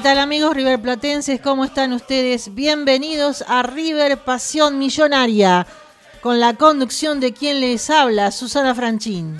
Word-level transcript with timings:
¿Qué 0.00 0.04
tal 0.04 0.18
amigos 0.18 0.56
River 0.56 0.80
Platenses? 0.80 1.42
¿Cómo 1.42 1.62
están 1.62 1.92
ustedes? 1.92 2.54
Bienvenidos 2.54 3.44
a 3.46 3.62
River 3.62 4.16
Pasión 4.16 4.78
Millonaria, 4.78 5.66
con 6.22 6.40
la 6.40 6.54
conducción 6.54 7.20
de 7.20 7.34
quien 7.34 7.60
les 7.60 7.90
habla, 7.90 8.30
Susana 8.32 8.74
Franchín. 8.74 9.36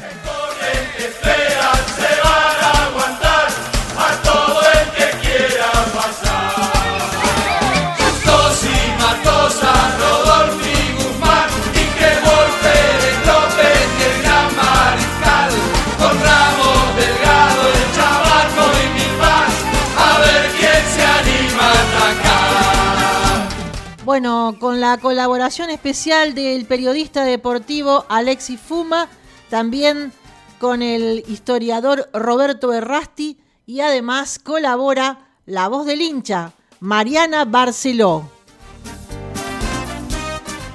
Bueno, 24.21 24.57
con 24.61 24.83
la 24.83 24.99
colaboración 24.99 25.71
especial 25.71 26.35
del 26.35 26.67
periodista 26.67 27.25
deportivo 27.25 28.05
Alexis 28.11 28.61
Fuma, 28.61 29.09
también 29.49 30.13
con 30.59 30.83
el 30.83 31.25
historiador 31.27 32.11
Roberto 32.13 32.71
Errasti 32.75 33.39
y 33.65 33.81
además 33.81 34.39
colabora 34.39 35.31
la 35.47 35.69
voz 35.69 35.87
del 35.87 36.03
hincha, 36.03 36.53
Mariana 36.81 37.47
Barceló. 37.47 38.29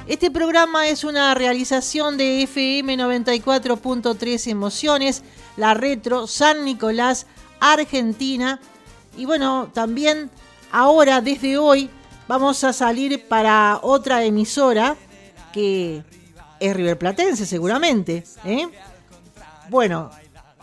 Este 0.08 0.32
programa 0.32 0.88
es 0.88 1.04
una 1.04 1.32
realización 1.36 2.16
de 2.16 2.42
FM 2.42 2.96
94.3 2.96 4.50
Emociones, 4.50 5.22
la 5.56 5.72
Retro 5.74 6.26
San 6.26 6.64
Nicolás, 6.64 7.28
Argentina. 7.60 8.58
Y 9.16 9.24
bueno, 9.24 9.70
también 9.72 10.32
ahora, 10.72 11.20
desde 11.20 11.58
hoy, 11.58 11.88
vamos 12.28 12.64
a 12.64 12.72
salir 12.72 13.26
para 13.28 13.78
otra 13.82 14.24
emisora 14.24 14.96
que 15.52 16.02
es 16.60 16.76
River 16.76 16.98
Platense 16.98 17.46
seguramente. 17.46 18.24
¿eh? 18.44 18.68
Bueno, 19.68 20.10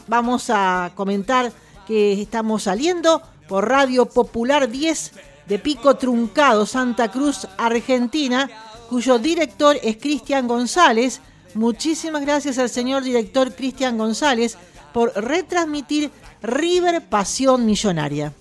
vamos 0.07 0.49
a 0.49 0.91
comentar 0.95 1.51
que 1.87 2.21
estamos 2.21 2.63
saliendo 2.63 3.21
por 3.47 3.67
Radio 3.67 4.05
Popular 4.05 4.69
10 4.69 5.11
de 5.47 5.59
Pico 5.59 5.95
Truncado, 5.95 6.65
Santa 6.65 7.11
Cruz, 7.11 7.47
Argentina, 7.57 8.49
cuyo 8.89 9.19
director 9.19 9.77
es 9.83 9.97
Cristian 9.97 10.47
González. 10.47 11.21
Muchísimas 11.53 12.21
gracias 12.21 12.57
al 12.57 12.69
señor 12.69 13.03
director 13.03 13.53
Cristian 13.53 13.97
González 13.97 14.57
por 14.93 15.13
retransmitir 15.15 16.11
River 16.41 17.01
Pasión 17.09 17.65
Millonaria. 17.65 18.33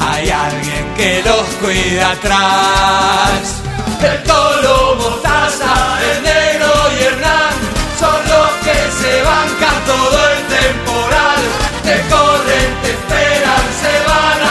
Hay 0.00 0.30
alguien 0.30 0.94
que 0.96 1.22
los 1.22 1.46
cuida 1.60 2.12
atrás. 2.12 3.62
El 4.02 4.22
toro, 4.22 4.96
mostaza, 4.96 5.98
el 6.10 6.22
negro 6.22 6.72
y 6.98 7.04
Hernán 7.04 7.54
son 7.98 8.16
los 8.28 8.50
que 8.64 8.78
se 9.00 9.22
bancan 9.22 9.84
todo 9.86 10.18
el 10.30 10.40
temporal. 10.58 11.42
Te 11.82 11.96
corren, 12.08 12.68
te 12.82 12.90
esperan, 12.90 13.64
se 13.82 13.94
van 14.08 14.40
a 14.40 14.43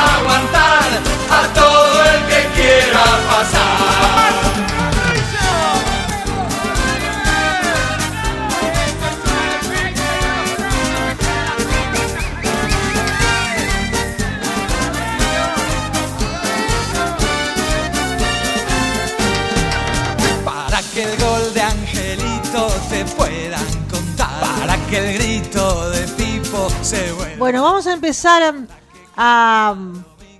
Bueno, 27.43 27.61
vamos 27.61 27.87
a 27.87 27.91
empezar 27.91 28.41
a, 28.41 28.53
a- 29.17 29.75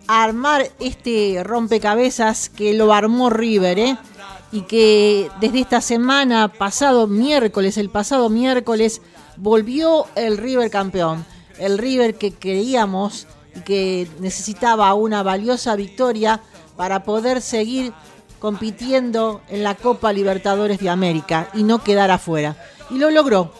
a 0.07 0.23
armar 0.23 0.71
este 0.79 1.41
rompecabezas 1.43 2.47
que 2.47 2.73
lo 2.73 2.93
armó 2.93 3.29
River, 3.29 3.77
¿eh? 3.77 3.97
Y 4.53 4.61
que 4.61 5.29
desde 5.41 5.59
esta 5.59 5.81
semana, 5.81 6.47
pasado 6.47 7.07
miércoles, 7.07 7.77
el 7.77 7.89
pasado 7.89 8.29
miércoles, 8.29 9.01
volvió 9.35 10.05
el 10.15 10.37
River 10.37 10.71
campeón. 10.71 11.25
El 11.59 11.77
River 11.77 12.15
que 12.15 12.31
creíamos 12.31 13.27
que 13.65 14.07
necesitaba 14.21 14.93
una 14.93 15.23
valiosa 15.23 15.75
victoria 15.75 16.39
para 16.77 17.03
poder 17.03 17.41
seguir 17.41 17.91
compitiendo 18.39 19.41
en 19.49 19.65
la 19.65 19.75
Copa 19.75 20.13
Libertadores 20.13 20.79
de 20.79 20.89
América 20.89 21.49
y 21.53 21.63
no 21.63 21.83
quedar 21.83 22.11
afuera. 22.11 22.55
Y 22.89 22.97
lo 22.97 23.11
logró, 23.11 23.51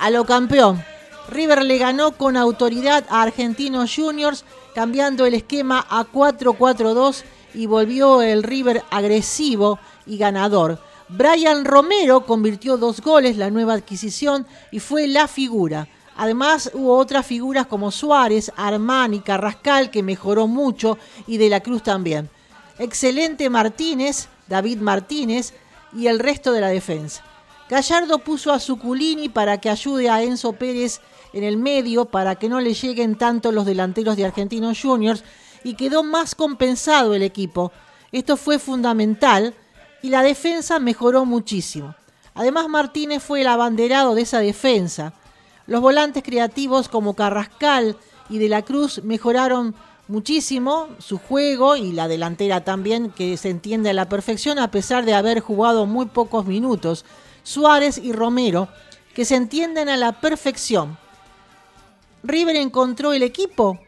a 0.00 0.10
lo 0.10 0.24
campeón. 0.24 0.82
River 1.28 1.64
le 1.64 1.78
ganó 1.78 2.12
con 2.12 2.36
autoridad 2.36 3.04
a 3.08 3.22
Argentinos 3.22 3.94
Juniors, 3.94 4.44
cambiando 4.74 5.26
el 5.26 5.34
esquema 5.34 5.86
a 5.88 6.04
4-4-2 6.04 7.24
y 7.54 7.66
volvió 7.66 8.22
el 8.22 8.42
River 8.42 8.82
agresivo 8.90 9.78
y 10.06 10.18
ganador. 10.18 10.78
Brian 11.08 11.64
Romero 11.64 12.26
convirtió 12.26 12.76
dos 12.76 13.00
goles, 13.00 13.36
la 13.36 13.50
nueva 13.50 13.74
adquisición, 13.74 14.46
y 14.70 14.80
fue 14.80 15.06
la 15.06 15.26
figura. 15.26 15.88
Además 16.16 16.70
hubo 16.74 16.96
otras 16.96 17.24
figuras 17.24 17.66
como 17.66 17.90
Suárez, 17.90 18.52
Armani, 18.56 19.20
Carrascal, 19.20 19.90
que 19.90 20.02
mejoró 20.02 20.46
mucho, 20.46 20.98
y 21.26 21.38
De 21.38 21.48
la 21.48 21.60
Cruz 21.60 21.82
también. 21.82 22.28
Excelente 22.78 23.48
Martínez, 23.48 24.28
David 24.48 24.78
Martínez 24.78 25.54
y 25.92 26.06
el 26.06 26.18
resto 26.18 26.52
de 26.52 26.60
la 26.60 26.68
defensa. 26.68 27.24
Gallardo 27.68 28.18
puso 28.18 28.52
a 28.52 28.60
Zuculini 28.60 29.28
para 29.28 29.58
que 29.58 29.68
ayude 29.68 30.08
a 30.08 30.22
Enzo 30.22 30.54
Pérez 30.54 31.00
en 31.32 31.44
el 31.44 31.56
medio 31.56 32.06
para 32.06 32.36
que 32.36 32.48
no 32.48 32.60
le 32.60 32.74
lleguen 32.74 33.16
tanto 33.16 33.52
los 33.52 33.66
delanteros 33.66 34.16
de 34.16 34.24
Argentinos 34.24 34.80
Juniors 34.80 35.24
y 35.64 35.74
quedó 35.74 36.02
más 36.02 36.34
compensado 36.34 37.14
el 37.14 37.22
equipo. 37.22 37.72
Esto 38.12 38.36
fue 38.36 38.58
fundamental 38.58 39.54
y 40.02 40.10
la 40.10 40.22
defensa 40.22 40.78
mejoró 40.78 41.24
muchísimo. 41.24 41.94
Además 42.34 42.68
Martínez 42.68 43.22
fue 43.22 43.40
el 43.40 43.48
abanderado 43.48 44.14
de 44.14 44.22
esa 44.22 44.38
defensa. 44.38 45.12
Los 45.66 45.80
volantes 45.80 46.22
creativos 46.22 46.88
como 46.88 47.14
Carrascal 47.14 47.96
y 48.30 48.38
De 48.38 48.48
la 48.48 48.62
Cruz 48.62 49.02
mejoraron 49.02 49.74
muchísimo 50.06 50.88
su 50.98 51.18
juego 51.18 51.76
y 51.76 51.92
la 51.92 52.08
delantera 52.08 52.64
también 52.64 53.10
que 53.10 53.36
se 53.36 53.50
entiende 53.50 53.90
a 53.90 53.92
la 53.92 54.08
perfección 54.08 54.58
a 54.58 54.70
pesar 54.70 55.04
de 55.04 55.14
haber 55.14 55.40
jugado 55.40 55.84
muy 55.86 56.06
pocos 56.06 56.46
minutos. 56.46 57.04
Suárez 57.42 57.98
y 57.98 58.12
Romero 58.12 58.68
que 59.14 59.24
se 59.24 59.36
entienden 59.36 59.88
a 59.88 59.96
la 59.96 60.20
perfección. 60.20 60.96
¿River 62.28 62.56
encontró 62.56 63.14
el 63.14 63.22
equipo? 63.22 63.78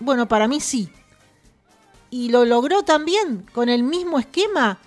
Bueno, 0.00 0.28
para 0.28 0.46
mí 0.46 0.60
sí. 0.60 0.90
Y 2.10 2.28
lo 2.28 2.44
logró 2.44 2.82
también 2.82 3.46
con 3.54 3.70
el 3.70 3.82
mismo 3.82 4.18
esquema 4.18 4.78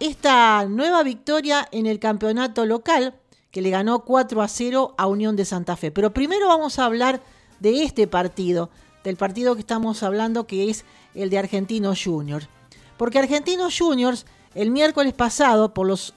esta 0.00 0.66
nueva 0.68 1.04
victoria 1.04 1.68
en 1.70 1.86
el 1.86 2.00
campeonato 2.00 2.66
local 2.66 3.14
que 3.52 3.62
le 3.62 3.70
ganó 3.70 4.00
4 4.00 4.42
a 4.42 4.48
0 4.48 4.94
a 4.98 5.06
Unión 5.06 5.36
de 5.36 5.44
Santa 5.44 5.76
Fe. 5.76 5.92
Pero 5.92 6.12
primero 6.12 6.48
vamos 6.48 6.80
a 6.80 6.86
hablar 6.86 7.22
de 7.60 7.84
este 7.84 8.08
partido, 8.08 8.68
del 9.04 9.16
partido 9.16 9.54
que 9.54 9.60
estamos 9.60 10.02
hablando 10.02 10.48
que 10.48 10.68
es 10.68 10.84
el 11.14 11.30
de 11.30 11.38
Argentinos 11.38 12.02
Juniors. 12.02 12.48
Porque 12.96 13.20
Argentinos 13.20 13.78
Juniors 13.78 14.26
el 14.56 14.72
miércoles 14.72 15.12
pasado 15.12 15.72
por 15.72 15.86
los 15.86 16.14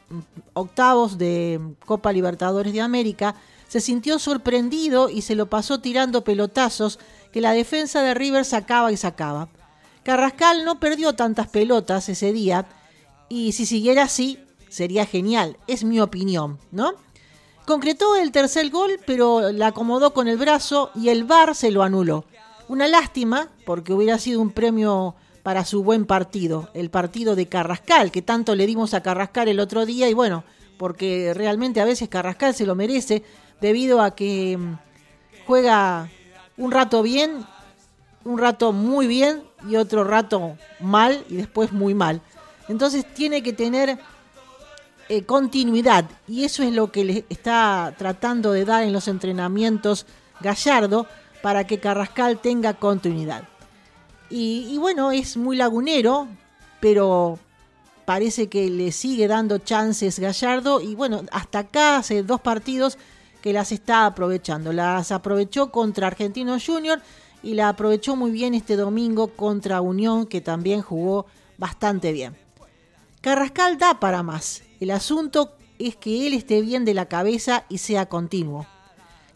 octavos 0.53 1.19
de 1.19 1.75
Copa 1.85 2.11
Libertadores 2.11 2.73
de 2.73 2.81
América 2.81 3.35
se 3.69 3.79
sintió 3.79 4.19
sorprendido 4.19 5.09
y 5.09 5.21
se 5.21 5.35
lo 5.35 5.49
pasó 5.49 5.79
tirando 5.79 6.23
pelotazos 6.23 6.99
que 7.31 7.39
la 7.39 7.53
defensa 7.53 8.01
de 8.01 8.15
River 8.15 8.43
sacaba 8.43 8.91
y 8.91 8.97
sacaba. 8.97 9.47
Carrascal 10.03 10.65
no 10.65 10.79
perdió 10.79 11.13
tantas 11.13 11.47
pelotas 11.47 12.09
ese 12.09 12.33
día 12.33 12.65
y 13.29 13.51
si 13.51 13.67
siguiera 13.67 14.03
así 14.03 14.39
sería 14.69 15.05
genial, 15.05 15.57
es 15.67 15.83
mi 15.83 15.99
opinión, 15.99 16.57
¿no? 16.71 16.93
Concretó 17.65 18.15
el 18.15 18.31
tercer 18.31 18.71
gol, 18.71 18.99
pero 19.05 19.51
la 19.51 19.67
acomodó 19.67 20.13
con 20.15 20.27
el 20.27 20.37
brazo 20.37 20.89
y 20.95 21.09
el 21.09 21.23
VAR 21.23 21.53
se 21.53 21.69
lo 21.69 21.83
anuló. 21.83 22.25
Una 22.67 22.87
lástima, 22.87 23.49
porque 23.67 23.93
hubiera 23.93 24.17
sido 24.17 24.41
un 24.41 24.49
premio 24.49 25.13
para 25.43 25.63
su 25.63 25.83
buen 25.83 26.05
partido, 26.05 26.69
el 26.73 26.89
partido 26.89 27.35
de 27.35 27.47
Carrascal, 27.47 28.11
que 28.11 28.23
tanto 28.23 28.55
le 28.55 28.65
dimos 28.65 28.95
a 28.95 29.03
Carrascal 29.03 29.47
el 29.47 29.59
otro 29.59 29.85
día, 29.85 30.09
y 30.09 30.15
bueno, 30.15 30.43
porque 30.79 31.33
realmente 31.35 31.81
a 31.81 31.85
veces 31.85 32.09
Carrascal 32.09 32.55
se 32.55 32.65
lo 32.65 32.73
merece, 32.73 33.21
debido 33.61 34.01
a 34.01 34.15
que 34.15 34.57
mm, 34.57 34.77
juega 35.45 36.09
un 36.57 36.71
rato 36.71 37.01
bien, 37.01 37.45
un 38.23 38.37
rato 38.37 38.71
muy 38.71 39.07
bien 39.07 39.43
y 39.67 39.75
otro 39.75 40.03
rato 40.03 40.57
mal 40.79 41.23
y 41.29 41.35
después 41.35 41.71
muy 41.71 41.93
mal. 41.93 42.21
Entonces 42.67 43.05
tiene 43.13 43.41
que 43.41 43.53
tener 43.53 43.97
eh, 45.07 45.23
continuidad 45.23 46.05
y 46.27 46.43
eso 46.43 46.61
es 46.63 46.71
lo 46.71 46.91
que 46.91 47.03
le 47.03 47.25
está 47.29 47.95
tratando 47.97 48.51
de 48.51 48.65
dar 48.65 48.83
en 48.83 48.93
los 48.93 49.07
entrenamientos 49.07 50.05
Gallardo 50.39 51.07
para 51.41 51.65
que 51.65 51.79
Carrascal 51.79 52.39
tenga 52.39 52.73
continuidad. 52.75 53.43
Y, 54.29 54.77
bueno, 54.77 55.11
es 55.11 55.37
muy 55.37 55.57
lagunero, 55.57 56.27
pero 56.79 57.39
parece 58.05 58.47
que 58.47 58.69
le 58.69 58.91
sigue 58.91 59.27
dando 59.27 59.57
chances 59.57 60.19
Gallardo. 60.19 60.81
Y 60.81 60.93
bueno, 60.93 61.23
hasta 61.31 61.59
acá 61.59 61.97
hace 61.97 62.21
dos 62.21 62.39
partidos 62.39 62.99
que 63.41 63.53
las 63.53 63.71
está 63.71 64.05
aprovechando. 64.05 64.73
Las 64.73 65.11
aprovechó 65.11 65.71
contra 65.71 66.07
Argentinos 66.07 66.65
Junior 66.65 67.01
y 67.41 67.53
la 67.53 67.69
aprovechó 67.69 68.15
muy 68.15 68.31
bien 68.31 68.53
este 68.53 68.75
domingo 68.75 69.29
contra 69.35 69.81
Unión, 69.81 70.25
que 70.25 70.41
también 70.41 70.81
jugó 70.81 71.25
bastante 71.57 72.11
bien. 72.11 72.35
Carrascal 73.21 73.77
da 73.77 73.99
para 73.99 74.23
más. 74.23 74.63
El 74.79 74.91
asunto 74.91 75.55
es 75.77 75.95
que 75.95 76.27
él 76.27 76.33
esté 76.33 76.61
bien 76.61 76.85
de 76.85 76.93
la 76.93 77.07
cabeza 77.07 77.65
y 77.69 77.79
sea 77.79 78.07
continuo. 78.07 78.65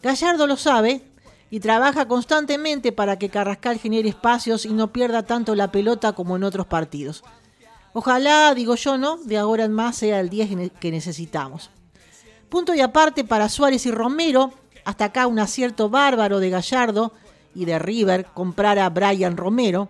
Gallardo 0.02 0.46
lo 0.46 0.56
sabe 0.56 1.02
y 1.50 1.60
trabaja 1.60 2.08
constantemente 2.08 2.92
para 2.92 3.18
que 3.18 3.30
Carrascal 3.30 3.78
genere 3.78 4.08
espacios 4.08 4.66
y 4.66 4.72
no 4.72 4.92
pierda 4.92 5.22
tanto 5.22 5.54
la 5.54 5.70
pelota 5.70 6.12
como 6.12 6.36
en 6.36 6.44
otros 6.44 6.66
partidos. 6.66 7.22
Ojalá, 7.92 8.52
digo 8.54 8.74
yo, 8.74 8.98
¿no? 8.98 9.18
De 9.18 9.38
ahora 9.38 9.64
en 9.64 9.72
más 9.72 9.96
sea 9.96 10.20
el 10.20 10.28
10 10.28 10.72
que 10.80 10.90
necesitamos. 10.90 11.70
Punto 12.48 12.74
y 12.74 12.80
aparte 12.80 13.24
para 13.24 13.48
Suárez 13.48 13.86
y 13.86 13.90
Romero, 13.90 14.52
hasta 14.84 15.06
acá 15.06 15.26
un 15.26 15.38
acierto 15.38 15.88
bárbaro 15.88 16.38
de 16.40 16.50
Gallardo 16.50 17.12
y 17.54 17.64
de 17.64 17.78
River 17.78 18.26
comprar 18.34 18.78
a 18.78 18.90
Brian 18.90 19.36
Romero. 19.36 19.88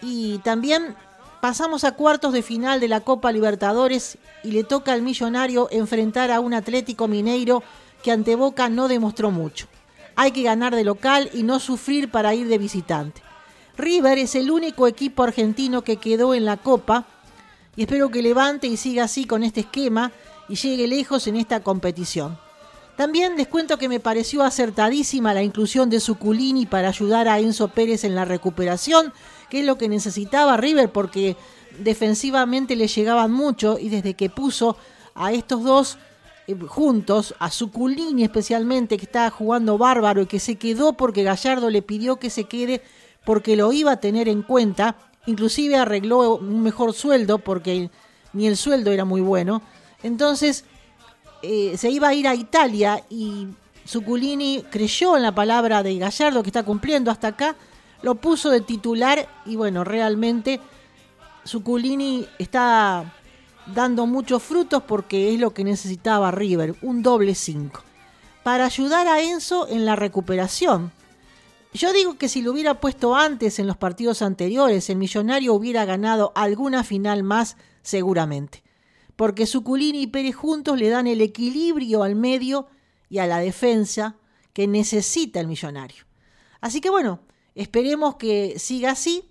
Y 0.00 0.38
también 0.38 0.94
pasamos 1.40 1.84
a 1.84 1.92
cuartos 1.92 2.32
de 2.32 2.42
final 2.42 2.80
de 2.80 2.88
la 2.88 3.00
Copa 3.00 3.32
Libertadores 3.32 4.18
y 4.44 4.52
le 4.52 4.64
toca 4.64 4.92
al 4.92 5.02
millonario 5.02 5.68
enfrentar 5.70 6.30
a 6.30 6.40
un 6.40 6.54
Atlético 6.54 7.08
Mineiro 7.08 7.62
que 8.02 8.12
ante 8.12 8.36
Boca 8.36 8.68
no 8.68 8.88
demostró 8.88 9.30
mucho. 9.30 9.66
Hay 10.14 10.32
que 10.32 10.42
ganar 10.42 10.74
de 10.74 10.84
local 10.84 11.30
y 11.32 11.42
no 11.42 11.58
sufrir 11.58 12.10
para 12.10 12.34
ir 12.34 12.48
de 12.48 12.58
visitante. 12.58 13.22
River 13.76 14.18
es 14.18 14.34
el 14.34 14.50
único 14.50 14.86
equipo 14.86 15.22
argentino 15.22 15.82
que 15.82 15.96
quedó 15.96 16.34
en 16.34 16.44
la 16.44 16.58
Copa 16.58 17.06
y 17.74 17.82
espero 17.82 18.10
que 18.10 18.22
levante 18.22 18.66
y 18.66 18.76
siga 18.76 19.04
así 19.04 19.24
con 19.24 19.42
este 19.42 19.60
esquema 19.60 20.12
y 20.48 20.56
llegue 20.56 20.86
lejos 20.86 21.26
en 21.26 21.36
esta 21.36 21.60
competición. 21.62 22.38
También 22.96 23.36
les 23.36 23.48
cuento 23.48 23.78
que 23.78 23.88
me 23.88 24.00
pareció 24.00 24.42
acertadísima 24.42 25.32
la 25.32 25.42
inclusión 25.42 25.88
de 25.88 25.98
Suculini 25.98 26.66
para 26.66 26.88
ayudar 26.88 27.26
a 27.26 27.38
Enzo 27.38 27.68
Pérez 27.68 28.04
en 28.04 28.14
la 28.14 28.24
recuperación, 28.24 29.12
que 29.48 29.60
es 29.60 29.66
lo 29.66 29.78
que 29.78 29.88
necesitaba 29.88 30.56
River 30.58 30.92
porque 30.92 31.36
defensivamente 31.78 32.76
le 32.76 32.88
llegaban 32.88 33.32
mucho 33.32 33.78
y 33.78 33.88
desde 33.88 34.14
que 34.14 34.28
puso 34.28 34.76
a 35.14 35.32
estos 35.32 35.64
dos 35.64 35.98
eh, 36.46 36.56
juntos, 36.66 37.34
a 37.38 37.50
Suculini 37.50 38.24
especialmente, 38.24 38.98
que 38.98 39.06
estaba 39.06 39.30
jugando 39.30 39.78
bárbaro 39.78 40.22
y 40.22 40.26
que 40.26 40.38
se 40.40 40.56
quedó 40.56 40.92
porque 40.92 41.22
Gallardo 41.22 41.70
le 41.70 41.82
pidió 41.82 42.16
que 42.16 42.30
se 42.30 42.44
quede 42.44 42.82
porque 43.24 43.56
lo 43.56 43.72
iba 43.72 43.92
a 43.92 44.00
tener 44.00 44.28
en 44.28 44.42
cuenta, 44.42 44.96
inclusive 45.26 45.76
arregló 45.76 46.36
un 46.36 46.62
mejor 46.62 46.92
sueldo 46.92 47.38
porque 47.38 47.90
ni 48.32 48.46
el 48.46 48.56
sueldo 48.56 48.90
era 48.90 49.04
muy 49.04 49.20
bueno. 49.20 49.62
Entonces 50.02 50.64
eh, 51.42 51.76
se 51.76 51.90
iba 51.90 52.08
a 52.08 52.14
ir 52.14 52.28
a 52.28 52.34
Italia 52.34 53.04
y 53.10 53.48
Suculini 53.84 54.64
creyó 54.70 55.16
en 55.16 55.22
la 55.22 55.34
palabra 55.34 55.82
de 55.82 55.98
Gallardo 55.98 56.42
que 56.42 56.50
está 56.50 56.62
cumpliendo 56.62 57.10
hasta 57.10 57.28
acá, 57.28 57.56
lo 58.02 58.14
puso 58.16 58.50
de 58.50 58.60
titular 58.60 59.28
y 59.46 59.56
bueno, 59.56 59.84
realmente 59.84 60.60
Suculini 61.44 62.26
está 62.38 63.12
dando 63.66 64.06
muchos 64.06 64.42
frutos 64.42 64.82
porque 64.82 65.34
es 65.34 65.40
lo 65.40 65.52
que 65.52 65.64
necesitaba 65.64 66.30
River, 66.30 66.76
un 66.82 67.02
doble 67.02 67.34
5, 67.34 67.82
para 68.42 68.66
ayudar 68.66 69.08
a 69.08 69.22
Enzo 69.22 69.68
en 69.68 69.84
la 69.84 69.96
recuperación. 69.96 70.92
Yo 71.74 71.92
digo 71.92 72.18
que 72.18 72.28
si 72.28 72.42
lo 72.42 72.52
hubiera 72.52 72.80
puesto 72.80 73.16
antes 73.16 73.58
en 73.58 73.66
los 73.66 73.76
partidos 73.76 74.20
anteriores, 74.20 74.90
el 74.90 74.96
millonario 74.96 75.54
hubiera 75.54 75.84
ganado 75.84 76.32
alguna 76.34 76.84
final 76.84 77.22
más 77.22 77.56
seguramente, 77.82 78.61
porque 79.22 79.46
Suculini 79.46 80.02
y 80.02 80.06
Pérez 80.08 80.34
juntos 80.34 80.76
le 80.76 80.88
dan 80.88 81.06
el 81.06 81.20
equilibrio 81.20 82.02
al 82.02 82.16
medio 82.16 82.66
y 83.08 83.18
a 83.18 83.26
la 83.28 83.38
defensa 83.38 84.16
que 84.52 84.66
necesita 84.66 85.38
el 85.38 85.46
millonario. 85.46 86.06
Así 86.60 86.80
que 86.80 86.90
bueno, 86.90 87.20
esperemos 87.54 88.16
que 88.16 88.58
siga 88.58 88.90
así 88.90 89.30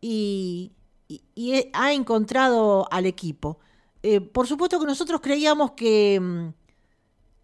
y, 0.00 0.72
y, 1.06 1.68
ha 1.72 1.92
encontrado 1.92 2.88
al 2.90 3.06
equipo. 3.06 3.60
Eh, 4.02 4.20
por 4.20 4.48
supuesto 4.48 4.80
que 4.80 4.86
nosotros 4.86 5.20
creíamos 5.20 5.70
que, 5.76 6.18
mm, 6.20 6.48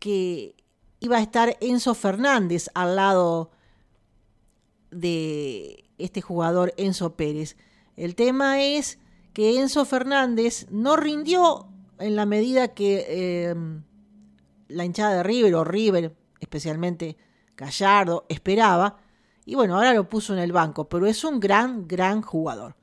que 0.01 0.57
iba 0.99 1.19
a 1.19 1.23
estar 1.23 1.57
Enzo 1.61 1.95
Fernández 1.95 2.71
al 2.75 2.97
lado 2.97 3.53
de 4.91 5.85
este 5.97 6.23
jugador 6.23 6.75
Enzo 6.77 7.15
Pérez. 7.15 7.57
El 7.95 8.17
tema 8.17 8.61
es 8.65 8.99
que 9.39 9.61
Enzo 9.61 9.85
Fernández 9.85 10.67
no 10.69 10.97
rindió 10.97 11.69
en 12.01 12.17
la 12.17 12.27
medida 12.27 12.75
que 12.75 13.47
em, 13.51 13.85
la 14.67 14.85
hinchada 14.85 15.19
de 15.19 15.23
River 15.23 15.55
o 15.55 15.63
River, 15.63 16.13
especialmente 16.41 17.17
Gallardo, 17.57 18.27
esperaba. 18.29 18.99
Y 19.47 19.55
bueno, 19.55 19.77
ahora 19.77 19.95
lo 19.95 20.09
puso 20.09 20.33
en 20.33 20.41
el 20.41 20.51
banco, 20.51 20.89
pero 20.89 21.07
es 21.07 21.23
un 21.23 21.39
gran, 21.39 21.87
gran 21.87 22.21
jugador. 22.21 22.75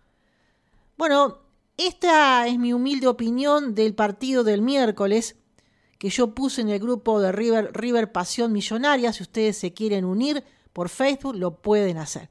Bueno, 0.98 1.40
esta 1.76 2.48
es 2.48 2.58
mi 2.58 2.72
humilde 2.72 3.08
opinión 3.08 3.76
del 3.76 3.94
partido 3.94 4.46
del 4.46 4.62
miércoles 4.62 5.36
que 5.98 6.08
yo 6.08 6.34
puse 6.34 6.62
en 6.62 6.70
el 6.70 6.80
grupo 6.80 7.20
de 7.20 7.34
River, 7.34 7.72
River 7.74 8.14
Pasión 8.14 8.54
Millonaria. 8.54 9.12
Si 9.12 9.24
ustedes 9.24 9.58
se 9.58 9.74
quieren 9.74 10.06
unir 10.06 10.42
por 10.72 10.88
Facebook, 10.88 11.36
lo 11.36 11.62
pueden 11.62 11.98
hacer. 11.98 12.30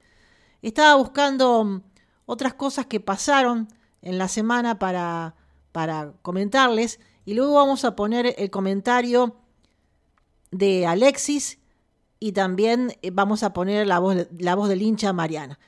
Estaba 0.63 0.95
buscando 0.95 1.63
mm, 1.63 1.83
otras 2.25 2.55
cosas 2.55 2.87
que 2.87 3.01
pasaron 3.01 3.69
en 4.05 4.19
la 4.19 4.29
semana 4.29 4.79
para, 4.79 5.35
para 5.73 6.13
comentarles 6.23 7.01
y 7.25 7.35
luego 7.35 7.55
vamos 7.55 7.85
a 7.85 7.97
poner 7.97 8.35
el 8.39 8.51
comentario 8.51 9.37
de 10.51 10.87
Alexis 10.87 11.59
y 12.21 12.33
también 12.33 12.93
eh, 13.03 13.11
vamos 13.11 13.43
a 13.43 13.53
poner 13.53 13.87
la 13.87 13.99
voz, 13.99 14.29
la 14.39 14.55
voz 14.55 14.69
del 14.69 14.83
hincha 14.83 15.13
Mariana. 15.13 15.59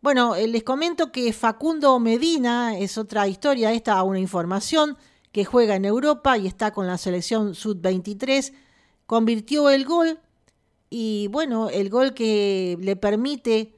Bueno, 0.00 0.36
eh, 0.36 0.46
les 0.46 0.62
comento 0.62 1.10
que 1.10 1.32
Facundo 1.32 1.98
Medina 1.98 2.78
es 2.78 2.98
otra 2.98 3.26
historia, 3.26 3.72
esta 3.72 4.02
una 4.04 4.20
información 4.20 4.96
que 5.32 5.44
juega 5.44 5.74
en 5.76 5.84
Europa 5.84 6.38
y 6.38 6.46
está 6.46 6.72
con 6.72 6.86
la 6.86 6.98
selección 6.98 7.54
Sud-23, 7.54 8.52
convirtió 9.06 9.70
el 9.70 9.84
gol 9.84 10.20
y 10.90 11.28
bueno, 11.28 11.68
el 11.68 11.90
gol 11.90 12.14
que 12.14 12.78
le 12.80 12.96
permite 12.96 13.74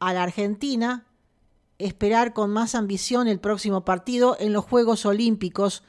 a 0.00 0.12
la 0.12 0.24
Argentina 0.24 1.06
esperar 1.78 2.32
con 2.32 2.50
más 2.50 2.74
ambición 2.74 3.28
el 3.28 3.40
próximo 3.40 3.84
partido 3.84 4.36
en 4.38 4.52
los 4.52 4.64
Juegos 4.64 5.06
Olímpicos 5.06 5.82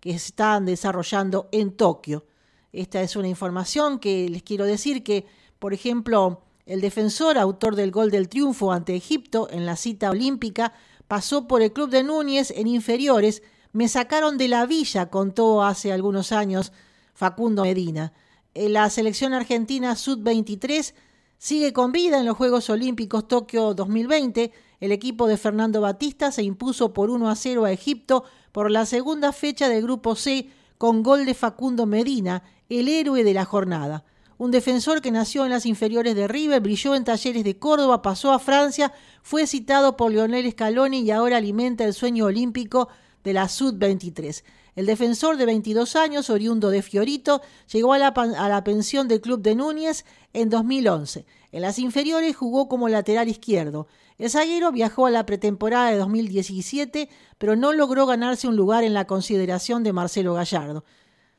que 0.00 0.10
se 0.12 0.28
están 0.28 0.64
desarrollando 0.64 1.48
en 1.52 1.72
Tokio. 1.72 2.26
Esta 2.72 3.02
es 3.02 3.16
una 3.16 3.28
información 3.28 3.98
que 3.98 4.28
les 4.28 4.42
quiero 4.42 4.64
decir 4.64 5.02
que, 5.02 5.26
por 5.58 5.72
ejemplo, 5.72 6.42
el 6.66 6.80
defensor, 6.80 7.38
autor 7.38 7.76
del 7.76 7.90
gol 7.90 8.10
del 8.10 8.28
triunfo 8.28 8.72
ante 8.72 8.94
Egipto 8.94 9.48
en 9.50 9.64
la 9.64 9.76
cita 9.76 10.10
olímpica, 10.10 10.74
pasó 11.08 11.48
por 11.48 11.62
el 11.62 11.72
club 11.72 11.88
de 11.88 12.02
Núñez 12.02 12.50
en 12.50 12.66
inferiores. 12.66 13.42
Me 13.72 13.88
sacaron 13.88 14.36
de 14.38 14.48
la 14.48 14.66
villa, 14.66 15.08
contó 15.08 15.62
hace 15.62 15.92
algunos 15.92 16.30
años 16.32 16.72
Facundo 17.14 17.62
Medina. 17.62 18.12
La 18.54 18.90
selección 18.90 19.32
argentina 19.34 19.96
Sud-23 19.96 20.94
sigue 21.38 21.72
con 21.72 21.92
vida 21.92 22.18
en 22.18 22.26
los 22.26 22.36
Juegos 22.36 22.68
Olímpicos 22.70 23.26
Tokio 23.28 23.72
2020. 23.72 24.52
El 24.80 24.92
equipo 24.92 25.26
de 25.26 25.36
Fernando 25.36 25.80
Batista 25.80 26.30
se 26.32 26.42
impuso 26.42 26.92
por 26.92 27.10
1 27.10 27.28
a 27.28 27.34
0 27.34 27.64
a 27.64 27.72
Egipto 27.72 28.24
por 28.52 28.70
la 28.70 28.86
segunda 28.86 29.32
fecha 29.32 29.68
del 29.68 29.82
Grupo 29.82 30.14
C 30.14 30.50
con 30.78 31.02
gol 31.02 31.26
de 31.26 31.34
Facundo 31.34 31.86
Medina, 31.86 32.42
el 32.68 32.88
héroe 32.88 33.24
de 33.24 33.34
la 33.34 33.44
jornada 33.44 34.04
un 34.38 34.52
defensor 34.52 35.02
que 35.02 35.10
nació 35.10 35.44
en 35.44 35.50
las 35.50 35.66
inferiores 35.66 36.14
de 36.14 36.28
River, 36.28 36.60
brilló 36.60 36.94
en 36.94 37.04
talleres 37.04 37.42
de 37.42 37.58
Córdoba, 37.58 38.02
pasó 38.02 38.32
a 38.32 38.38
Francia, 38.38 38.92
fue 39.20 39.48
citado 39.48 39.96
por 39.96 40.12
Lionel 40.12 40.50
Scaloni 40.50 41.00
y 41.00 41.10
ahora 41.10 41.36
alimenta 41.36 41.84
el 41.84 41.92
sueño 41.92 42.26
olímpico 42.26 42.88
de 43.24 43.32
la 43.32 43.48
Sud-23. 43.48 44.44
El 44.76 44.86
defensor 44.86 45.36
de 45.38 45.44
22 45.44 45.96
años, 45.96 46.30
oriundo 46.30 46.70
de 46.70 46.82
Fiorito, 46.82 47.42
llegó 47.72 47.94
a 47.94 47.98
la, 47.98 48.08
a 48.08 48.48
la, 48.48 48.62
pensión 48.62 49.08
del 49.08 49.20
club 49.20 49.42
de 49.42 49.56
Núñez 49.56 50.04
en 50.32 50.50
2011. 50.50 51.26
En 51.50 51.62
las 51.62 51.78
inferiores 51.78 52.36
jugó 52.36 52.68
como 52.68 52.88
lateral 52.88 53.28
izquierdo. 53.28 53.86
El 54.18 54.30
zaguero 54.30 54.70
viajó 54.70 55.06
a 55.06 55.10
la 55.10 55.24
pretemporada 55.24 55.90
de 55.90 55.96
2017, 55.96 57.08
pero 57.38 57.56
no 57.56 57.72
logró 57.72 58.04
ganarse 58.06 58.48
un 58.48 58.56
lugar 58.56 58.84
en 58.84 58.92
la 58.92 59.06
consideración 59.06 59.82
de 59.82 59.92
Marcelo 59.92 60.34
Gallardo. 60.34 60.84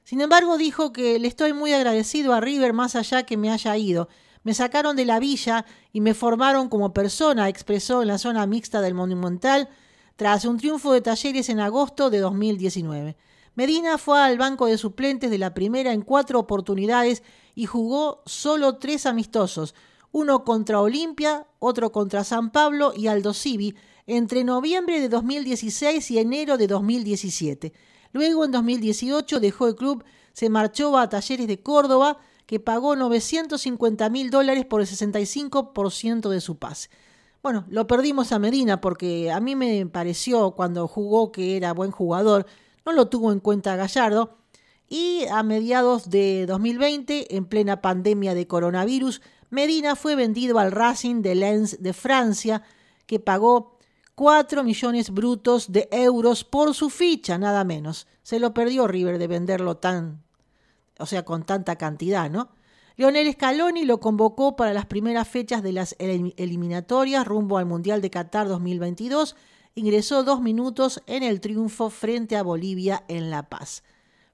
Sin 0.04 0.22
embargo, 0.22 0.58
dijo 0.58 0.92
que 0.92 1.20
le 1.20 1.28
estoy 1.28 1.54
muy 1.54 1.74
agradecido 1.74 2.34
a 2.34 2.42
River 2.42 2.74
más 2.74 2.96
allá 2.96 3.24
que 3.24 3.38
me 3.38 3.52
haya 3.52 3.78
ido. 3.78 4.10
Me 4.44 4.56
sacaron 4.56 4.96
de 4.96 5.06
la 5.06 5.20
villa 5.20 5.66
y 5.94 6.02
me 6.02 6.16
formaron 6.16 6.70
como 6.70 6.94
persona, 6.94 7.50
expresó 7.50 8.02
en 8.02 8.08
la 8.08 8.18
zona 8.18 8.48
mixta 8.48 8.82
del 8.82 8.96
Monumental 8.96 9.70
tras 10.16 10.46
un 10.46 10.58
triunfo 10.58 10.94
de 10.94 11.02
Talleres 11.02 11.50
en 11.50 11.60
agosto 11.60 12.10
de 12.10 12.20
2019. 12.20 13.16
Medina 13.54 13.98
fue 13.98 14.20
al 14.20 14.38
banco 14.38 14.66
de 14.66 14.78
suplentes 14.78 15.30
de 15.30 15.38
la 15.38 15.54
primera 15.54 15.94
en 15.94 16.02
cuatro 16.02 16.40
oportunidades 16.40 17.22
y 17.56 17.66
jugó 17.66 18.24
solo 18.26 18.78
tres 18.78 19.06
amistosos, 19.06 19.76
uno 20.12 20.44
contra 20.44 20.82
Olimpia, 20.82 21.48
otro 21.60 21.92
contra 21.92 22.24
San 22.24 22.52
Pablo 22.52 22.94
y 22.96 23.08
Aldo 23.08 23.34
Civi, 23.34 23.76
entre 24.08 24.44
noviembre 24.44 25.00
de 25.00 25.10
2016 25.10 26.12
y 26.12 26.18
enero 26.20 26.58
de 26.58 26.68
2017. 26.68 27.74
Luego, 28.12 28.44
en 28.46 28.52
2018, 28.52 29.40
dejó 29.40 29.68
el 29.68 29.76
club, 29.76 30.04
se 30.34 30.50
marchó 30.50 30.98
a 30.98 31.10
Talleres 31.10 31.48
de 31.48 31.62
Córdoba, 31.62 32.18
que 32.48 32.60
pagó 32.60 32.96
950 32.96 34.10
mil 34.10 34.32
dólares 34.32 34.66
por 34.66 34.82
el 34.82 34.88
65% 34.88 36.30
de 36.30 36.42
su 36.42 36.58
pase. 36.58 36.90
Bueno, 37.44 37.66
lo 37.70 37.86
perdimos 37.86 38.32
a 38.32 38.40
Medina 38.40 38.82
porque 38.82 39.32
a 39.32 39.40
mí 39.40 39.56
me 39.56 39.86
pareció 39.86 40.52
cuando 40.52 40.88
jugó 40.88 41.32
que 41.32 41.56
era 41.56 41.74
buen 41.74 41.92
jugador, 41.92 42.48
no 42.86 42.92
lo 42.92 43.08
tuvo 43.08 43.32
en 43.32 43.40
cuenta 43.40 43.76
Gallardo. 43.76 44.38
Y 44.90 45.26
a 45.32 45.44
mediados 45.44 46.10
de 46.10 46.48
2020, 46.48 47.36
en 47.36 47.46
plena 47.46 47.80
pandemia 47.80 48.34
de 48.34 48.48
coronavirus, 48.48 49.22
Medina 49.50 49.96
fue 49.96 50.16
vendido 50.16 50.60
al 50.60 50.72
Racing 50.72 51.22
de 51.22 51.36
Lens 51.36 51.82
de 51.82 51.94
Francia, 51.94 52.62
que 53.06 53.20
pagó 53.20 53.78
4 54.16 54.64
millones 54.64 55.12
brutos 55.12 55.72
de 55.72 55.88
euros 55.92 56.44
por 56.44 56.76
su 56.76 56.90
ficha, 56.90 57.38
nada 57.38 57.64
menos. 57.64 58.08
Se 58.22 58.40
lo 58.40 58.54
perdió 58.54 58.88
River 58.88 59.18
de 59.18 59.28
venderlo 59.28 59.78
tan, 59.78 60.24
o 61.00 61.06
sea, 61.06 61.24
con 61.24 61.46
tanta 61.46 61.78
cantidad, 61.78 62.30
¿no? 62.30 62.50
Lionel 62.98 63.32
Scaloni 63.32 63.86
lo 63.86 64.02
convocó 64.02 64.58
para 64.58 64.74
las 64.74 64.86
primeras 64.86 65.26
fechas 65.26 65.64
de 65.64 65.72
las 65.72 65.96
eliminatorias 66.00 67.26
rumbo 67.26 67.58
al 67.58 67.66
Mundial 67.66 68.02
de 68.02 68.10
Qatar 68.10 68.50
2022. 68.50 69.38
Ingresó 69.76 70.26
dos 70.26 70.42
minutos 70.42 71.02
en 71.08 71.24
el 71.24 71.40
triunfo 71.40 71.90
frente 71.90 72.36
a 72.36 72.44
Bolivia 72.44 73.06
en 73.08 73.30
La 73.30 73.44
Paz. 73.44 73.84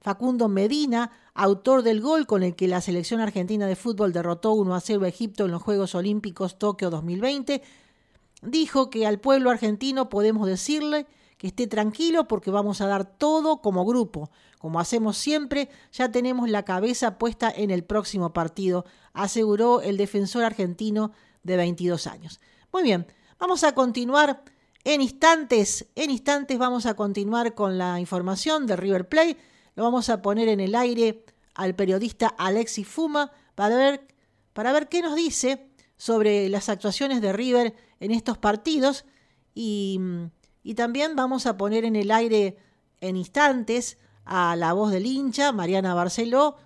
Facundo 0.00 0.48
Medina, 0.48 1.12
autor 1.36 1.82
del 1.82 2.00
gol 2.00 2.26
con 2.26 2.42
el 2.42 2.56
que 2.56 2.66
la 2.66 2.80
selección 2.80 3.20
argentina 3.20 3.66
de 3.66 3.76
fútbol 3.76 4.12
derrotó 4.12 4.52
1 4.52 4.74
a 4.74 4.80
0 4.80 5.04
a 5.04 5.08
Egipto 5.08 5.44
en 5.44 5.50
los 5.50 5.62
Juegos 5.62 5.94
Olímpicos 5.94 6.58
Tokio 6.58 6.88
2020, 6.88 7.62
dijo 8.42 8.88
que 8.88 9.06
al 9.06 9.20
pueblo 9.20 9.50
argentino 9.50 10.08
podemos 10.08 10.46
decirle 10.46 11.06
que 11.36 11.48
esté 11.48 11.66
tranquilo 11.66 12.26
porque 12.26 12.50
vamos 12.50 12.80
a 12.80 12.86
dar 12.86 13.04
todo 13.04 13.60
como 13.60 13.84
grupo. 13.84 14.30
Como 14.58 14.80
hacemos 14.80 15.18
siempre, 15.18 15.68
ya 15.92 16.10
tenemos 16.10 16.48
la 16.48 16.64
cabeza 16.64 17.18
puesta 17.18 17.52
en 17.54 17.70
el 17.70 17.84
próximo 17.84 18.32
partido, 18.32 18.86
aseguró 19.12 19.82
el 19.82 19.98
defensor 19.98 20.44
argentino 20.44 21.12
de 21.42 21.56
22 21.56 22.06
años. 22.06 22.40
Muy 22.72 22.82
bien, 22.82 23.06
vamos 23.38 23.62
a 23.62 23.74
continuar 23.74 24.42
en 24.84 25.02
instantes. 25.02 25.86
En 25.94 26.10
instantes 26.10 26.58
vamos 26.58 26.86
a 26.86 26.94
continuar 26.94 27.54
con 27.54 27.76
la 27.76 28.00
información 28.00 28.66
de 28.66 28.76
River 28.76 29.06
Plate. 29.06 29.36
Lo 29.76 29.84
vamos 29.84 30.08
a 30.08 30.22
poner 30.22 30.48
en 30.48 30.60
el 30.60 30.74
aire 30.74 31.22
al 31.54 31.74
periodista 31.74 32.28
Alexis 32.28 32.88
Fuma 32.88 33.30
para 33.54 33.76
ver, 33.76 34.08
para 34.54 34.72
ver 34.72 34.88
qué 34.88 35.02
nos 35.02 35.14
dice 35.14 35.68
sobre 35.98 36.48
las 36.48 36.70
actuaciones 36.70 37.20
de 37.20 37.32
River 37.32 37.74
en 38.00 38.10
estos 38.10 38.38
partidos 38.38 39.04
y, 39.54 40.00
y 40.62 40.74
también 40.74 41.14
vamos 41.14 41.44
a 41.44 41.58
poner 41.58 41.84
en 41.84 41.94
el 41.94 42.10
aire 42.10 42.56
en 43.00 43.16
instantes 43.16 43.98
a 44.24 44.56
la 44.56 44.72
voz 44.72 44.90
del 44.90 45.06
hincha, 45.06 45.52
Mariana 45.52 45.94
Barceló, 45.94 46.56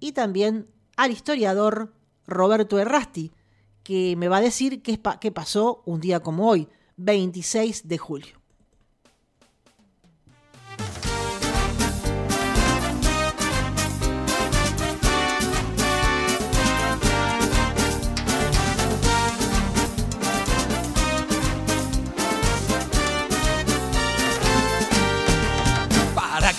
y 0.00 0.12
también 0.12 0.68
al 0.96 1.12
historiador 1.12 1.94
Roberto 2.26 2.78
Errasti, 2.78 3.32
que 3.84 4.16
me 4.16 4.28
va 4.28 4.38
a 4.38 4.42
decir 4.42 4.82
qué, 4.82 5.00
qué 5.20 5.30
pasó 5.30 5.82
un 5.86 6.00
día 6.00 6.20
como 6.20 6.48
hoy, 6.48 6.68
26 6.96 7.86
de 7.86 7.98
julio. 7.98 8.43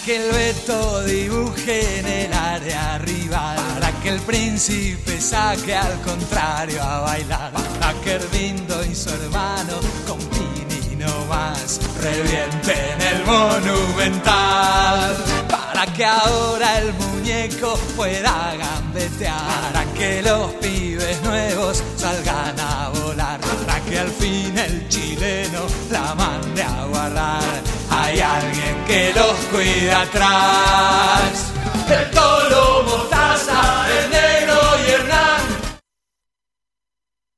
Que 0.06 0.18
el 0.18 0.32
Beto 0.32 1.04
dibuje 1.04 2.00
en 2.00 2.06
el 2.06 2.34
área 2.34 3.00
rival, 3.00 3.58
para 3.74 3.92
que 4.04 4.10
el 4.10 4.20
príncipe 4.20 5.20
saque 5.20 5.76
al 5.76 6.00
contrario 6.02 6.84
a 6.84 7.00
bailar, 7.00 7.52
para 7.80 7.94
que 8.02 8.20
y 8.88 8.96
su 8.96 9.10
hermano 9.10 9.80
con 10.06 10.20
Pini 10.20 10.96
no 10.98 11.26
más 11.26 11.80
revienten 12.00 13.02
el 13.02 13.26
monumental, 13.26 15.18
para 15.50 15.92
que 15.92 16.06
ahora 16.06 16.78
el 16.82 16.94
muñeco 16.94 17.76
pueda 17.96 18.54
gambetear, 18.58 19.72
para 19.74 19.86
que 19.94 20.22
los 20.22 20.52
pibes 20.62 21.20
nuevos 21.24 21.84
salgan 21.98 22.60
a 22.60 22.90
volar, 22.90 23.40
para 23.66 23.80
que 23.86 23.98
al 23.98 24.12
fin 24.12 24.56
el 24.56 24.88
chileno 24.88 25.66
la 25.90 26.14
mande 26.14 26.62
a 26.62 26.86
guardar 26.86 27.75
hay 28.06 28.20
alguien 28.20 28.86
que 28.86 29.14
los 29.16 29.34
cuida 29.52 30.02
atrás. 30.02 31.54
El 31.90 32.12
toro, 32.12 32.84
mostaza, 32.84 33.88
el 34.00 34.10
negro 34.12 34.56
y 34.86 34.92
Hernán. 34.92 35.42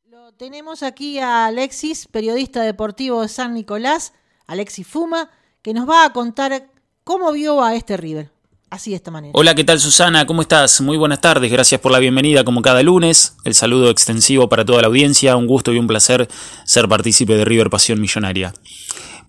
Lo 0.09 0.33
tenemos 0.33 0.83
aquí 0.83 1.19
a 1.19 1.45
Alexis, 1.45 2.07
periodista 2.07 2.63
deportivo 2.63 3.21
de 3.21 3.29
San 3.29 3.53
Nicolás, 3.53 4.13
Alexis 4.45 4.85
Fuma, 4.85 5.29
que 5.61 5.73
nos 5.73 5.89
va 5.89 6.03
a 6.03 6.11
contar 6.11 6.67
cómo 7.05 7.31
vio 7.31 7.63
a 7.63 7.75
este 7.75 7.95
River. 7.95 8.29
Así 8.69 8.89
de 8.89 8.97
esta 8.97 9.11
manera. 9.11 9.31
Hola, 9.33 9.55
¿qué 9.55 9.63
tal 9.63 9.79
Susana? 9.79 10.27
¿Cómo 10.27 10.41
estás? 10.41 10.81
Muy 10.81 10.97
buenas 10.97 11.21
tardes, 11.21 11.49
gracias 11.49 11.79
por 11.79 11.93
la 11.93 11.99
bienvenida 11.99 12.43
como 12.43 12.61
cada 12.61 12.83
lunes. 12.83 13.37
El 13.45 13.53
saludo 13.53 13.89
extensivo 13.89 14.49
para 14.49 14.65
toda 14.65 14.81
la 14.81 14.89
audiencia, 14.89 15.37
un 15.37 15.47
gusto 15.47 15.71
y 15.71 15.79
un 15.79 15.87
placer 15.87 16.27
ser 16.65 16.89
partícipe 16.89 17.37
de 17.37 17.45
River 17.45 17.69
Pasión 17.69 18.01
Millonaria. 18.01 18.51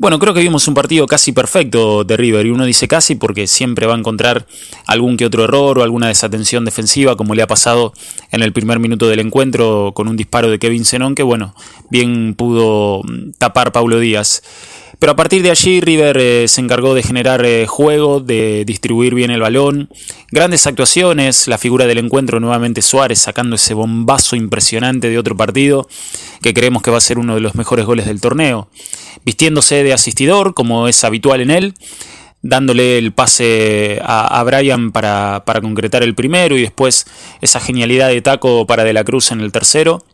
Bueno, 0.00 0.20
creo 0.20 0.32
que 0.32 0.40
vimos 0.40 0.68
un 0.68 0.74
partido 0.74 1.08
casi 1.08 1.32
perfecto 1.32 2.04
de 2.04 2.16
River 2.16 2.46
y 2.46 2.50
uno 2.50 2.64
dice 2.64 2.86
casi 2.86 3.16
porque 3.16 3.48
siempre 3.48 3.84
va 3.84 3.96
a 3.96 3.98
encontrar 3.98 4.46
algún 4.86 5.16
que 5.16 5.26
otro 5.26 5.42
error 5.42 5.76
o 5.76 5.82
alguna 5.82 6.06
desatención 6.06 6.64
defensiva 6.64 7.16
como 7.16 7.34
le 7.34 7.42
ha 7.42 7.48
pasado 7.48 7.92
en 8.30 8.42
el 8.44 8.52
primer 8.52 8.78
minuto 8.78 9.08
del 9.08 9.18
encuentro 9.18 9.90
con 9.96 10.06
un 10.06 10.16
disparo 10.16 10.50
de 10.50 10.60
Kevin 10.60 10.84
Zenón 10.84 11.16
que 11.16 11.24
bueno, 11.24 11.52
bien 11.90 12.34
pudo 12.36 13.02
tapar 13.38 13.72
Paulo 13.72 13.98
Díaz. 13.98 14.42
Pero 14.98 15.12
a 15.12 15.16
partir 15.16 15.42
de 15.42 15.50
allí 15.50 15.80
River 15.80 16.16
eh, 16.18 16.48
se 16.48 16.60
encargó 16.60 16.92
de 16.92 17.04
generar 17.04 17.44
eh, 17.44 17.66
juego, 17.68 18.18
de 18.18 18.64
distribuir 18.64 19.14
bien 19.14 19.30
el 19.30 19.40
balón, 19.40 19.88
grandes 20.32 20.66
actuaciones, 20.66 21.46
la 21.46 21.56
figura 21.56 21.86
del 21.86 21.98
encuentro 21.98 22.40
nuevamente 22.40 22.82
Suárez 22.82 23.20
sacando 23.20 23.54
ese 23.54 23.74
bombazo 23.74 24.34
impresionante 24.34 25.08
de 25.08 25.18
otro 25.18 25.36
partido 25.36 25.86
que 26.42 26.52
creemos 26.52 26.82
que 26.82 26.90
va 26.90 26.98
a 26.98 27.02
ser 27.02 27.18
uno 27.18 27.36
de 27.36 27.40
los 27.40 27.54
mejores 27.54 27.86
goles 27.86 28.06
del 28.06 28.20
torneo, 28.20 28.70
vistiéndose 29.24 29.84
de 29.84 29.92
asistidor 29.92 30.54
como 30.54 30.88
es 30.88 31.04
habitual 31.04 31.42
en 31.42 31.52
él, 31.52 31.74
dándole 32.42 32.98
el 32.98 33.12
pase 33.12 34.00
a, 34.02 34.42
Brian 34.42 34.90
para, 34.90 35.44
para 35.44 35.60
concretar 35.60 36.02
el 36.02 36.16
primero 36.16 36.56
y 36.56 36.62
después 36.62 37.06
esa 37.40 37.60
genialidad 37.60 38.08
de 38.08 38.20
taco 38.20 38.66
para 38.66 38.82
De 38.82 38.92
la 38.92 39.04
Cruz 39.04 39.30
en 39.30 39.40
el 39.40 39.52
tercero. 39.52 40.04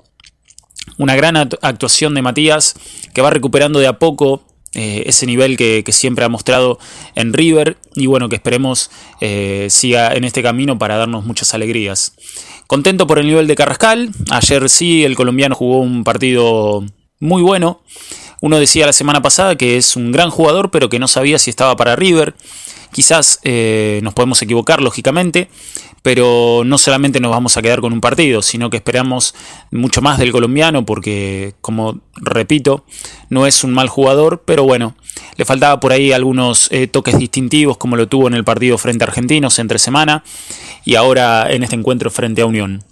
Una 0.99 1.17
gran 1.17 1.37
actuación 1.37 2.15
de 2.15 2.23
Matías 2.23 2.75
que 3.15 3.23
va 3.23 3.31
recuperando 3.31 3.79
de 3.79 3.87
a 3.87 3.99
poco 3.99 4.43
eh, 4.75 5.05
ese 5.07 5.27
nivel 5.27 5.57
que, 5.57 5.85
siempre 5.91 6.25
ha 6.25 6.29
mostrado 6.29 6.79
en 7.15 7.33
River 7.33 7.77
y 7.95 8.07
bueno, 8.07 8.29
que 8.29 8.37
esperemos 8.37 8.91
eh, 9.21 9.69
siga 9.71 10.13
en 10.15 10.25
este 10.25 10.43
camino 10.43 10.79
para 10.79 10.97
darnos 10.97 11.25
muchas 11.25 11.55
alegrías. 11.55 12.15
Contento 12.67 13.07
por 13.07 13.19
el 13.19 13.27
nivel 13.27 13.47
de 13.47 13.55
Carrascal, 13.55 14.11
ayer 14.31 14.69
sí 14.69 15.05
el 15.05 15.15
colombiano 15.15 15.55
jugó 15.55 15.79
un 15.79 16.03
partido 16.03 16.85
muy 17.21 17.43
bueno. 17.43 17.83
Uno 18.41 18.59
decía 18.59 18.87
la 18.87 18.93
semana 18.93 19.23
pasada 19.23 19.57
que 19.57 19.77
es 19.77 19.97
un 19.97 20.13
gran 20.13 20.31
jugador 20.31 20.71
pero 20.71 20.89
que 20.89 20.99
no 20.99 21.09
sabía 21.09 21.39
si 21.39 21.51
estaba 21.51 21.77
para 21.77 21.97
River. 21.97 22.35
Quizás 22.93 23.41
eh, 23.43 23.99
nos 24.05 24.15
podemos 24.15 24.41
equivocar, 24.41 24.81
lógicamente, 24.81 25.49
pero 26.05 26.65
no 26.67 26.77
solamente 26.77 27.19
nos 27.19 27.31
vamos 27.31 27.57
a 27.57 27.63
quedar 27.63 27.81
con 27.81 27.95
un 27.95 28.03
partido, 28.03 28.43
sino 28.43 28.69
que 28.69 28.77
esperamos 28.77 29.35
mucho 29.71 30.03
más 30.03 30.19
del 30.19 30.33
colombiano 30.33 30.85
porque, 30.85 31.55
como 31.63 32.01
repito, 32.17 32.85
no 33.31 33.47
es 33.47 33.65
un 33.65 33.73
mal 33.73 33.89
jugador, 33.89 34.43
pero 34.45 34.65
bueno, 34.65 34.95
le 35.39 35.47
faltaba 35.47 35.81
por 35.81 35.93
ahí 35.93 36.13
algunos 36.13 36.71
eh, 36.73 36.89
toques 36.89 37.19
distintivos 37.19 37.79
como 37.79 37.97
lo 37.97 38.07
tuvo 38.07 38.29
en 38.29 38.35
el 38.35 38.45
partido 38.45 38.77
frente 38.77 39.03
a 39.03 39.07
Argentinos 39.07 39.59
entre 39.59 39.79
semana 39.79 40.25
y 40.85 40.97
ahora 40.97 41.51
en 41.51 41.63
este 41.63 41.77
encuentro 41.77 42.11
frente 42.11 42.43
a 42.43 42.47
Unión. 42.47 42.85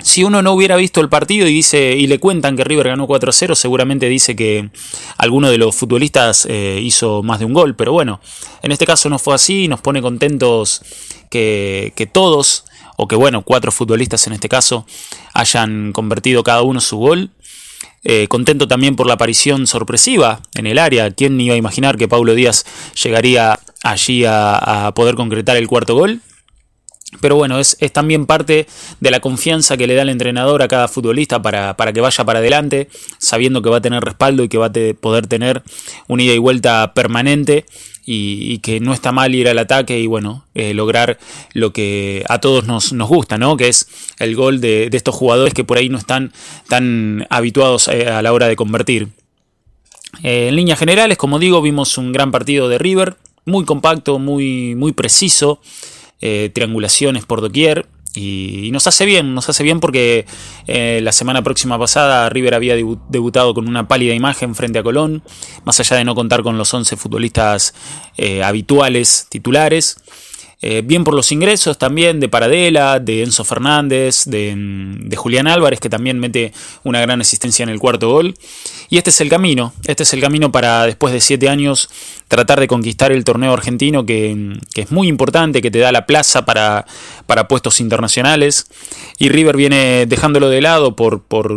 Si 0.00 0.22
uno 0.22 0.42
no 0.42 0.52
hubiera 0.52 0.76
visto 0.76 1.00
el 1.00 1.08
partido 1.08 1.48
y 1.48 1.52
dice 1.52 1.96
y 1.96 2.06
le 2.06 2.20
cuentan 2.20 2.56
que 2.56 2.62
River 2.62 2.88
ganó 2.88 3.08
4-0, 3.08 3.56
seguramente 3.56 4.08
dice 4.08 4.36
que 4.36 4.70
alguno 5.16 5.50
de 5.50 5.58
los 5.58 5.74
futbolistas 5.74 6.46
eh, 6.48 6.80
hizo 6.80 7.24
más 7.24 7.40
de 7.40 7.46
un 7.46 7.52
gol. 7.52 7.74
Pero 7.74 7.92
bueno, 7.92 8.20
en 8.62 8.70
este 8.70 8.86
caso 8.86 9.08
no 9.08 9.18
fue 9.18 9.34
así 9.34 9.66
nos 9.66 9.80
pone 9.80 10.00
contentos 10.00 10.82
que, 11.30 12.10
todos, 12.12 12.64
o 12.96 13.08
que 13.08 13.16
bueno, 13.16 13.42
cuatro 13.42 13.72
futbolistas 13.72 14.26
en 14.28 14.34
este 14.34 14.48
caso, 14.48 14.86
hayan 15.34 15.92
convertido 15.92 16.44
cada 16.44 16.62
uno 16.62 16.80
su 16.80 16.96
gol. 16.98 17.30
Eh, 18.04 18.28
contento 18.28 18.68
también 18.68 18.94
por 18.94 19.08
la 19.08 19.14
aparición 19.14 19.66
sorpresiva 19.66 20.40
en 20.54 20.68
el 20.68 20.78
área. 20.78 21.10
¿Quién 21.10 21.40
iba 21.40 21.54
a 21.54 21.58
imaginar 21.58 21.98
que 21.98 22.06
Paulo 22.06 22.36
Díaz 22.36 22.64
llegaría 23.02 23.58
allí 23.82 24.24
a 24.24 24.92
poder 24.94 25.16
concretar 25.16 25.56
el 25.56 25.66
cuarto 25.66 25.96
gol? 25.96 26.22
Pero 27.20 27.36
bueno, 27.36 27.58
es, 27.58 27.76
es, 27.80 27.90
también 27.90 28.26
parte 28.26 28.66
de 29.00 29.10
la 29.10 29.20
confianza 29.20 29.78
que 29.78 29.86
le 29.86 29.94
da 29.94 30.02
el 30.02 30.10
entrenador 30.10 30.60
a 30.62 30.68
cada 30.68 30.88
futbolista 30.88 31.40
para, 31.40 31.74
para, 31.76 31.92
que 31.92 32.02
vaya 32.02 32.24
para 32.24 32.40
adelante, 32.40 32.88
sabiendo 33.18 33.62
que 33.62 33.70
va 33.70 33.78
a 33.78 33.80
tener 33.80 34.04
respaldo 34.04 34.44
y 34.44 34.48
que 34.48 34.58
va 34.58 34.66
a 34.66 34.72
poder 35.00 35.26
tener 35.26 35.62
una 36.06 36.22
ida 36.22 36.34
y 36.34 36.38
vuelta 36.38 36.92
permanente 36.94 37.64
y, 38.04 38.58
que 38.58 38.80
no 38.80 38.92
está 38.92 39.12
mal 39.12 39.34
ir 39.34 39.48
al 39.48 39.58
ataque 39.58 39.98
y 39.98 40.06
bueno, 40.06 40.46
eh, 40.54 40.74
lograr 40.74 41.18
lo 41.52 41.72
que 41.72 42.24
a 42.28 42.40
todos 42.40 42.66
nos, 42.66 42.92
nos, 42.92 43.08
gusta, 43.08 43.36
¿no? 43.38 43.56
Que 43.56 43.68
es 43.68 43.88
el 44.18 44.34
gol 44.34 44.60
de, 44.60 44.88
de, 44.90 44.96
estos 44.96 45.14
jugadores 45.14 45.52
que 45.52 45.64
por 45.64 45.76
ahí 45.76 45.88
no 45.88 45.98
están 45.98 46.32
tan 46.68 47.26
habituados 47.30 47.88
a, 47.88 47.94
eh, 47.94 48.08
a 48.08 48.22
la 48.22 48.32
hora 48.32 48.48
de 48.48 48.56
convertir. 48.56 49.08
Eh, 50.22 50.48
en 50.48 50.56
líneas 50.56 50.78
generales, 50.78 51.18
como 51.18 51.38
digo, 51.38 51.60
vimos 51.60 51.98
un 51.98 52.12
gran 52.12 52.30
partido 52.30 52.68
de 52.68 52.78
River, 52.78 53.16
muy 53.44 53.64
compacto, 53.64 54.18
muy, 54.18 54.74
muy 54.74 54.92
preciso 54.92 55.60
eh, 56.20 56.50
triangulaciones 56.52 57.24
por 57.24 57.40
doquier. 57.40 57.86
Y, 58.14 58.70
nos 58.72 58.86
hace 58.86 59.04
bien, 59.04 59.34
nos 59.34 59.48
hace 59.48 59.62
bien 59.62 59.80
porque 59.80 60.26
eh, 60.66 61.00
la 61.02 61.12
semana 61.12 61.42
próxima 61.42 61.78
pasada 61.78 62.28
River 62.30 62.54
había 62.54 62.74
debu 62.74 62.98
debutado 63.08 63.54
con 63.54 63.68
una 63.68 63.86
pálida 63.86 64.14
imagen 64.14 64.54
frente 64.54 64.78
a 64.78 64.82
Colón, 64.82 65.22
más 65.64 65.78
allá 65.78 65.96
de 65.96 66.04
no 66.04 66.14
contar 66.14 66.42
con 66.42 66.58
los 66.58 66.72
11 66.72 66.96
futbolistas 66.96 67.74
eh, 68.16 68.42
habituales 68.42 69.26
titulares. 69.28 69.98
Eh, 70.60 70.82
bien 70.84 71.04
por 71.04 71.14
los 71.14 71.30
ingresos 71.30 71.78
también 71.78 72.18
de 72.18 72.28
Paradela, 72.28 72.98
de 72.98 73.22
Enzo 73.22 73.44
Fernández, 73.44 74.24
de, 74.24 74.54
de, 74.56 75.16
Julián 75.16 75.46
Álvarez, 75.46 75.78
que 75.78 75.88
también 75.88 76.18
mete 76.18 76.52
una 76.82 77.00
gran 77.00 77.20
asistencia 77.20 77.62
en 77.62 77.68
el 77.68 77.78
cuarto 77.78 78.10
gol. 78.10 78.34
Y 78.88 78.98
este 78.98 79.10
es 79.10 79.20
el 79.20 79.28
camino, 79.28 79.72
este 79.86 80.02
es 80.02 80.12
el 80.14 80.20
camino 80.20 80.50
para 80.50 80.84
después 80.86 81.12
de 81.12 81.20
siete 81.20 81.48
años 81.48 81.88
tratar 82.26 82.58
de 82.58 82.66
conquistar 82.66 83.12
el 83.12 83.22
torneo 83.22 83.52
argentino, 83.52 84.04
que, 84.04 84.58
que 84.74 84.80
es 84.80 84.90
muy 84.90 85.06
importante, 85.06 85.62
que 85.62 85.70
te 85.70 85.78
da 85.78 85.92
la 85.92 86.06
plaza 86.06 86.44
para, 86.44 86.86
para, 87.26 87.46
puestos 87.46 87.80
internacionales. 87.80 88.66
Y 89.16 89.28
River 89.28 89.56
viene 89.56 90.06
dejándolo 90.06 90.48
de 90.48 90.60
lado 90.60 90.96
por, 90.96 91.22
por 91.22 91.56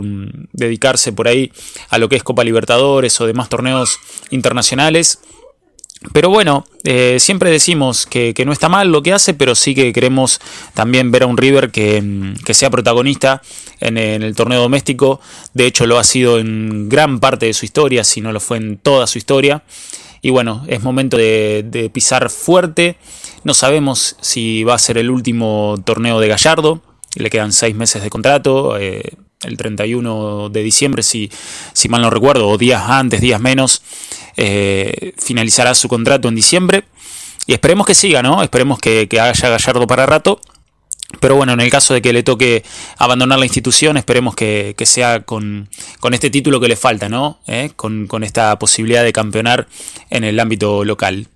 dedicarse 0.53 1.11
por 1.11 1.27
ahí 1.27 1.51
a 1.89 1.97
lo 1.97 2.07
que 2.07 2.17
es 2.17 2.23
Copa 2.23 2.43
Libertadores 2.43 3.19
o 3.19 3.25
demás 3.25 3.49
torneos 3.49 3.99
internacionales. 4.29 5.19
Pero 6.13 6.29
bueno, 6.29 6.65
eh, 6.83 7.17
siempre 7.19 7.51
decimos 7.51 8.07
que, 8.07 8.33
que, 8.33 8.43
no 8.43 8.51
está 8.51 8.69
mal 8.69 8.91
lo 8.91 9.03
que 9.03 9.13
hace, 9.13 9.35
pero 9.35 9.53
sí 9.53 9.75
que 9.75 9.93
queremos 9.93 10.41
también 10.73 11.11
ver 11.11 11.23
a 11.23 11.27
un 11.27 11.37
River 11.37 11.69
que, 11.69 12.33
que 12.43 12.55
sea 12.55 12.71
protagonista 12.71 13.43
en, 13.79 13.97
el 13.97 14.35
torneo 14.35 14.61
doméstico. 14.61 15.21
De 15.53 15.67
hecho, 15.67 15.85
lo 15.85 15.99
ha 15.99 16.03
sido 16.03 16.39
en 16.39 16.89
gran 16.89 17.19
parte 17.19 17.45
de 17.45 17.53
su 17.53 17.65
historia, 17.65 18.03
si 18.03 18.19
no 18.19 18.31
lo 18.31 18.39
fue 18.39 18.57
en 18.57 18.77
toda 18.77 19.05
su 19.05 19.19
historia. 19.19 19.63
Y 20.23 20.31
bueno, 20.31 20.65
es 20.67 20.81
momento 20.81 21.17
de, 21.17 21.63
de 21.67 21.89
pisar 21.91 22.31
fuerte. 22.31 22.97
No 23.43 23.53
sabemos 23.53 24.15
si 24.21 24.63
va 24.63 24.73
a 24.73 24.79
ser 24.79 24.97
el 24.97 25.11
último 25.11 25.75
torneo 25.85 26.19
de 26.19 26.27
Gallardo. 26.27 26.81
Le 27.15 27.29
quedan 27.29 27.53
seis 27.53 27.75
meses 27.75 28.01
de 28.01 28.09
contrato. 28.09 28.77
Eh, 28.79 29.03
el 29.43 29.57
31 29.57 30.49
de 30.49 30.63
diciembre, 30.63 31.03
si, 31.03 31.31
si 31.73 31.89
mal 31.89 32.01
no 32.01 32.09
recuerdo, 32.09 32.47
o 32.47 32.57
días 32.57 32.83
antes, 32.87 33.21
días 33.21 33.41
menos, 33.41 33.81
eh, 34.37 35.13
finalizará 35.17 35.75
su 35.75 35.87
contrato 35.87 36.27
en 36.27 36.35
diciembre. 36.35 36.83
Y 37.47 37.53
esperemos 37.53 37.85
que 37.85 37.95
siga, 37.95 38.21
¿no? 38.21 38.43
Esperemos 38.43 38.79
que, 38.79 39.07
haya 39.19 39.49
Gallardo 39.49 39.87
para 39.87 40.05
rato. 40.05 40.39
Pero 41.19 41.35
bueno, 41.35 41.53
en 41.53 41.59
el 41.59 41.69
caso 41.69 41.93
de 41.93 42.01
que 42.01 42.13
le 42.13 42.23
toque 42.23 42.63
abandonar 42.97 43.37
la 43.37 43.45
institución, 43.45 43.97
esperemos 43.97 44.33
que, 44.35 44.75
sea 44.85 45.21
con, 45.21 45.67
este 46.11 46.29
título 46.29 46.59
que 46.59 46.69
le 46.69 46.75
falta, 46.75 47.09
¿no? 47.09 47.39
¿Eh? 47.47 47.71
Con, 47.75 48.23
esta 48.23 48.57
posibilidad 48.57 49.03
de 49.03 49.11
campeonar 49.11 49.67
en 50.09 50.23
el 50.23 50.39
ámbito 50.39 50.85
local. 50.85 51.27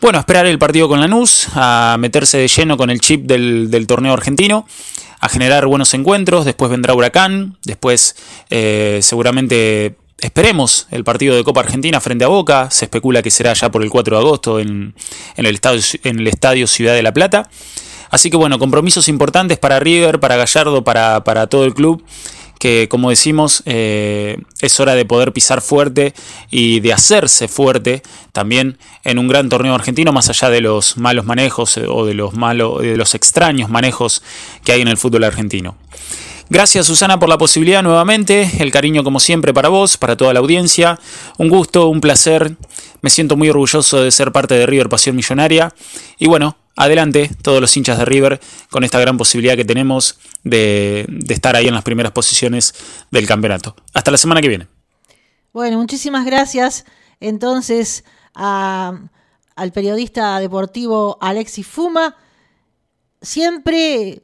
Bueno, 0.00 0.18
a 0.18 0.20
esperar 0.20 0.46
el 0.46 0.58
partido 0.58 0.88
con 0.88 1.00
Lanús, 1.00 1.46
a 1.54 1.96
meterse 1.98 2.38
de 2.38 2.48
lleno 2.48 2.76
con 2.76 2.90
el 2.90 3.00
chip 3.00 3.24
del, 3.24 3.70
del 3.70 3.86
torneo 3.86 4.12
argentino 4.12 4.66
a 5.24 5.28
generar 5.30 5.66
buenos 5.66 5.94
encuentros, 5.94 6.44
después 6.44 6.70
vendrá 6.70 6.92
Huracán, 6.92 7.56
después 7.64 8.14
eh, 8.50 8.98
seguramente 9.00 9.96
esperemos 10.18 10.86
el 10.90 11.04
partido 11.04 11.36
de 11.36 11.44
Copa 11.44 11.60
Argentina 11.60 12.00
frente 12.00 12.24
a 12.24 12.28
Boca, 12.28 12.70
se 12.70 12.86
especula 12.86 13.22
que 13.22 13.30
será 13.30 13.52
ya 13.52 13.70
por 13.70 13.82
el 13.82 13.90
4 13.90 14.16
de 14.16 14.22
agosto 14.22 14.60
en, 14.60 14.94
el, 15.36 15.46
estadio, 16.26 16.66
Ciudad 16.66 16.94
de 16.94 17.02
la 17.02 17.12
Plata. 17.12 17.48
Así 18.10 18.30
que 18.30 18.36
bueno, 18.36 18.58
compromisos 18.58 19.08
importantes 19.08 19.58
para 19.58 19.80
River, 19.80 20.20
para 20.20 20.36
Gallardo, 20.36 20.84
para, 20.84 21.46
todo 21.48 21.64
el 21.64 21.74
club 21.74 22.04
que 22.58 22.88
como 22.88 23.10
decimos 23.10 23.62
eh, 23.66 24.38
es 24.60 24.78
hora 24.78 24.94
de 24.94 25.04
poder 25.04 25.32
pisar 25.32 25.60
fuerte 25.60 26.14
y 26.50 26.80
de 26.80 26.92
hacerse 26.92 27.48
fuerte 27.48 28.02
también 28.32 28.78
en 29.02 29.18
un 29.18 29.26
gran 29.26 29.48
torneo 29.48 29.74
argentino 29.74 30.12
más 30.12 30.30
allá 30.30 30.48
de 30.50 30.60
los 30.60 30.96
malos 30.96 31.26
manejos 31.26 31.76
eh, 31.76 31.86
o 31.86 32.06
de 32.06 32.14
los 32.14 32.32
de 32.32 32.96
los 32.96 33.14
extraños 33.16 33.68
manejos 33.68 34.22
que 34.64 34.72
hay 34.72 34.80
en 34.80 34.88
el 34.88 34.96
fútbol 34.96 35.24
argentino. 35.24 35.76
Gracias 36.54 36.86
Susana 36.86 37.18
por 37.18 37.28
la 37.28 37.36
posibilidad 37.36 37.82
nuevamente, 37.82 38.48
el 38.60 38.70
cariño 38.70 39.02
como 39.02 39.18
siempre 39.18 39.52
para 39.52 39.68
vos, 39.68 39.96
para 39.96 40.16
toda 40.16 40.32
la 40.32 40.38
audiencia, 40.38 41.00
un 41.36 41.48
gusto, 41.48 41.88
un 41.88 42.00
placer, 42.00 42.56
me 43.02 43.10
siento 43.10 43.36
muy 43.36 43.50
orgulloso 43.50 44.00
de 44.00 44.12
ser 44.12 44.30
parte 44.30 44.54
de 44.54 44.64
River 44.64 44.88
Pasión 44.88 45.16
Millonaria 45.16 45.74
y 46.16 46.28
bueno, 46.28 46.56
adelante 46.76 47.28
todos 47.42 47.60
los 47.60 47.76
hinchas 47.76 47.98
de 47.98 48.04
River 48.04 48.40
con 48.70 48.84
esta 48.84 49.00
gran 49.00 49.18
posibilidad 49.18 49.56
que 49.56 49.64
tenemos 49.64 50.20
de, 50.44 51.08
estar 51.28 51.56
ahí 51.56 51.66
en 51.66 51.74
las 51.74 51.82
primeras 51.82 52.12
posiciones 52.12 52.72
del 53.10 53.26
campeonato. 53.26 53.74
Hasta 53.92 54.12
la 54.12 54.16
semana 54.16 54.40
que 54.40 54.48
viene. 54.48 54.68
Bueno, 55.52 55.78
muchísimas 55.78 56.24
gracias 56.24 56.84
entonces 57.18 58.04
al 58.32 59.72
periodista 59.72 60.38
deportivo 60.38 61.18
Alexis 61.20 61.66
Fuma. 61.66 62.14
Siempre 63.20 64.22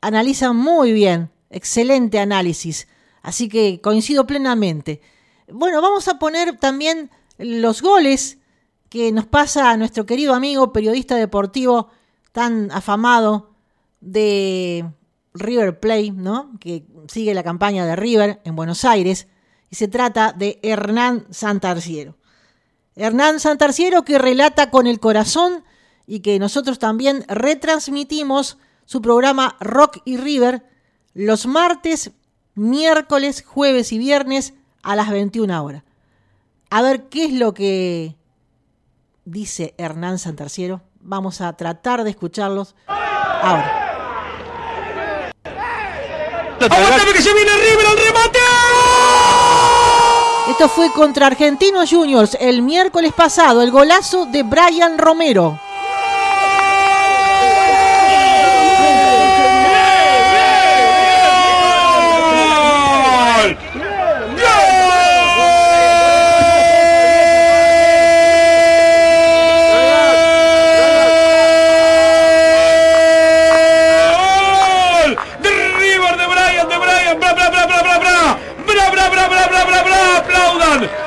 analiza 0.00 0.54
muy 0.54 0.92
bien, 0.92 1.30
excelente 1.52 2.18
análisis, 2.18 2.88
así 3.22 3.48
que 3.48 3.80
coincido 3.80 4.26
plenamente. 4.26 5.00
Bueno, 5.48 5.80
vamos 5.80 6.08
a 6.08 6.18
poner 6.18 6.58
también 6.58 7.10
los 7.38 7.82
goles 7.82 8.38
que 8.88 9.12
nos 9.12 9.26
pasa 9.26 9.70
a 9.70 9.76
nuestro 9.76 10.06
querido 10.06 10.34
amigo 10.34 10.72
periodista 10.72 11.16
deportivo 11.16 11.88
tan 12.32 12.70
afamado 12.70 13.54
de 14.00 14.84
River 15.34 15.80
Play, 15.80 16.10
¿no? 16.10 16.52
Que 16.60 16.84
sigue 17.08 17.34
la 17.34 17.42
campaña 17.42 17.86
de 17.86 17.96
River 17.96 18.40
en 18.44 18.56
Buenos 18.56 18.84
Aires 18.84 19.28
y 19.70 19.76
se 19.76 19.88
trata 19.88 20.32
de 20.32 20.58
Hernán 20.62 21.26
Santarciero. 21.30 22.16
Hernán 22.94 23.40
Santarciero 23.40 24.04
que 24.04 24.18
relata 24.18 24.70
con 24.70 24.86
el 24.86 25.00
corazón 25.00 25.64
y 26.06 26.20
que 26.20 26.38
nosotros 26.38 26.78
también 26.78 27.24
retransmitimos 27.28 28.58
su 28.84 29.00
programa 29.00 29.56
Rock 29.60 30.02
y 30.04 30.18
River 30.18 30.66
los 31.14 31.46
martes, 31.46 32.10
miércoles, 32.54 33.44
jueves 33.46 33.92
y 33.92 33.98
viernes 33.98 34.54
a 34.82 34.96
las 34.96 35.10
21 35.10 35.62
horas. 35.62 35.82
A 36.70 36.82
ver 36.82 37.04
qué 37.08 37.24
es 37.26 37.32
lo 37.32 37.52
que 37.54 38.16
dice 39.24 39.74
Hernán 39.76 40.18
Santarciero. 40.18 40.80
Vamos 41.00 41.40
a 41.40 41.52
tratar 41.54 42.04
de 42.04 42.10
escucharlos 42.10 42.74
ahora. 42.86 43.78
¡Aguántame 46.60 47.12
que 47.12 47.22
se 47.22 47.34
viene 47.34 47.50
River 47.50 47.86
al 47.86 47.96
remate! 47.98 48.38
Esto 50.48 50.68
fue 50.68 50.92
contra 50.92 51.26
Argentinos 51.26 51.90
Juniors 51.90 52.36
el 52.40 52.62
miércoles 52.62 53.12
pasado, 53.12 53.62
el 53.62 53.70
golazo 53.70 54.26
de 54.26 54.42
Brian 54.42 54.98
Romero. 54.98 55.58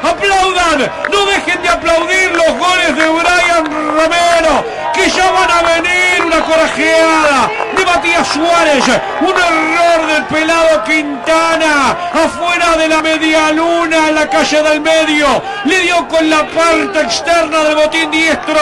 aplaudan, 0.03 0.91
no 1.11 1.25
dejen 1.25 1.61
de 1.61 1.69
aplaudir 1.69 2.31
los 2.31 2.57
goles 2.57 2.95
de 2.95 3.07
Brian 3.09 3.65
Romero, 3.65 4.65
que 4.93 5.09
ya 5.09 5.31
van 5.31 5.51
a 5.51 5.61
venir 5.61 6.23
una 6.25 6.41
corajeada 6.41 7.49
de 7.75 7.85
Matías 7.85 8.27
Suárez, 8.27 8.83
un 9.21 9.29
error 9.29 10.07
del 10.07 10.25
pelado 10.25 10.83
Quintana, 10.83 11.91
afuera 12.13 12.75
la 12.88 13.02
media 13.02 13.52
luna 13.52 14.10
en 14.10 14.15
la 14.15 14.30
calle 14.30 14.62
del 14.62 14.82
medio, 14.82 15.41
le 15.65 15.80
dio 15.82 16.08
con 16.08 16.30
la 16.30 16.45
parte 16.48 17.02
externa 17.02 17.63
del 17.63 17.76
botín 17.76 18.12
diestro, 18.12 18.60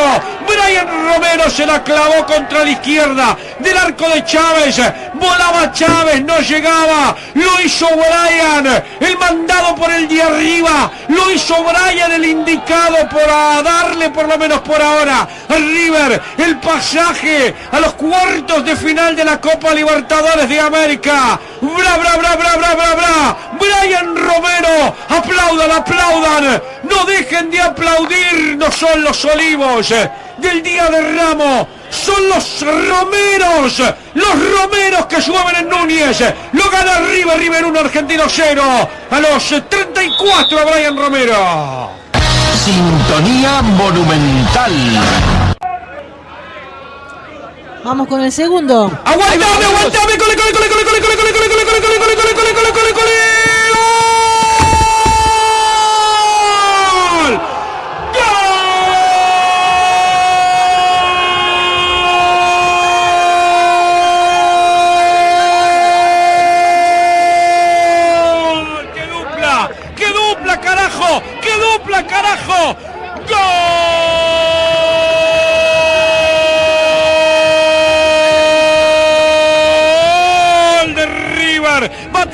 Brian 0.48 0.88
Romero 0.88 1.50
se 1.50 1.66
la 1.66 1.84
clavó 1.84 2.26
contra 2.26 2.64
la 2.64 2.72
izquierda 2.72 3.38
del 3.60 3.78
arco 3.78 4.10
de 4.10 4.24
Chávez. 4.24 4.82
Volaba 5.14 5.72
Chávez, 5.72 6.24
no 6.24 6.40
llegaba. 6.40 7.16
Lo 7.34 7.62
hizo 7.62 7.88
Brian, 7.88 8.84
el 9.00 9.18
mandado 9.18 9.76
por 9.76 9.92
el 9.92 10.08
de 10.08 10.22
arriba. 10.22 10.92
Lo 11.08 11.32
hizo 11.32 11.56
Brian, 11.64 12.12
el 12.12 12.26
indicado 12.26 13.08
por 13.10 13.26
darle 13.64 14.10
por 14.10 14.28
lo 14.28 14.38
menos 14.38 14.62
por 14.62 14.82
ahora 14.82 15.28
a 15.48 15.56
River 15.56 16.22
el 16.38 16.58
pasaje 16.60 17.54
a 17.72 17.80
los 17.80 17.94
cuartos 17.94 18.66
de 18.66 18.76
final 18.76 19.16
de 19.16 19.26
la 19.26 19.40
Copa 19.40 19.74
Libertadores 19.74 20.50
de 20.50 20.60
América. 20.60 21.40
Bra, 21.62 21.98
bra, 21.98 22.18
bra, 22.18 22.36
bra, 22.36 22.56
bra, 22.58 22.76
bra, 22.76 22.96
bra. 22.96 23.38
Brian 23.64 24.16
Romero, 24.16 24.96
aplaudan, 25.10 25.72
aplaudan. 25.72 26.62
No 26.84 27.06
dejen 27.06 27.50
de 27.50 27.62
aplaudir, 27.62 28.58
no 28.58 28.72
son 28.72 29.04
los 29.04 29.24
olivos 29.26 29.94
del 30.38 30.64
día 30.64 30.88
de 30.90 31.16
Ramo. 31.16 31.68
Son 31.90 32.28
los 32.28 32.62
romeros, 32.62 33.80
los 34.16 34.52
romeros 34.58 35.06
que 35.06 35.22
suben 35.22 35.56
en 35.60 35.70
Núñez. 35.70 36.22
Lo 36.54 36.70
gana 36.70 37.00
River, 37.02 37.38
River 37.38 37.66
1, 37.66 37.80
Argentino 37.80 38.24
0. 38.28 38.90
A 39.12 39.20
los 39.20 39.54
34, 39.70 40.60
Brian 40.66 40.98
Romero. 40.98 41.92
Sintonía 42.66 43.62
monumental. 43.62 44.72
Vamos 47.84 48.08
con 48.08 48.22
el 48.22 48.32
segundo. 48.32 48.86
Aguantame, 49.04 49.66
aguantame, 49.66 50.18
cole, 50.18 50.36
cole, 50.36 50.54
cole, 50.54 50.70
cole, 50.70 50.86
cole, 50.86 51.02
cole, 51.02 51.16
cole, 51.18 51.34
cole, 51.34 51.44
cole, 51.44 51.76
cole, 51.76 51.82
cole, 51.82 52.16
cole, 52.16 52.16
cole, 52.16 52.34
cole, 52.34 52.54
cole, 52.54 52.72
cole, 52.72 52.94
cole. 52.94 53.12
¡Gol! 57.14 57.34
¡Gol! 68.48 68.88
¡Qué 68.94 69.04
dupla! 69.08 69.70
¡Qué 69.96 70.08
dupla, 70.08 70.56
carajo! 70.62 71.22
¡Qué 71.42 71.52
dupla, 71.52 72.08
carajo! 72.08 72.78
¡Gol 80.84 80.96
de 80.96 81.06
River! 81.06 81.92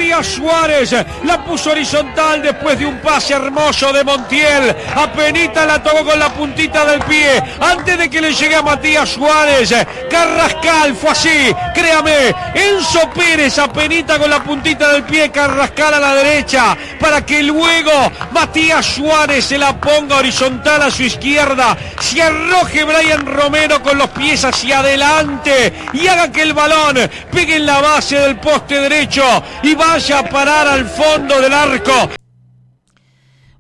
Matías 0.10 0.34
Suárez 0.34 0.96
la 1.24 1.46
puso 1.46 1.70
horizontal 1.70 2.42
después 2.42 2.80
de 2.80 2.86
un 2.88 2.98
pase 2.98 3.36
hermoso 3.36 3.94
de 3.94 4.04
Montiel. 4.04 4.76
Apenita 4.96 5.68
la 5.68 5.84
tocó 5.84 6.04
con 6.04 6.18
la 6.18 6.30
puntita 6.30 6.84
del 6.84 7.00
pie. 7.02 7.44
Antes 7.60 7.96
de 7.96 8.10
que 8.10 8.20
le 8.20 8.34
llegue 8.34 8.56
a 8.56 8.64
Matías 8.64 9.08
Suárez, 9.08 9.72
Carrascal 10.10 10.96
fue 10.96 11.12
así. 11.12 11.56
Créame, 11.76 12.34
Enzo 12.56 13.08
Pérez 13.12 13.60
apenita 13.60 14.18
con 14.18 14.32
la 14.32 14.44
puntita 14.44 14.94
del 14.94 15.04
pie. 15.04 15.30
Carrascal 15.30 15.94
a 15.94 16.00
la 16.00 16.16
derecha 16.16 16.76
para 17.00 17.24
que 17.24 17.44
luego 17.44 18.12
Matías 18.32 18.84
Suárez 18.84 19.46
se 19.46 19.60
la 19.60 19.80
ponga 19.80 20.16
horizontal 20.16 20.82
a 20.82 20.90
su 20.90 21.04
izquierda. 21.04 21.78
Se 22.00 22.20
arroje 22.20 22.84
Brian 22.84 23.28
Romero 23.28 23.80
con 23.84 24.00
los 24.00 24.10
pies 24.10 24.44
hacia 24.44 24.80
adelante 24.80 25.72
y 25.94 26.08
haga 26.08 26.32
que 26.32 26.42
el 26.42 26.54
balón 26.54 26.98
pegue 27.32 27.58
en 27.58 27.68
la 27.68 27.80
base 27.80 28.18
del 28.18 28.38
poste 28.38 28.82
derecho 28.82 29.24
y 29.62 29.76
vaya 29.76 29.99
a 30.00 30.24
parar 30.30 30.66
al 30.66 30.86
fondo 30.88 31.42
del 31.42 31.54
arco. 31.54 31.92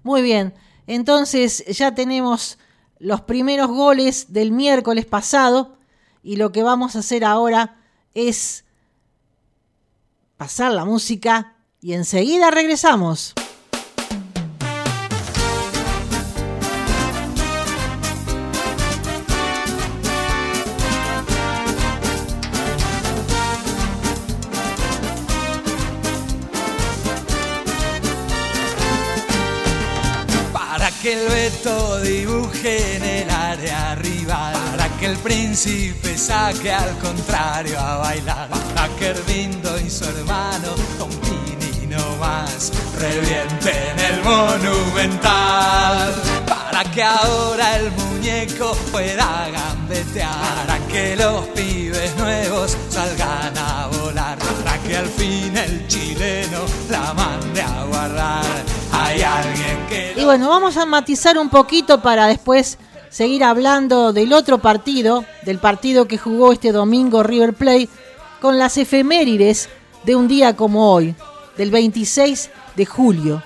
Muy 0.04 0.21
bien, 0.21 0.54
entonces 0.88 1.65
ya 1.67 1.93
tenemos 1.93 2.58
los 2.97 3.21
primeros 3.21 3.67
goles 3.67 4.32
del 4.32 4.52
miércoles 4.52 5.06
pasado 5.06 5.78
y 6.23 6.38
lo 6.38 6.54
que 6.54 6.63
vamos 6.63 6.95
a 6.95 6.99
hacer 6.99 7.25
ahora 7.25 7.78
es 8.13 8.63
pasar 10.38 10.71
la 10.71 10.86
música 10.86 11.58
y 11.82 11.91
enseguida 11.91 12.52
regresamos. 12.52 13.34
Beto 31.49 31.99
dibuje 32.01 32.97
en 32.97 33.03
el 33.03 33.29
área 33.29 33.95
rival. 33.95 34.53
Para 34.71 34.88
que 34.99 35.07
el 35.07 35.17
príncipe 35.17 36.15
saque 36.15 36.71
al 36.71 36.95
contrario 36.99 37.79
a 37.79 37.97
bailar. 37.97 38.49
Para 38.49 38.88
que 38.95 39.07
Hermindo 39.07 39.79
y 39.79 39.89
su 39.89 40.05
hermano 40.05 40.75
con 40.99 41.09
Pini 41.09 41.88
no 41.88 42.17
más 42.17 42.71
revienten 42.99 43.99
el 43.99 44.21
monumental. 44.21 46.13
Para 46.45 46.83
que 46.91 47.01
ahora 47.01 47.77
el 47.77 47.91
muñeco 47.93 48.75
pueda 48.91 49.49
gambetear. 49.49 50.67
Para 50.67 50.79
que 50.88 51.15
los 51.15 51.47
pibes 51.47 52.15
nuevos 52.17 52.77
salgan 52.89 53.57
a 53.57 53.88
volar. 53.88 54.38
Para 54.38 54.77
que 54.83 54.97
al 54.97 55.07
fin 55.07 55.57
el 55.57 55.88
chileno 55.88 56.59
la 56.89 57.13
mande 57.13 57.62
a 57.62 57.83
guardar. 57.85 58.79
Hay 59.10 59.24
alguien 59.24 59.88
que 59.89 60.13
Y 60.17 60.24
bueno, 60.24 60.50
vamos 60.50 60.78
a 60.78 60.86
matizar 60.86 61.39
un 61.39 61.50
poquito 61.50 62.00
para 62.00 62.28
después 62.28 62.78
seguir 63.10 63.43
hablando 63.43 64.13
del 64.13 64.34
otro 64.34 64.60
partido, 64.60 65.26
del 65.41 65.58
partido 65.58 66.08
que 66.08 66.19
jugó 66.19 66.54
este 66.54 66.72
domingo 66.72 67.24
River 67.24 67.56
Plate, 67.56 67.89
con 68.39 68.60
las 68.60 68.78
efemérides 68.78 69.67
de 70.04 70.15
un 70.15 70.28
día 70.28 70.56
como 70.56 70.93
hoy, 70.93 71.15
del 71.58 71.72
26 71.72 72.52
de 72.76 72.86
julio. 72.86 73.41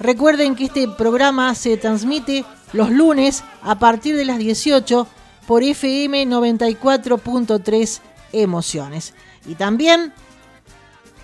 Recuerden 0.00 0.56
que 0.56 0.64
este 0.64 0.88
programa 0.88 1.54
se 1.54 1.76
transmite 1.76 2.44
los 2.72 2.90
lunes 2.90 3.44
a 3.62 3.78
partir 3.78 4.16
de 4.16 4.24
las 4.24 4.38
18 4.38 5.06
por 5.46 5.62
FM 5.62 6.26
94.3 6.26 8.00
Emociones. 8.32 9.14
Y 9.46 9.54
también 9.54 10.12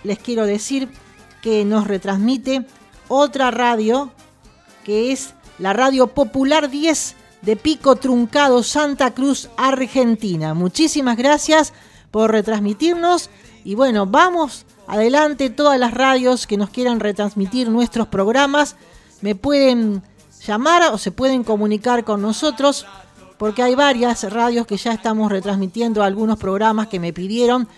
les 0.04 0.20
quiero 0.20 0.46
decir 0.46 0.88
que 1.42 1.64
nos 1.64 1.88
retransmite 1.88 2.64
otra 3.08 3.50
radio 3.50 4.10
que 4.84 5.12
es 5.12 5.34
la 5.58 5.72
Radio 5.72 6.08
Popular 6.08 6.70
10 6.70 7.16
de 7.42 7.56
Pico 7.56 7.96
Truncado, 7.96 8.62
Santa 8.62 9.12
Cruz, 9.12 9.48
Argentina. 9.56 10.54
Muchísimas 10.54 11.16
gracias 11.16 11.72
por 12.10 12.30
retransmitirnos 12.30 13.30
y 13.64 13.74
bueno, 13.74 14.06
vamos 14.06 14.66
adelante 14.86 15.50
todas 15.50 15.78
las 15.78 15.92
radios 15.92 16.46
que 16.46 16.56
nos 16.56 16.70
quieran 16.70 17.00
retransmitir 17.00 17.70
nuestros 17.70 18.08
programas. 18.08 18.76
Me 19.20 19.34
pueden 19.34 20.02
llamar 20.46 20.92
o 20.92 20.98
se 20.98 21.10
pueden 21.10 21.44
comunicar 21.44 22.04
con 22.04 22.22
nosotros 22.22 22.86
porque 23.38 23.62
hay 23.62 23.74
varias 23.74 24.30
radios 24.30 24.66
que 24.66 24.76
ya 24.76 24.92
estamos 24.92 25.30
retransmitiendo 25.30 26.02
algunos 26.02 26.38
programas 26.38 26.88
que 26.88 27.00
me 27.00 27.12
pidieron 27.12 27.68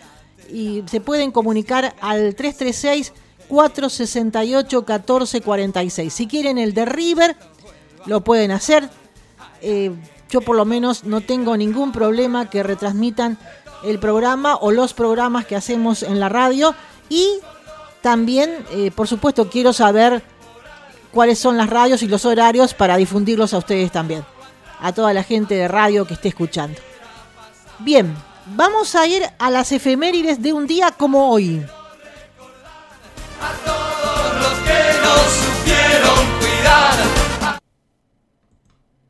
y 0.50 0.82
se 0.86 1.00
pueden 1.00 1.32
comunicar 1.32 1.94
al 2.00 2.34
336 2.34 3.12
468 3.48 4.78
1446. 4.78 6.12
Si 6.12 6.26
quieren 6.26 6.58
el 6.58 6.74
de 6.74 6.84
River, 6.84 7.36
lo 8.06 8.22
pueden 8.22 8.50
hacer. 8.50 8.88
Eh, 9.62 9.92
yo 10.28 10.40
por 10.40 10.56
lo 10.56 10.64
menos 10.64 11.04
no 11.04 11.20
tengo 11.20 11.56
ningún 11.56 11.92
problema 11.92 12.50
que 12.50 12.62
retransmitan 12.62 13.38
el 13.84 13.98
programa 13.98 14.56
o 14.56 14.72
los 14.72 14.94
programas 14.94 15.46
que 15.46 15.56
hacemos 15.56 16.02
en 16.02 16.18
la 16.20 16.28
radio. 16.28 16.74
Y 17.08 17.38
también, 18.02 18.64
eh, 18.70 18.90
por 18.90 19.08
supuesto, 19.08 19.48
quiero 19.48 19.72
saber 19.72 20.22
cuáles 21.12 21.38
son 21.38 21.56
las 21.56 21.70
radios 21.70 22.02
y 22.02 22.08
los 22.08 22.24
horarios 22.24 22.74
para 22.74 22.96
difundirlos 22.96 23.54
a 23.54 23.58
ustedes 23.58 23.92
también. 23.92 24.24
A 24.80 24.92
toda 24.92 25.14
la 25.14 25.22
gente 25.22 25.54
de 25.54 25.68
radio 25.68 26.06
que 26.06 26.14
esté 26.14 26.28
escuchando. 26.28 26.78
Bien, 27.78 28.14
vamos 28.54 28.94
a 28.94 29.06
ir 29.06 29.22
a 29.38 29.50
las 29.50 29.72
efemérides 29.72 30.42
de 30.42 30.52
un 30.52 30.66
día 30.66 30.92
como 30.92 31.30
hoy. 31.30 31.64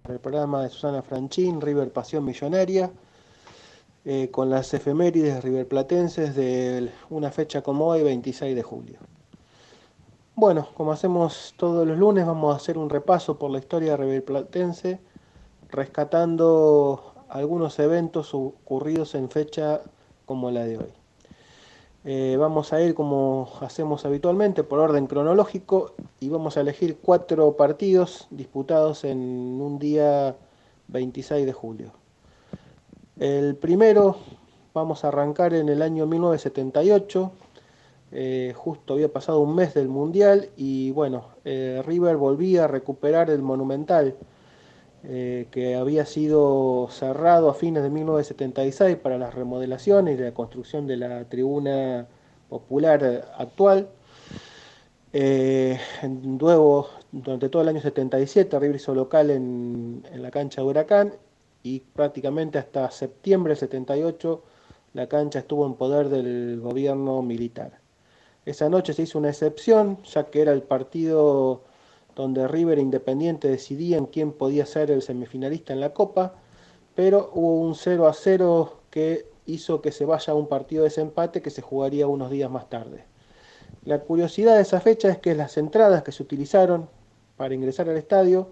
El 0.09 0.21
programa 0.21 0.63
de 0.63 0.71
Susana 0.71 1.03
Franchín, 1.03 1.61
River 1.61 1.93
Pasión 1.93 2.25
Millonaria, 2.25 2.91
eh, 4.05 4.31
con 4.31 4.49
las 4.49 4.73
efemérides 4.73 5.43
riverplatenses 5.43 6.35
de 6.35 6.91
una 7.11 7.31
fecha 7.31 7.63
como 7.63 7.87
hoy, 7.87 8.03
26 8.03 8.55
de 8.55 8.63
julio. 8.63 8.99
Bueno, 10.35 10.69
como 10.75 10.93
hacemos 10.93 11.55
todos 11.57 11.87
los 11.87 11.99
lunes, 11.99 12.27
vamos 12.27 12.55
a 12.55 12.57
hacer 12.57 12.79
un 12.79 12.89
repaso 12.89 13.39
por 13.39 13.51
la 13.51 13.59
historia 13.59 13.97
riverplatense, 13.97 15.01
rescatando 15.71 17.15
algunos 17.29 17.79
eventos 17.79 18.33
ocurridos 18.33 19.15
en 19.15 19.29
fecha 19.29 19.81
como 20.25 20.51
la 20.51 20.65
de 20.65 20.79
hoy. 20.79 21.06
Eh, 22.09 22.37
vamos 22.39 22.73
a 22.73 22.81
ir 22.81 22.95
como 22.95 23.51
hacemos 23.63 24.05
habitualmente 24.07 24.63
por 24.63 24.79
orden 24.79 25.09
cronológico 25.09 25.95
y 26.21 26.29
vamos 26.29 26.57
a 26.57 26.61
elegir 26.61 26.99
cuatro 27.03 27.57
partidos 27.57 28.29
disputados 28.31 29.03
en 29.03 29.19
un 29.19 29.81
día 29.81 30.37
26 30.87 31.45
de 31.45 31.53
julio. 31.53 31.91
El 33.19 33.57
primero 33.57 34.19
vamos 34.73 35.05
a 35.05 35.09
arrancar 35.09 35.53
en 35.53 35.69
el 35.69 35.83
año 35.83 36.07
1978, 36.07 37.33
eh, 38.13 38.53
justo 38.55 38.95
había 38.95 39.13
pasado 39.13 39.41
un 39.41 39.57
mes 39.57 39.75
del 39.75 39.89
Mundial 39.89 40.51
y 40.57 40.93
bueno, 40.93 41.25
eh, 41.45 41.83
River 41.85 42.19
volvía 42.19 42.67
a 42.67 42.69
recuperar 42.69 43.31
el 43.31 43.43
Monumental, 43.43 44.15
eh, 45.09 45.47
que 45.51 45.77
había 45.77 46.05
sido 46.07 46.89
cerrado 46.91 47.49
a 47.49 47.55
fines 47.55 47.83
de 47.83 47.91
1976 47.91 48.97
para 48.97 49.19
las 49.19 49.35
remodelaciones 49.35 50.19
y 50.19 50.23
la 50.23 50.35
construcción 50.35 50.87
de 50.87 50.97
la 50.97 51.25
tribuna 51.29 52.07
popular 52.49 53.29
actual. 53.39 53.89
luego, 56.39 56.91
durante 57.13 57.49
todo 57.49 57.63
el 57.63 57.69
año 57.69 57.81
77, 57.81 58.59
River 58.59 58.77
hizo 58.77 58.95
local 58.95 59.31
en, 59.31 60.05
en 60.13 60.23
la 60.23 60.31
cancha 60.31 60.61
de 60.61 60.67
Huracán 60.67 61.13
y 61.63 61.81
prácticamente 61.81 62.59
hasta 62.59 62.91
septiembre 62.91 63.51
del 63.53 63.59
78 63.59 64.43
la 64.97 65.09
cancha 65.09 65.41
estuvo 65.41 65.67
en 65.67 65.75
poder 65.75 66.09
del 66.09 66.59
gobierno 66.61 67.23
militar. 67.23 67.81
Esa 68.47 68.69
noche 68.69 68.95
se 68.95 69.03
hizo 69.03 69.19
una 69.19 69.29
excepción, 69.29 70.03
ya 70.05 70.25
que 70.31 70.41
era 70.41 70.53
el 70.53 70.63
partido 70.63 71.65
donde 72.17 72.49
River 72.49 72.79
Independiente 72.79 73.47
decidían 73.47 74.07
quién 74.07 74.33
podía 74.33 74.67
ser 74.67 74.91
el 74.91 75.03
semifinalista 75.03 75.75
en 75.75 75.81
la 75.81 75.93
Copa, 75.93 76.35
pero 76.95 77.31
hubo 77.35 77.61
un 77.61 77.75
0 77.75 78.09
a 78.09 78.15
0 78.15 78.81
que 78.91 79.27
hizo 79.45 79.83
que 79.83 79.93
se 79.93 80.07
vaya 80.07 80.33
a 80.33 80.37
un 80.37 80.49
partido 80.49 80.83
de 80.83 80.89
desempate 80.89 81.43
que 81.43 81.51
se 81.51 81.63
jugaría 81.63 82.07
unos 82.07 82.31
días 82.31 82.51
más 82.51 82.69
tarde. 82.71 83.05
La 83.85 84.01
curiosidad 84.01 84.57
de 84.57 84.63
esa 84.63 84.81
fecha 84.81 85.11
es 85.11 85.19
que 85.19 85.35
las 85.35 85.59
entradas 85.59 86.03
que 86.03 86.11
se 86.11 86.23
utilizaron 86.23 86.89
para 87.37 87.55
ingresar 87.55 87.89
al 87.91 87.99
estadio 87.99 88.49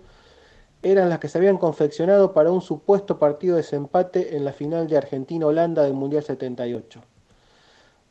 eran 0.82 1.08
las 1.08 1.18
que 1.18 1.28
se 1.28 1.38
habían 1.38 1.56
confeccionado 1.56 2.34
para 2.34 2.52
un 2.52 2.60
supuesto 2.60 3.18
partido 3.18 3.56
de 3.56 3.62
desempate 3.62 4.36
en 4.36 4.44
la 4.44 4.52
final 4.52 4.86
de 4.86 4.98
Argentina-Holanda 4.98 5.82
del 5.82 5.94
Mundial 5.94 6.22
78. 6.22 7.13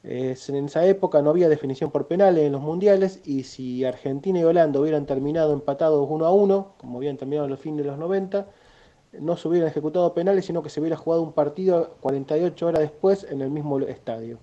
En 0.03 0.65
esa 0.65 0.85
época 0.85 1.21
no 1.21 1.29
había 1.29 1.47
definición 1.47 1.89
por 1.89 2.07
penales 2.07 2.43
en 2.43 2.51
los 2.51 2.61
mundiales 2.61 3.21
y 3.23 3.43
si 3.43 3.85
Argentina 3.85 4.39
y 4.39 4.43
Holanda 4.43 4.79
hubieran 4.79 5.05
terminado 5.05 5.53
empatados 5.53 6.05
uno 6.09 6.25
a 6.25 6.33
uno, 6.33 6.73
como 6.77 6.97
habían 6.97 7.17
terminado 7.17 7.45
en 7.45 7.51
los 7.51 7.59
fines 7.59 7.85
de 7.85 7.91
los 7.91 7.97
90, 7.97 8.45
no 9.19 9.37
se 9.37 9.47
hubieran 9.47 9.69
ejecutado 9.69 10.13
penales, 10.13 10.45
sino 10.45 10.61
que 10.61 10.69
se 10.69 10.81
hubiera 10.81 10.97
jugado 10.97 11.21
un 11.21 11.33
partido 11.33 11.95
48 12.01 12.67
horas 12.67 12.81
después 12.81 13.25
en 13.29 13.41
el 13.41 13.49
mismo 13.49 13.79
estadio. 13.79 14.39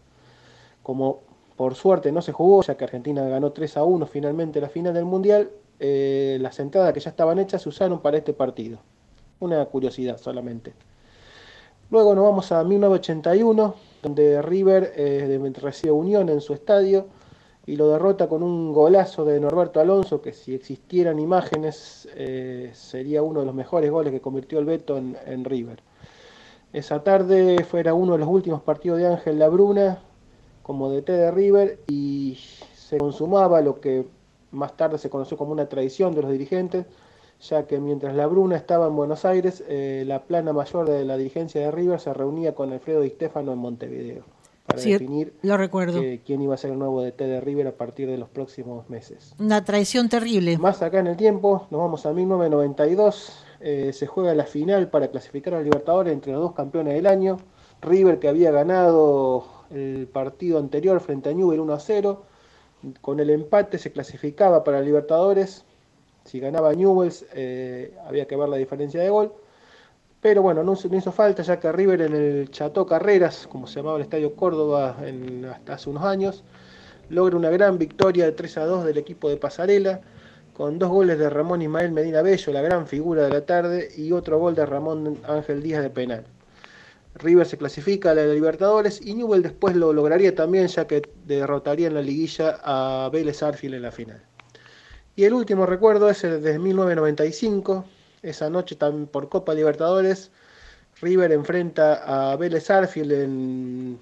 Como 0.82 1.20
por 1.56 1.74
suerte 1.74 2.10
no 2.10 2.22
se 2.22 2.32
jugó, 2.32 2.62
ya 2.62 2.76
que 2.76 2.84
Argentina 2.84 3.22
ganó 3.28 3.52
3 3.52 3.76
a 3.76 3.84
1 3.84 4.06
finalmente 4.06 4.60
la 4.62 4.70
final 4.70 4.94
del 4.94 5.04
Mundial, 5.04 5.50
eh, 5.78 6.38
las 6.40 6.58
entradas 6.58 6.94
que 6.94 7.00
ya 7.00 7.10
estaban 7.10 7.38
hechas 7.38 7.62
se 7.62 7.68
usaron 7.68 8.00
para 8.00 8.16
este 8.16 8.32
partido. 8.32 8.78
Una 9.40 9.64
curiosidad 9.66 10.18
solamente. 10.18 10.72
Luego 11.90 12.14
nos 12.14 12.24
vamos 12.24 12.52
a 12.52 12.62
1981, 12.64 13.74
donde 14.02 14.40
River 14.42 14.92
eh, 14.96 15.52
recibe 15.60 15.92
Unión 15.92 16.28
en 16.28 16.40
su 16.40 16.54
estadio 16.54 17.06
y 17.66 17.76
lo 17.76 17.88
derrota 17.90 18.28
con 18.28 18.42
un 18.42 18.72
golazo 18.72 19.24
de 19.24 19.38
Norberto 19.38 19.80
Alonso, 19.80 20.20
que 20.20 20.32
si 20.32 20.54
existieran 20.54 21.18
imágenes 21.18 22.08
eh, 22.16 22.70
sería 22.74 23.22
uno 23.22 23.40
de 23.40 23.46
los 23.46 23.54
mejores 23.54 23.90
goles 23.90 24.12
que 24.12 24.20
convirtió 24.20 24.58
el 24.58 24.64
Beto 24.64 24.96
en, 24.96 25.44
River. 25.44 25.82
Esa 26.72 27.02
tarde 27.02 27.64
fuera 27.64 27.94
uno 27.94 28.12
de 28.12 28.18
los 28.18 28.28
últimos 28.28 28.62
partidos 28.62 28.98
de 28.98 29.06
Ángel 29.06 29.38
Labruna 29.38 30.00
como 30.62 30.90
DT 30.90 31.12
de 31.12 31.30
River 31.30 31.80
y 31.88 32.38
se 32.74 32.98
consumaba 32.98 33.60
lo 33.60 33.80
que 33.80 34.06
más 34.52 34.76
tarde 34.76 34.98
se 34.98 35.10
conoció 35.10 35.36
como 35.36 35.52
una 35.52 35.68
tradición 35.68 36.14
de 36.14 36.22
los 36.22 36.32
dirigentes, 36.32 36.86
ya 37.40 37.66
que 37.66 37.78
mientras 37.80 38.14
la 38.14 38.26
Bruna 38.26 38.56
estaba 38.56 38.86
en 38.86 38.96
Buenos 38.96 39.24
Aires, 39.24 39.64
eh, 39.68 40.04
la 40.06 40.22
plana 40.24 40.52
mayor 40.52 40.88
de 40.88 41.04
la 41.04 41.16
dirigencia 41.16 41.60
de 41.60 41.70
River 41.70 42.00
se 42.00 42.12
reunía 42.12 42.54
con 42.54 42.72
Alfredo 42.72 43.00
Di 43.00 43.10
Stefano 43.10 43.52
en 43.52 43.58
Montevideo 43.58 44.24
para 44.66 44.82
definir 44.82 45.32
lo 45.42 45.56
recuerdo. 45.56 46.00
quién 46.24 46.42
iba 46.42 46.54
a 46.54 46.56
ser 46.56 46.72
el 46.72 46.78
nuevo 46.78 47.02
DT 47.02 47.24
de 47.24 47.40
River 47.40 47.68
a 47.68 47.72
partir 47.72 48.08
de 48.08 48.18
los 48.18 48.28
próximos 48.28 48.88
meses. 48.88 49.34
Una 49.38 49.64
traición 49.64 50.08
terrible. 50.08 50.58
Más 50.58 50.82
acá 50.82 51.00
en 51.00 51.08
el 51.08 51.16
tiempo, 51.16 51.66
nos 51.70 51.80
vamos 51.80 52.06
a 52.06 52.12
1992, 52.12 53.44
eh, 53.60 53.92
se 53.92 54.06
juega 54.06 54.34
la 54.34 54.44
final 54.44 54.88
para 54.88 55.08
clasificar 55.08 55.54
a 55.54 55.60
Libertadores 55.60 56.12
entre 56.12 56.32
los 56.32 56.40
dos 56.40 56.52
campeones 56.52 56.94
del 56.94 57.06
año. 57.06 57.38
River 57.82 58.18
que 58.18 58.28
había 58.28 58.50
ganado 58.50 59.44
el 59.70 60.06
partido 60.06 60.58
anterior 60.58 61.00
frente 61.00 61.30
a 61.30 61.32
Newell 61.32 61.60
1 61.60 61.72
a 61.72 61.80
0 61.80 62.22
con 63.00 63.20
el 63.20 63.30
empate 63.30 63.78
se 63.78 63.92
clasificaba 63.92 64.64
para 64.64 64.80
Libertadores. 64.80 65.64
Si 66.24 66.40
ganaba 66.40 66.72
Newells 66.74 67.24
eh, 67.34 67.96
había 68.06 68.26
que 68.26 68.36
ver 68.36 68.48
la 68.48 68.56
diferencia 68.56 69.00
de 69.00 69.10
gol. 69.10 69.32
Pero 70.20 70.42
bueno, 70.42 70.62
no, 70.62 70.74
hizo 70.74 71.12
falta 71.12 71.42
ya 71.42 71.58
que 71.58 71.72
River 71.72 72.02
en 72.02 72.14
el 72.14 72.50
Chateau 72.50 72.84
Carreras, 72.84 73.46
como 73.46 73.66
se 73.66 73.76
llamaba 73.76 73.96
el 73.96 74.02
Estadio 74.02 74.34
Córdoba 74.36 74.96
hasta 75.50 75.74
hace 75.74 75.88
unos 75.88 76.04
años, 76.04 76.44
logra 77.08 77.36
una 77.36 77.48
gran 77.48 77.78
victoria 77.78 78.26
de 78.26 78.32
3 78.32 78.58
a 78.58 78.66
2 78.66 78.84
del 78.84 78.98
equipo 78.98 79.30
de 79.30 79.38
Pasarela, 79.38 80.02
con 80.52 80.78
dos 80.78 80.90
goles 80.90 81.18
de 81.18 81.30
Ramón 81.30 81.62
Ismael 81.62 81.90
Medina 81.90 82.20
Bello, 82.20 82.52
la 82.52 82.60
gran 82.60 82.86
figura 82.86 83.24
de 83.24 83.30
la 83.30 83.46
tarde, 83.46 83.88
y 83.96 84.12
otro 84.12 84.38
gol 84.38 84.54
de 84.54 84.66
Ramón 84.66 85.18
Ángel 85.26 85.62
Díaz 85.62 85.82
de 85.82 85.88
penal. 85.88 86.24
River 87.14 87.46
se 87.46 87.56
clasifica 87.56 88.10
a 88.10 88.14
la 88.14 88.26
Libertadores 88.26 89.00
y 89.04 89.14
Newell 89.14 89.42
después 89.42 89.74
lo 89.74 89.92
lograría 89.92 90.34
también 90.34 90.68
ya 90.68 90.86
que 90.86 91.02
derrotaría 91.26 91.88
en 91.88 91.94
la 91.94 92.02
liguilla 92.02 92.60
a 92.62 93.08
Vélez 93.10 93.42
Arfield 93.42 93.74
en 93.74 93.82
la 93.82 93.90
final. 93.90 94.22
Y 95.20 95.24
el 95.26 95.34
último 95.34 95.66
recuerdo 95.66 96.08
es 96.08 96.24
el 96.24 96.42
de 96.42 96.58
1995, 96.58 97.84
esa 98.22 98.48
noche 98.48 98.74
también 98.74 99.06
por 99.06 99.28
Copa 99.28 99.52
Libertadores, 99.52 100.30
River 101.02 101.32
enfrenta 101.32 102.30
a 102.32 102.36
Vélez 102.36 102.70
Arfield 102.70 103.12
en 103.12 103.98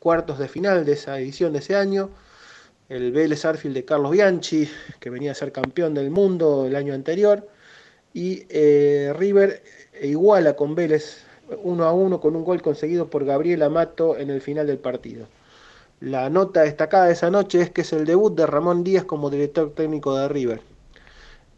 cuartos 0.00 0.40
de 0.40 0.48
final 0.48 0.84
de 0.84 0.94
esa 0.94 1.20
edición 1.20 1.52
de 1.52 1.60
ese 1.60 1.76
año. 1.76 2.10
El 2.88 3.12
Vélez 3.12 3.44
Arfield 3.44 3.76
de 3.76 3.84
Carlos 3.84 4.10
Bianchi, 4.10 4.68
que 4.98 5.08
venía 5.08 5.30
a 5.30 5.34
ser 5.36 5.52
campeón 5.52 5.94
del 5.94 6.10
mundo 6.10 6.66
el 6.66 6.74
año 6.74 6.94
anterior. 6.94 7.46
Y 8.12 8.42
eh, 8.48 9.14
River 9.16 9.62
iguala 10.02 10.56
con 10.56 10.74
Vélez 10.74 11.22
uno 11.62 11.84
a 11.84 11.92
uno 11.92 12.20
con 12.20 12.34
un 12.34 12.42
gol 12.42 12.60
conseguido 12.60 13.06
por 13.08 13.24
Gabriel 13.24 13.62
Amato 13.62 14.18
en 14.18 14.30
el 14.30 14.40
final 14.40 14.66
del 14.66 14.78
partido. 14.78 15.28
La 16.00 16.30
nota 16.30 16.62
destacada 16.62 17.06
de 17.06 17.12
esa 17.12 17.30
noche 17.30 17.60
es 17.60 17.70
que 17.70 17.80
es 17.80 17.92
el 17.92 18.04
debut 18.04 18.32
de 18.36 18.46
Ramón 18.46 18.84
Díaz 18.84 19.04
como 19.04 19.30
director 19.30 19.72
técnico 19.74 20.14
de 20.16 20.28
River, 20.28 20.60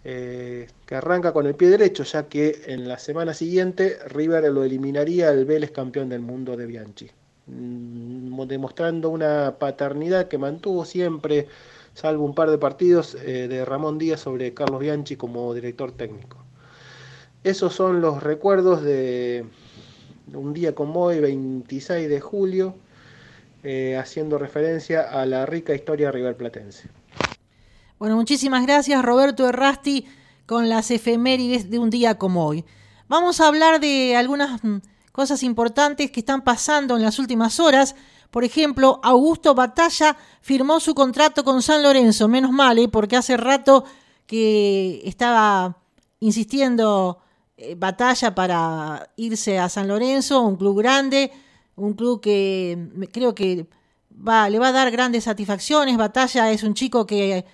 eh, 0.02 0.66
que 0.86 0.94
arranca 0.94 1.34
con 1.34 1.46
el 1.46 1.54
pie 1.54 1.68
derecho, 1.68 2.04
ya 2.04 2.26
que 2.26 2.62
en 2.66 2.88
la 2.88 2.98
semana 2.98 3.34
siguiente 3.34 3.98
River 4.06 4.50
lo 4.50 4.64
eliminaría 4.64 5.28
al 5.28 5.44
Vélez 5.44 5.72
campeón 5.72 6.08
del 6.08 6.22
mundo 6.22 6.56
de 6.56 6.64
Bianchi, 6.64 7.10
mm, 7.48 8.40
demostrando 8.46 9.10
una 9.10 9.56
paternidad 9.58 10.28
que 10.28 10.38
mantuvo 10.38 10.86
siempre, 10.86 11.46
salvo 11.92 12.24
un 12.24 12.34
par 12.34 12.50
de 12.50 12.56
partidos, 12.56 13.16
eh, 13.16 13.46
de 13.46 13.64
Ramón 13.66 13.98
Díaz 13.98 14.20
sobre 14.20 14.54
Carlos 14.54 14.80
Bianchi 14.80 15.16
como 15.16 15.52
director 15.52 15.92
técnico. 15.92 16.38
Esos 17.44 17.74
son 17.74 18.00
los 18.00 18.22
recuerdos 18.22 18.82
de, 18.82 19.44
un 20.32 20.54
día 20.54 20.74
como 20.74 21.04
hoy, 21.04 21.20
26 21.20 22.08
de 22.08 22.20
julio, 22.20 22.74
eh, 23.62 23.96
haciendo 23.96 24.38
referencia 24.38 25.02
a 25.02 25.26
la 25.26 25.46
rica 25.46 25.74
historia 25.74 26.10
riverplatense. 26.10 26.88
Bueno, 27.98 28.16
muchísimas 28.16 28.62
gracias 28.64 29.04
Roberto 29.04 29.46
Errasti 29.46 30.06
con 30.46 30.68
las 30.68 30.90
efemérides 30.90 31.70
de 31.70 31.78
un 31.78 31.90
día 31.90 32.16
como 32.16 32.46
hoy. 32.46 32.64
Vamos 33.08 33.40
a 33.40 33.48
hablar 33.48 33.80
de 33.80 34.16
algunas 34.16 34.64
mm, 34.64 34.78
cosas 35.12 35.42
importantes 35.42 36.10
que 36.10 36.20
están 36.20 36.42
pasando 36.42 36.96
en 36.96 37.02
las 37.02 37.18
últimas 37.18 37.60
horas. 37.60 37.94
Por 38.30 38.44
ejemplo, 38.44 39.00
Augusto 39.02 39.54
Batalla 39.54 40.16
firmó 40.40 40.80
su 40.80 40.94
contrato 40.94 41.44
con 41.44 41.62
San 41.62 41.82
Lorenzo. 41.82 42.28
Menos 42.28 42.52
mal, 42.52 42.78
¿eh? 42.78 42.88
porque 42.88 43.16
hace 43.16 43.36
rato 43.36 43.84
que 44.26 45.02
estaba 45.04 45.76
insistiendo 46.20 47.18
eh, 47.56 47.74
batalla 47.74 48.34
para 48.34 49.10
irse 49.16 49.58
a 49.58 49.68
San 49.68 49.88
Lorenzo, 49.88 50.40
un 50.40 50.56
club 50.56 50.78
grande, 50.78 51.30
un 51.84 51.94
club 51.94 52.20
que 52.20 53.08
creo 53.12 53.34
que 53.34 53.66
va, 54.10 54.48
le 54.48 54.58
va 54.58 54.68
a 54.68 54.72
dar 54.72 54.90
grandes 54.90 55.24
satisfacciones. 55.24 55.96
Batalla 55.96 56.50
es 56.50 56.62
un 56.62 56.74
chico 56.74 57.06
que 57.06 57.44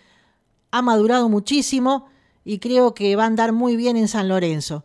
ha 0.71 0.83
madurado 0.83 1.29
muchísimo 1.29 2.07
y 2.45 2.59
creo 2.59 2.95
que 2.95 3.17
va 3.17 3.25
a 3.25 3.27
andar 3.27 3.53
muy 3.53 3.77
bien 3.77 3.97
en 3.97 4.09
San 4.09 4.29
Lorenzo. 4.29 4.85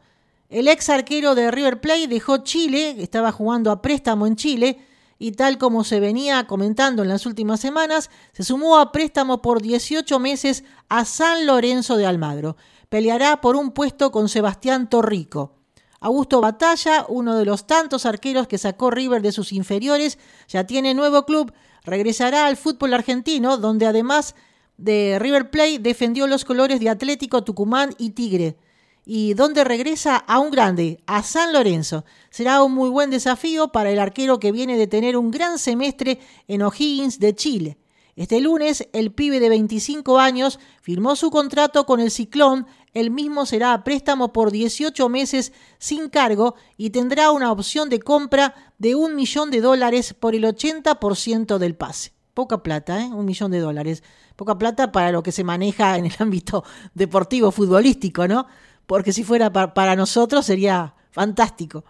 El 0.49 0.67
ex 0.67 0.89
arquero 0.89 1.35
de 1.35 1.49
River 1.51 1.79
Plate 1.79 2.07
dejó 2.07 2.39
Chile, 2.39 2.95
estaba 2.99 3.31
jugando 3.31 3.71
a 3.71 3.81
préstamo 3.81 4.27
en 4.27 4.35
Chile, 4.35 4.79
y 5.17 5.33
tal 5.33 5.59
como 5.59 5.83
se 5.83 5.99
venía 5.99 6.47
comentando 6.47 7.03
en 7.03 7.09
las 7.09 7.27
últimas 7.27 7.59
semanas, 7.59 8.09
se 8.33 8.43
sumó 8.43 8.79
a 8.79 8.91
préstamo 8.91 9.41
por 9.41 9.61
18 9.61 10.19
meses 10.19 10.63
a 10.89 11.05
San 11.05 11.45
Lorenzo 11.45 11.95
de 11.95 12.07
Almagro 12.07 12.57
peleará 12.91 13.39
por 13.39 13.55
un 13.55 13.71
puesto 13.71 14.11
con 14.11 14.27
Sebastián 14.27 14.89
Torrico. 14.89 15.60
Augusto 16.03 16.41
Batalla, 16.41 17.05
uno 17.09 17.37
de 17.37 17.45
los 17.45 17.67
tantos 17.67 18.07
arqueros 18.07 18.47
que 18.47 18.57
sacó 18.57 18.89
River 18.89 19.21
de 19.21 19.31
sus 19.31 19.53
inferiores, 19.53 20.17
ya 20.47 20.65
tiene 20.65 20.95
nuevo 20.95 21.27
club, 21.27 21.53
regresará 21.83 22.47
al 22.47 22.57
fútbol 22.57 22.95
argentino, 22.95 23.57
donde 23.57 23.85
además 23.85 24.33
de 24.77 25.19
River 25.19 25.51
Plate 25.51 25.77
defendió 25.77 26.25
los 26.25 26.43
colores 26.43 26.79
de 26.79 26.89
Atlético 26.89 27.43
Tucumán 27.43 27.93
y 27.99 28.09
Tigre. 28.09 28.57
y 29.03 29.33
donde 29.33 29.63
regresa 29.63 30.15
a 30.15 30.39
un 30.39 30.51
grande, 30.51 31.01
a 31.07 31.23
San 31.23 31.53
Lorenzo. 31.53 32.05
Será 32.29 32.61
un 32.63 32.73
muy 32.73 32.89
buen 32.89 33.09
desafío 33.09 33.71
para 33.71 33.89
el 33.89 33.99
arquero 33.99 34.39
que 34.39 34.51
viene 34.51 34.77
de 34.77 34.85
tener 34.85 35.17
un 35.17 35.31
gran 35.31 35.57
semestre 35.57 36.19
en 36.47 36.61
O'Higgins 36.61 37.19
de 37.19 37.35
Chile. 37.35 37.77
Este 38.15 38.41
lunes, 38.41 38.87
el 38.93 39.11
pibe 39.11 39.39
de 39.39 39.49
25 39.49 40.19
años 40.19 40.59
firmó 40.81 41.15
su 41.15 41.31
contrato 41.31 41.85
con 41.85 41.99
el 41.99 42.11
Ciclón. 42.11 42.67
El 42.93 43.09
mismo 43.09 43.45
será 43.45 43.73
a 43.73 43.83
préstamo 43.83 44.33
por 44.33 44.51
18 44.51 45.07
meses 45.07 45.53
sin 45.77 46.09
cargo 46.09 46.55
y 46.75 46.89
tendrá 46.89 47.31
una 47.31 47.51
opción 47.51 47.89
de 47.89 47.99
compra 47.99 48.73
de 48.79 48.95
un 48.95 49.15
millón 49.15 49.49
de 49.49 49.61
dólares 49.61 50.13
por 50.13 50.35
el 50.35 50.43
80% 50.43 51.57
del 51.57 51.75
pase. 51.75 52.11
Poca 52.33 52.63
plata, 52.63 53.01
¿eh? 53.01 53.07
Un 53.07 53.25
millón 53.25 53.51
de 53.51 53.59
dólares. 53.59 54.03
Poca 54.35 54.57
plata 54.57 54.91
para 54.91 55.11
lo 55.11 55.23
que 55.23 55.31
se 55.31 55.43
maneja 55.43 55.97
en 55.97 56.05
el 56.05 56.13
ámbito 56.19 56.65
deportivo, 56.93 57.51
futbolístico, 57.51 58.27
¿no? 58.27 58.47
Porque 58.87 59.13
si 59.13 59.23
fuera 59.23 59.51
para 59.51 59.95
nosotros 59.95 60.45
sería 60.45 60.93
fantástico. 61.11 61.85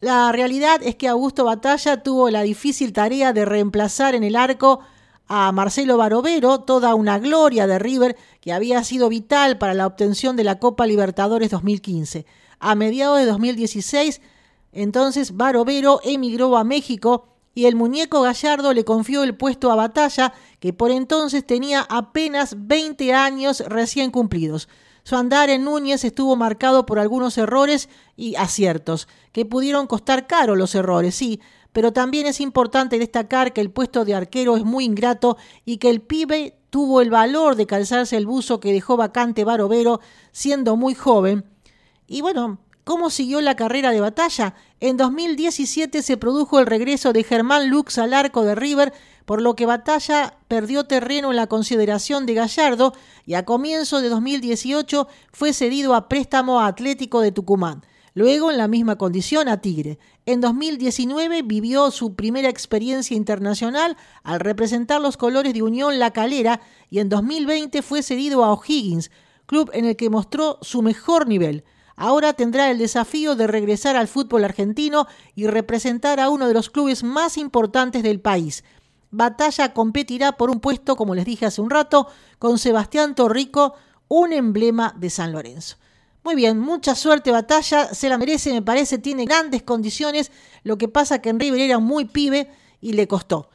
La 0.00 0.32
realidad 0.32 0.80
es 0.82 0.96
que 0.96 1.08
Augusto 1.08 1.44
Batalla 1.44 2.02
tuvo 2.02 2.30
la 2.30 2.42
difícil 2.42 2.92
tarea 2.92 3.32
de 3.32 3.44
reemplazar 3.44 4.14
en 4.14 4.24
el 4.24 4.36
arco 4.36 4.80
a 5.34 5.50
Marcelo 5.50 5.96
Barovero, 5.96 6.60
toda 6.60 6.94
una 6.94 7.18
gloria 7.18 7.66
de 7.66 7.78
River 7.78 8.18
que 8.42 8.52
había 8.52 8.84
sido 8.84 9.08
vital 9.08 9.56
para 9.56 9.72
la 9.72 9.86
obtención 9.86 10.36
de 10.36 10.44
la 10.44 10.58
Copa 10.58 10.86
Libertadores 10.86 11.48
2015. 11.48 12.26
A 12.60 12.74
mediados 12.74 13.18
de 13.18 13.24
2016, 13.24 14.20
entonces 14.72 15.34
Barovero 15.34 16.00
emigró 16.04 16.58
a 16.58 16.64
México 16.64 17.28
y 17.54 17.64
el 17.64 17.76
muñeco 17.76 18.20
Gallardo 18.20 18.74
le 18.74 18.84
confió 18.84 19.22
el 19.22 19.34
puesto 19.34 19.72
a 19.72 19.74
Batalla, 19.74 20.34
que 20.60 20.74
por 20.74 20.90
entonces 20.90 21.46
tenía 21.46 21.80
apenas 21.88 22.54
20 22.66 23.14
años 23.14 23.60
recién 23.66 24.10
cumplidos. 24.10 24.68
Su 25.04 25.16
andar 25.16 25.50
en 25.50 25.64
Núñez 25.64 26.04
estuvo 26.04 26.36
marcado 26.36 26.86
por 26.86 26.98
algunos 26.98 27.36
errores 27.38 27.88
y 28.16 28.36
aciertos, 28.36 29.08
que 29.32 29.44
pudieron 29.44 29.86
costar 29.86 30.26
caro 30.26 30.54
los 30.54 30.74
errores, 30.74 31.14
sí, 31.14 31.40
pero 31.72 31.92
también 31.92 32.26
es 32.26 32.40
importante 32.40 32.98
destacar 32.98 33.52
que 33.52 33.60
el 33.60 33.70
puesto 33.70 34.04
de 34.04 34.14
arquero 34.14 34.56
es 34.56 34.64
muy 34.64 34.84
ingrato 34.84 35.36
y 35.64 35.78
que 35.78 35.90
el 35.90 36.02
pibe 36.02 36.58
tuvo 36.70 37.00
el 37.00 37.10
valor 37.10 37.56
de 37.56 37.66
calzarse 37.66 38.16
el 38.16 38.26
buzo 38.26 38.60
que 38.60 38.72
dejó 38.72 38.96
vacante 38.96 39.44
Barovero 39.44 40.00
siendo 40.30 40.76
muy 40.76 40.94
joven. 40.94 41.44
Y 42.06 42.20
bueno, 42.20 42.58
¿cómo 42.84 43.10
siguió 43.10 43.40
la 43.40 43.56
carrera 43.56 43.90
de 43.90 44.00
batalla? 44.00 44.54
En 44.80 44.96
2017 44.96 46.02
se 46.02 46.16
produjo 46.16 46.58
el 46.60 46.66
regreso 46.66 47.12
de 47.12 47.24
Germán 47.24 47.68
Lux 47.68 47.98
al 47.98 48.14
arco 48.14 48.42
de 48.44 48.54
River, 48.54 48.92
por 49.24 49.40
lo 49.40 49.54
que 49.54 49.66
Batalla 49.66 50.38
perdió 50.48 50.84
terreno 50.84 51.30
en 51.30 51.36
la 51.36 51.46
consideración 51.46 52.26
de 52.26 52.34
Gallardo 52.34 52.94
y 53.26 53.34
a 53.34 53.44
comienzo 53.44 54.00
de 54.00 54.08
2018 54.08 55.08
fue 55.32 55.52
cedido 55.52 55.94
a 55.94 56.08
préstamo 56.08 56.60
a 56.60 56.66
Atlético 56.66 57.20
de 57.20 57.32
Tucumán. 57.32 57.82
Luego, 58.14 58.50
en 58.50 58.58
la 58.58 58.68
misma 58.68 58.96
condición, 58.96 59.48
a 59.48 59.62
Tigre. 59.62 59.98
En 60.26 60.42
2019 60.42 61.42
vivió 61.42 61.90
su 61.90 62.14
primera 62.14 62.50
experiencia 62.50 63.16
internacional 63.16 63.96
al 64.22 64.40
representar 64.40 65.00
los 65.00 65.16
colores 65.16 65.54
de 65.54 65.62
Unión 65.62 65.98
La 65.98 66.10
Calera 66.10 66.60
y 66.90 66.98
en 66.98 67.08
2020 67.08 67.80
fue 67.80 68.02
cedido 68.02 68.44
a 68.44 68.52
O'Higgins, 68.52 69.10
club 69.46 69.70
en 69.72 69.86
el 69.86 69.96
que 69.96 70.10
mostró 70.10 70.58
su 70.60 70.82
mejor 70.82 71.26
nivel. 71.26 71.64
Ahora 71.96 72.34
tendrá 72.34 72.70
el 72.70 72.78
desafío 72.78 73.34
de 73.34 73.46
regresar 73.46 73.96
al 73.96 74.08
fútbol 74.08 74.44
argentino 74.44 75.06
y 75.34 75.46
representar 75.46 76.20
a 76.20 76.28
uno 76.28 76.48
de 76.48 76.54
los 76.54 76.68
clubes 76.68 77.02
más 77.02 77.38
importantes 77.38 78.02
del 78.02 78.20
país. 78.20 78.62
Batalla 79.12 79.74
competirá 79.74 80.32
por 80.32 80.50
un 80.50 80.58
puesto, 80.58 80.96
como 80.96 81.14
les 81.14 81.26
dije 81.26 81.44
hace 81.46 81.60
un 81.60 81.68
rato, 81.68 82.08
con 82.38 82.58
Sebastián 82.58 83.14
Torrico, 83.14 83.74
un 84.08 84.32
emblema 84.32 84.94
de 84.96 85.10
San 85.10 85.32
Lorenzo. 85.32 85.76
Muy 86.24 86.34
bien, 86.34 86.58
mucha 86.58 86.94
suerte 86.94 87.30
Batalla, 87.30 87.92
se 87.92 88.08
la 88.08 88.16
merece, 88.16 88.52
me 88.52 88.62
parece, 88.62 88.96
tiene 88.96 89.26
grandes 89.26 89.62
condiciones. 89.62 90.32
Lo 90.64 90.78
que 90.78 90.88
pasa 90.88 91.20
que 91.20 91.28
en 91.28 91.38
River 91.38 91.60
era 91.60 91.78
muy 91.78 92.06
pibe 92.06 92.50
y 92.80 92.94
le 92.94 93.06
costó. 93.06 93.50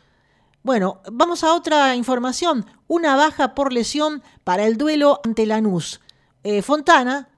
Bueno, 0.62 1.02
vamos 1.12 1.43
a 1.43 1.54
otra 1.54 1.96
información. 1.96 2.65
Una 2.88 3.15
baja 3.15 3.56
por 3.56 3.74
lesión 3.74 4.22
para 4.43 4.65
el 4.65 4.78
duelo 4.78 5.22
ante 5.24 5.46
Lanús. 5.48 6.02
Eh, 6.43 6.62
Fontana 6.62 7.30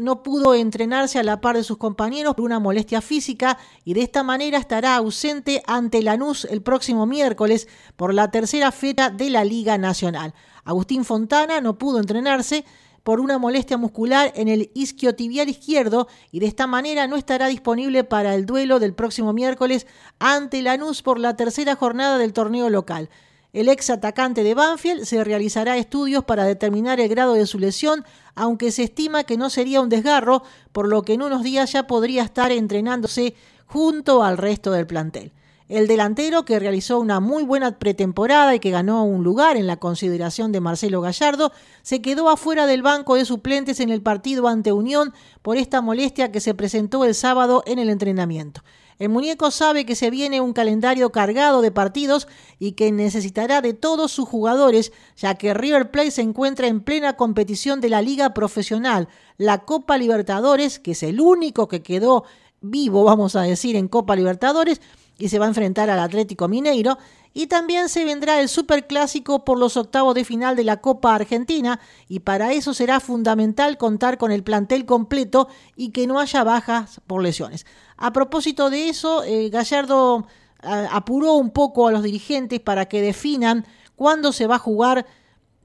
no 0.00 0.22
pudo 0.22 0.54
entrenarse 0.54 1.18
a 1.18 1.22
la 1.22 1.40
par 1.40 1.56
de 1.56 1.62
sus 1.62 1.76
compañeros 1.76 2.34
por 2.34 2.46
una 2.46 2.58
molestia 2.58 3.00
física 3.00 3.58
y 3.84 3.94
de 3.94 4.02
esta 4.02 4.22
manera 4.22 4.58
estará 4.58 4.96
ausente 4.96 5.62
ante 5.66 6.02
Lanús 6.02 6.46
el 6.46 6.62
próximo 6.62 7.06
miércoles 7.06 7.68
por 7.96 8.14
la 8.14 8.30
tercera 8.30 8.72
fecha 8.72 9.10
de 9.10 9.30
la 9.30 9.44
Liga 9.44 9.78
Nacional. 9.78 10.34
Agustín 10.64 11.04
Fontana 11.04 11.60
no 11.60 11.78
pudo 11.78 11.98
entrenarse 11.98 12.64
por 13.02 13.20
una 13.20 13.38
molestia 13.38 13.76
muscular 13.76 14.32
en 14.34 14.48
el 14.48 14.70
isquiotibial 14.74 15.48
izquierdo 15.48 16.08
y 16.32 16.40
de 16.40 16.46
esta 16.46 16.66
manera 16.66 17.06
no 17.06 17.16
estará 17.16 17.46
disponible 17.46 18.04
para 18.04 18.34
el 18.34 18.46
duelo 18.46 18.78
del 18.78 18.94
próximo 18.94 19.32
miércoles 19.32 19.86
ante 20.18 20.62
Lanús 20.62 21.02
por 21.02 21.18
la 21.18 21.36
tercera 21.36 21.76
jornada 21.76 22.18
del 22.18 22.32
torneo 22.32 22.70
local. 22.70 23.10
El 23.52 23.68
ex 23.68 23.90
atacante 23.90 24.44
de 24.44 24.54
Banfield 24.54 25.04
se 25.04 25.24
realizará 25.24 25.76
estudios 25.76 26.24
para 26.24 26.44
determinar 26.44 27.00
el 27.00 27.08
grado 27.08 27.34
de 27.34 27.46
su 27.46 27.58
lesión, 27.58 28.04
aunque 28.34 28.72
se 28.72 28.84
estima 28.84 29.24
que 29.24 29.36
no 29.36 29.50
sería 29.50 29.80
un 29.80 29.88
desgarro, 29.88 30.42
por 30.72 30.88
lo 30.88 31.02
que 31.02 31.14
en 31.14 31.22
unos 31.22 31.42
días 31.42 31.72
ya 31.72 31.86
podría 31.86 32.22
estar 32.22 32.52
entrenándose 32.52 33.34
junto 33.66 34.22
al 34.22 34.38
resto 34.38 34.72
del 34.72 34.86
plantel. 34.86 35.32
El 35.70 35.86
delantero, 35.86 36.44
que 36.44 36.58
realizó 36.58 36.98
una 36.98 37.20
muy 37.20 37.44
buena 37.44 37.78
pretemporada 37.78 38.56
y 38.56 38.58
que 38.58 38.72
ganó 38.72 39.04
un 39.04 39.22
lugar 39.22 39.56
en 39.56 39.68
la 39.68 39.76
consideración 39.76 40.50
de 40.50 40.60
Marcelo 40.60 41.00
Gallardo, 41.00 41.52
se 41.82 42.02
quedó 42.02 42.28
afuera 42.28 42.66
del 42.66 42.82
banco 42.82 43.14
de 43.14 43.24
suplentes 43.24 43.78
en 43.78 43.90
el 43.90 44.02
partido 44.02 44.48
ante 44.48 44.72
Unión 44.72 45.14
por 45.42 45.56
esta 45.56 45.80
molestia 45.80 46.32
que 46.32 46.40
se 46.40 46.54
presentó 46.54 47.04
el 47.04 47.14
sábado 47.14 47.62
en 47.66 47.78
el 47.78 47.88
entrenamiento. 47.88 48.62
El 49.00 49.08
muñeco 49.08 49.50
sabe 49.50 49.86
que 49.86 49.96
se 49.96 50.10
viene 50.10 50.42
un 50.42 50.52
calendario 50.52 51.10
cargado 51.10 51.62
de 51.62 51.70
partidos 51.70 52.28
y 52.58 52.72
que 52.72 52.92
necesitará 52.92 53.62
de 53.62 53.72
todos 53.72 54.12
sus 54.12 54.28
jugadores, 54.28 54.92
ya 55.16 55.36
que 55.36 55.54
River 55.54 55.90
Plate 55.90 56.10
se 56.10 56.20
encuentra 56.20 56.66
en 56.66 56.82
plena 56.82 57.16
competición 57.16 57.80
de 57.80 57.88
la 57.88 58.02
Liga 58.02 58.34
Profesional, 58.34 59.08
la 59.38 59.64
Copa 59.64 59.96
Libertadores, 59.96 60.78
que 60.78 60.90
es 60.90 61.02
el 61.02 61.18
único 61.18 61.66
que 61.66 61.80
quedó 61.80 62.24
vivo, 62.60 63.02
vamos 63.04 63.36
a 63.36 63.42
decir, 63.42 63.74
en 63.74 63.88
Copa 63.88 64.14
Libertadores, 64.14 64.82
y 65.18 65.30
se 65.30 65.38
va 65.38 65.46
a 65.46 65.48
enfrentar 65.48 65.88
al 65.88 65.98
Atlético 65.98 66.46
Mineiro. 66.46 66.98
Y 67.32 67.46
también 67.46 67.88
se 67.88 68.04
vendrá 68.04 68.40
el 68.40 68.48
Superclásico 68.48 69.44
por 69.44 69.56
los 69.56 69.76
octavos 69.76 70.16
de 70.16 70.24
final 70.24 70.56
de 70.56 70.64
la 70.64 70.78
Copa 70.78 71.14
Argentina 71.14 71.78
y 72.08 72.20
para 72.20 72.52
eso 72.52 72.74
será 72.74 72.98
fundamental 72.98 73.78
contar 73.78 74.18
con 74.18 74.32
el 74.32 74.42
plantel 74.42 74.84
completo 74.84 75.46
y 75.76 75.90
que 75.90 76.08
no 76.08 76.18
haya 76.18 76.42
bajas 76.42 77.00
por 77.06 77.22
lesiones. 77.22 77.66
A 78.00 78.12
propósito 78.12 78.70
de 78.70 78.88
eso, 78.88 79.22
eh, 79.22 79.48
Gallardo 79.50 80.26
apuró 80.62 81.34
un 81.34 81.50
poco 81.50 81.86
a 81.86 81.92
los 81.92 82.02
dirigentes 82.02 82.60
para 82.60 82.86
que 82.86 83.00
definan 83.00 83.64
cuándo 83.94 84.32
se 84.32 84.46
va 84.46 84.56
a 84.56 84.58
jugar 84.58 85.06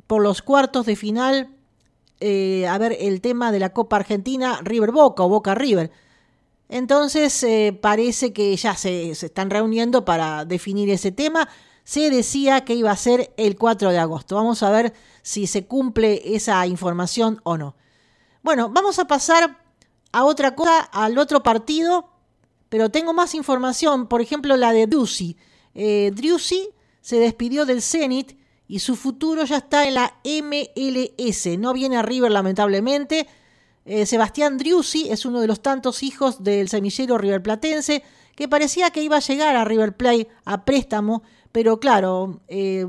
por 0.08 0.22
los 0.22 0.42
cuartos 0.42 0.86
de 0.86 0.96
final, 0.96 1.50
eh, 2.20 2.68
a 2.68 2.78
ver, 2.78 2.98
el 3.00 3.22
tema 3.22 3.52
de 3.52 3.60
la 3.60 3.74
Copa 3.74 3.98
Argentina, 3.98 4.60
River 4.62 4.92
Boca 4.92 5.24
o 5.24 5.30
Boca 5.30 5.56
River. 5.56 5.92
Entonces 6.70 7.42
eh, 7.44 7.78
parece 7.80 8.34
que 8.34 8.56
ya 8.56 8.76
se, 8.76 9.12
están 9.12 9.50
reuniendo 9.50 10.06
para 10.06 10.46
definir 10.46 10.90
ese 10.90 11.12
tema. 11.12 11.48
Se 11.84 12.10
decía 12.10 12.66
que 12.66 12.74
iba 12.74 12.92
a 12.92 12.98
ser 12.98 13.34
el 13.38 13.58
4 13.58 13.92
de 13.92 14.00
agosto. 14.00 14.36
Vamos 14.36 14.64
a 14.64 14.72
ver 14.72 14.94
si 15.22 15.48
se 15.48 15.66
cumple 15.66 16.36
esa 16.36 16.66
información 16.68 17.40
o 17.44 17.58
no. 17.58 17.76
Bueno, 18.42 18.70
vamos 18.70 19.00
a 19.00 19.06
pasar 19.06 19.60
a 20.12 20.24
otra 20.24 20.56
cosa, 20.56 20.82
al 20.82 21.18
otro 21.18 21.44
partido, 21.44 22.10
pero 22.70 22.90
tengo 22.90 23.14
más 23.14 23.36
información, 23.36 24.08
por 24.08 24.22
ejemplo 24.22 24.58
la 24.58 24.74
de 24.74 24.88
Driussi. 24.88 25.38
Eh, 25.74 26.12
se 27.02 27.20
despidió 27.20 27.66
del 27.66 27.82
Zenit 27.82 28.38
y 28.68 28.80
su 28.80 28.96
futuro 28.96 29.46
ya 29.46 29.58
está 29.58 29.88
en 29.88 29.94
la 29.94 30.16
MLS. 30.24 31.58
No 31.60 31.74
viene 31.74 31.98
a 31.98 32.02
River 32.02 32.32
lamentablemente 32.32 33.28
eh, 33.86 34.08
Sebastián 34.08 34.58
Driussi 34.58 35.10
es 35.12 35.26
uno 35.26 35.40
de 35.40 35.48
los 35.48 35.62
tantos 35.62 36.02
hijos 36.02 36.44
del 36.44 36.70
semillero 36.70 37.20
riverplatense 37.20 38.04
que 38.36 38.48
parecía 38.48 38.90
que 38.90 39.04
iba 39.04 39.18
a 39.18 39.22
llegar 39.22 39.56
a 39.56 39.64
River 39.64 39.96
Plate 39.96 40.28
a 40.44 40.66
préstamo, 40.66 41.22
pero 41.52 41.80
claro, 41.80 42.42
eh, 42.48 42.86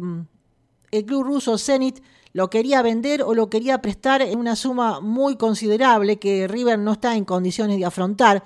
el 0.91 1.05
club 1.05 1.23
ruso 1.23 1.59
Zenit 1.59 2.03
lo 2.33 2.49
quería 2.49 2.81
vender 2.81 3.23
o 3.23 3.35
lo 3.35 3.51
quería 3.51 3.83
prestar 3.83 4.23
en 4.23 4.39
una 4.39 4.57
suma 4.57 5.01
muy 5.01 5.37
considerable 5.37 6.19
que 6.19 6.49
River 6.49 6.79
no 6.79 6.93
está 6.93 7.15
en 7.15 7.27
condiciones 7.27 7.79
de 7.79 7.85
afrontar. 7.85 8.43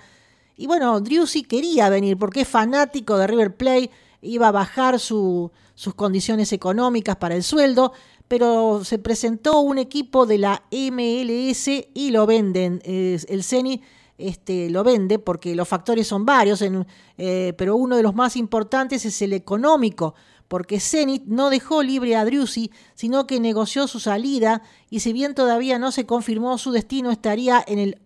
Y 0.61 0.67
bueno, 0.67 1.01
Driussi 1.01 1.43
quería 1.43 1.89
venir 1.89 2.19
porque 2.19 2.43
es 2.43 2.49
fanático 2.49 3.17
de 3.17 3.27
River 3.27 3.57
Plate, 3.57 3.91
iba 4.21 4.49
a 4.49 4.53
bajar 4.53 5.01
sus 5.01 5.51
condiciones 5.97 6.53
económicas 6.53 7.17
para 7.17 7.35
el 7.35 7.43
sueldo, 7.43 7.95
pero 8.29 8.85
se 8.85 8.99
presentó 8.99 9.61
un 9.61 9.79
equipo 9.79 10.27
de 10.27 10.37
la 10.37 10.63
MLS 10.71 11.67
y 11.95 12.11
lo 12.11 12.27
venden. 12.27 12.83
el 12.85 13.43
CENI 13.43 13.81
este, 14.19 14.69
lo 14.69 14.85
vende 14.85 15.19
porque 15.19 15.55
los 15.55 15.67
factores 15.67 16.07
son 16.07 16.27
varios, 16.27 16.63
eh, 16.63 17.55
pero 17.57 17.77
uno 17.77 17.97
de 17.97 18.03
los 18.03 18.15
más 18.15 18.37
importantes 18.37 19.07
es 19.07 19.23
el 19.23 19.33
económico, 19.33 20.15
porque 20.47 20.79
Zenit 20.79 21.25
no 21.25 21.49
dejó 21.49 21.83
libre 21.83 22.17
a 22.17 22.25
Driussi, 22.27 22.71
sino 22.95 23.27
que 23.27 23.41
negoció 23.41 23.89
su 23.89 23.99
salida 23.99 24.61
y 24.91 25.01
si 25.01 25.15
bien 25.15 25.35
todavía 25.35 25.79
no 25.79 25.91
se 25.91 26.05
confirmó 26.05 26.59
su 26.59 26.71
destino 26.71 27.11
estaría 27.11 27.65
en 27.67 27.79
el 27.79 27.99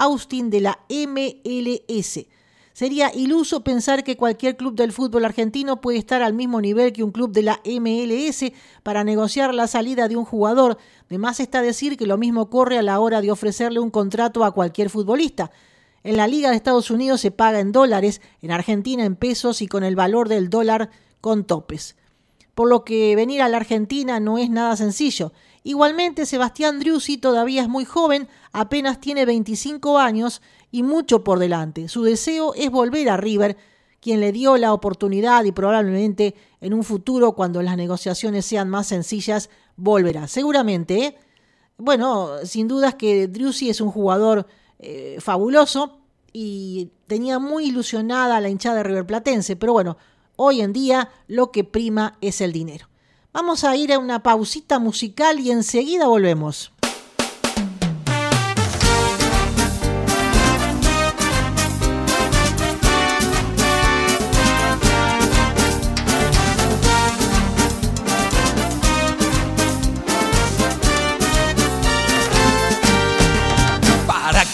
Austin 0.00 0.50
de 0.50 0.60
la 0.60 0.80
MLS. 0.88 2.26
Sería 2.72 3.14
iluso 3.14 3.62
pensar 3.62 4.04
que 4.04 4.16
cualquier 4.16 4.56
club 4.56 4.74
del 4.74 4.92
fútbol 4.92 5.26
argentino 5.26 5.82
puede 5.82 5.98
estar 5.98 6.22
al 6.22 6.32
mismo 6.32 6.62
nivel 6.62 6.94
que 6.94 7.02
un 7.02 7.10
club 7.10 7.32
de 7.32 7.42
la 7.42 7.60
MLS 7.64 8.52
para 8.82 9.04
negociar 9.04 9.52
la 9.54 9.66
salida 9.66 10.08
de 10.08 10.16
un 10.16 10.24
jugador. 10.24 10.78
De 11.10 11.18
más 11.18 11.40
está 11.40 11.60
decir 11.60 11.98
que 11.98 12.06
lo 12.06 12.16
mismo 12.16 12.48
corre 12.48 12.78
a 12.78 12.82
la 12.82 12.98
hora 12.98 13.20
de 13.20 13.30
ofrecerle 13.30 13.80
un 13.80 13.90
contrato 13.90 14.44
a 14.44 14.52
cualquier 14.52 14.88
futbolista. 14.88 15.50
En 16.02 16.16
la 16.16 16.26
Liga 16.26 16.48
de 16.48 16.56
Estados 16.56 16.90
Unidos 16.90 17.20
se 17.20 17.30
paga 17.30 17.60
en 17.60 17.72
dólares, 17.72 18.22
en 18.40 18.52
Argentina 18.52 19.04
en 19.04 19.16
pesos 19.16 19.60
y 19.60 19.66
con 19.66 19.84
el 19.84 19.96
valor 19.96 20.30
del 20.30 20.48
dólar 20.48 20.88
con 21.20 21.44
topes. 21.44 21.96
Por 22.54 22.68
lo 22.68 22.84
que 22.84 23.14
venir 23.16 23.42
a 23.42 23.48
la 23.48 23.58
Argentina 23.58 24.20
no 24.20 24.38
es 24.38 24.48
nada 24.48 24.76
sencillo. 24.76 25.32
Igualmente, 25.62 26.26
Sebastián 26.26 26.78
Driussi 26.78 27.18
todavía 27.18 27.62
es 27.62 27.68
muy 27.68 27.84
joven, 27.84 28.28
apenas 28.52 29.00
tiene 29.00 29.26
25 29.26 29.98
años 29.98 30.40
y 30.70 30.82
mucho 30.82 31.22
por 31.22 31.38
delante. 31.38 31.88
Su 31.88 32.02
deseo 32.02 32.54
es 32.54 32.70
volver 32.70 33.10
a 33.10 33.16
River, 33.16 33.56
quien 34.00 34.20
le 34.20 34.32
dio 34.32 34.56
la 34.56 34.72
oportunidad 34.72 35.44
y 35.44 35.52
probablemente 35.52 36.34
en 36.60 36.72
un 36.72 36.82
futuro, 36.82 37.32
cuando 37.32 37.60
las 37.62 37.76
negociaciones 37.76 38.46
sean 38.46 38.70
más 38.70 38.86
sencillas, 38.86 39.50
volverá. 39.76 40.28
Seguramente, 40.28 41.04
¿eh? 41.04 41.16
bueno, 41.76 42.38
sin 42.44 42.66
dudas 42.66 42.94
que 42.94 43.28
Driussi 43.28 43.68
es 43.68 43.80
un 43.80 43.90
jugador 43.90 44.46
eh, 44.78 45.18
fabuloso 45.20 45.98
y 46.32 46.90
tenía 47.06 47.38
muy 47.38 47.66
ilusionada 47.66 48.40
la 48.40 48.48
hinchada 48.48 48.82
River 48.82 49.06
Platense, 49.06 49.56
pero 49.56 49.74
bueno, 49.74 49.98
Hoy 50.42 50.62
en 50.62 50.72
día 50.72 51.10
lo 51.26 51.52
que 51.52 51.64
prima 51.64 52.16
es 52.22 52.40
el 52.40 52.50
dinero. 52.50 52.89
Vamos 53.32 53.62
a 53.62 53.76
ir 53.76 53.92
a 53.92 53.98
una 53.98 54.22
pausita 54.22 54.78
musical 54.78 55.38
y 55.38 55.52
enseguida 55.52 56.08
volvemos. 56.08 56.72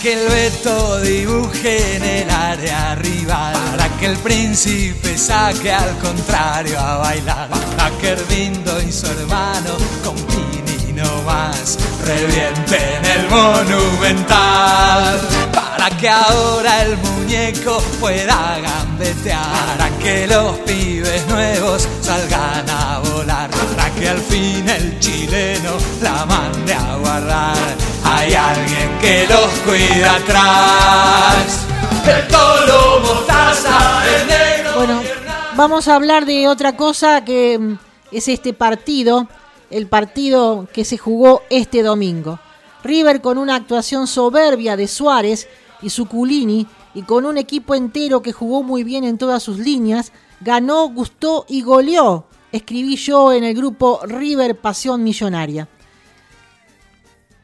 que 0.02 0.12
el 0.12 0.28
Beto 0.28 1.00
dibuje 1.00 1.96
en 1.96 2.04
el 2.04 2.30
área 2.30 2.94
rival, 2.96 3.54
para 3.54 3.55
el 4.06 4.16
príncipe 4.18 5.18
saque 5.18 5.72
al 5.72 5.98
contrario 5.98 6.78
a 6.78 6.98
bailar, 6.98 7.48
para 7.76 7.90
que 7.98 8.10
Ervindo 8.10 8.80
y 8.80 8.92
su 8.92 9.06
hermano 9.06 9.70
con 10.04 10.14
Pini 10.14 10.92
no 10.92 11.22
más. 11.22 11.76
Revienten 12.04 13.04
el 13.04 13.28
monumental, 13.28 15.20
para 15.52 15.90
que 15.96 16.08
ahora 16.08 16.82
el 16.82 16.96
muñeco 16.98 17.82
pueda 17.98 18.58
gambetear, 18.60 19.76
para 19.76 19.90
que 19.98 20.28
los 20.28 20.56
pibes 20.58 21.26
nuevos 21.26 21.88
salgan 22.00 22.70
a 22.70 23.00
volar, 23.00 23.50
para 23.50 23.90
que 23.90 24.08
al 24.08 24.20
fin 24.20 24.68
el 24.68 25.00
chileno 25.00 25.72
la 26.00 26.24
mande 26.26 26.74
a 26.74 26.96
guardar. 26.96 27.56
Hay 28.04 28.34
alguien 28.34 28.98
que 29.00 29.26
los 29.28 29.48
cuida 29.64 30.14
atrás. 30.14 31.66
Vamos 35.56 35.88
a 35.88 35.94
hablar 35.94 36.26
de 36.26 36.48
otra 36.48 36.76
cosa 36.76 37.24
que 37.24 37.58
mm, 37.58 37.78
es 38.12 38.28
este 38.28 38.52
partido, 38.52 39.26
el 39.70 39.86
partido 39.86 40.68
que 40.72 40.84
se 40.84 40.98
jugó 40.98 41.42
este 41.48 41.82
domingo. 41.82 42.38
River 42.84 43.22
con 43.22 43.38
una 43.38 43.56
actuación 43.56 44.06
soberbia 44.06 44.76
de 44.76 44.86
Suárez 44.86 45.48
y 45.80 45.90
Suculini 45.90 46.66
y 46.94 47.02
con 47.02 47.24
un 47.24 47.38
equipo 47.38 47.74
entero 47.74 48.22
que 48.22 48.32
jugó 48.32 48.62
muy 48.62 48.84
bien 48.84 49.04
en 49.04 49.18
todas 49.18 49.42
sus 49.42 49.58
líneas, 49.58 50.12
ganó, 50.40 50.88
gustó 50.88 51.46
y 51.48 51.62
goleó. 51.62 52.26
Escribí 52.52 52.96
yo 52.96 53.32
en 53.32 53.44
el 53.44 53.54
grupo 53.54 54.00
River 54.04 54.60
Pasión 54.60 55.02
Millonaria. 55.02 55.68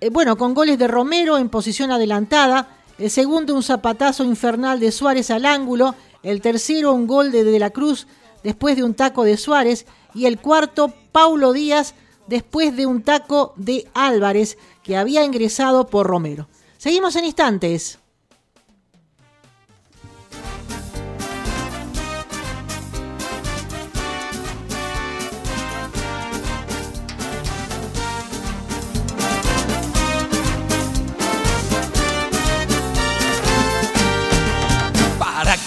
Eh, 0.01 0.11
bueno, 0.11 0.37
con 0.37 0.55
goles 0.55 0.79
de 0.79 0.87
Romero 0.87 1.39
en 1.39 1.49
posición 1.49 1.91
adelantada, 1.91 2.69
el 2.99 3.11
segundo 3.11 3.55
un 3.55 3.63
zapatazo 3.63 4.23
infernal 4.23 4.79
de 4.79 4.93
Suárez 4.93 5.31
al 5.31 5.47
ángulo, 5.47 5.95
el 6.23 6.41
tercero 6.41 6.93
un 6.93 7.07
gol 7.07 7.33
de 7.33 7.45
De 7.45 7.59
la 7.59 7.71
Cruz 7.71 8.07
después 8.43 8.77
de 8.77 8.85
un 8.85 8.95
taco 8.95 9.25
de 9.25 9.37
Suárez 9.37 9.87
y 10.15 10.27
el 10.27 10.39
cuarto 10.39 10.93
Paulo 11.13 11.53
Díaz 11.53 11.95
después 12.27 12.77
de 12.77 12.87
un 12.87 13.03
taco 13.03 13.55
de 13.57 13.89
Álvarez 13.95 14.59
que 14.83 14.97
había 14.97 15.25
ingresado 15.25 15.87
por 15.87 16.07
Romero. 16.07 16.49
Seguimos 16.79 17.17
en 17.17 17.25
instantes. 17.25 17.99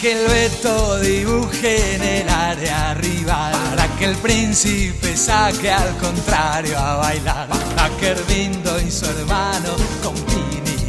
Que 0.01 0.11
el 0.11 0.27
Beto 0.27 0.99
dibuje 0.99 1.95
en 1.95 2.03
el 2.03 2.29
área 2.29 2.93
rival, 2.95 3.53
para 3.69 3.87
que 3.97 4.05
el 4.05 4.15
príncipe 4.17 5.15
saque 5.15 5.71
al 5.71 5.97
contrario 5.97 6.77
a 6.77 6.95
bailar, 6.97 7.47
para 7.75 7.89
que 7.97 8.15
y 8.85 8.91
su 8.91 9.05
hermano 9.05 9.75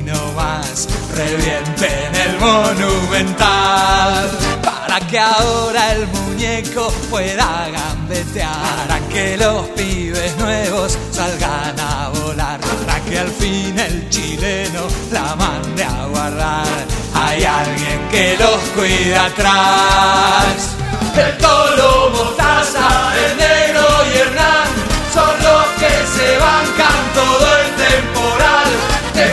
no 0.06 0.32
más 0.32 0.88
revienten 1.14 2.14
el 2.14 2.38
monumental, 2.38 4.30
para 4.62 5.00
que 5.00 5.18
ahora 5.18 5.92
el 5.92 6.06
muñeco 6.06 6.90
pueda 7.10 7.68
gambetear, 7.68 8.86
para 8.86 9.00
que 9.08 9.36
los 9.36 9.66
pibes 9.76 10.36
nuevos 10.38 10.96
salgan 11.10 11.78
a 11.78 12.08
volar, 12.08 12.60
para 12.60 13.00
que 13.00 13.18
al 13.18 13.28
fin 13.28 13.78
el 13.78 14.08
chileno 14.08 14.86
la 15.12 15.36
mande 15.36 15.84
a 15.84 16.06
guardar 16.06 16.96
hay 17.14 17.44
alguien 17.44 18.08
que 18.10 18.36
los 18.38 18.58
cuida 18.74 19.26
atrás. 19.26 20.76
El 21.16 21.38
tolo, 21.38 22.10
mostaza, 22.10 22.88
el 23.24 23.36
negro 23.36 23.84
y 24.12 24.18
Hernán 24.18 24.68
son 25.12 25.34
los 25.46 25.66
que 25.80 25.92
se 26.14 26.38
bancan 26.38 27.00
todo 27.14 27.46
el 27.62 27.68
temporal. 27.86 28.68
Te 29.14 29.26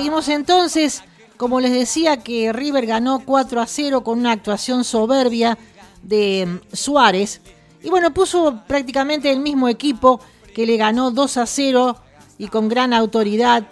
Seguimos 0.00 0.28
entonces, 0.30 1.02
como 1.36 1.60
les 1.60 1.72
decía 1.72 2.22
que 2.22 2.54
River 2.54 2.86
ganó 2.86 3.20
4 3.22 3.60
a 3.60 3.66
0 3.66 4.02
con 4.02 4.18
una 4.18 4.32
actuación 4.32 4.82
soberbia 4.82 5.58
de 6.02 6.46
mm, 6.46 6.74
Suárez. 6.74 7.42
Y 7.82 7.90
bueno, 7.90 8.14
puso 8.14 8.62
prácticamente 8.66 9.30
el 9.30 9.40
mismo 9.40 9.68
equipo 9.68 10.18
que 10.54 10.64
le 10.64 10.78
ganó 10.78 11.10
2 11.10 11.36
a 11.36 11.44
0 11.44 11.96
y 12.38 12.48
con 12.48 12.70
gran 12.70 12.94
autoridad 12.94 13.64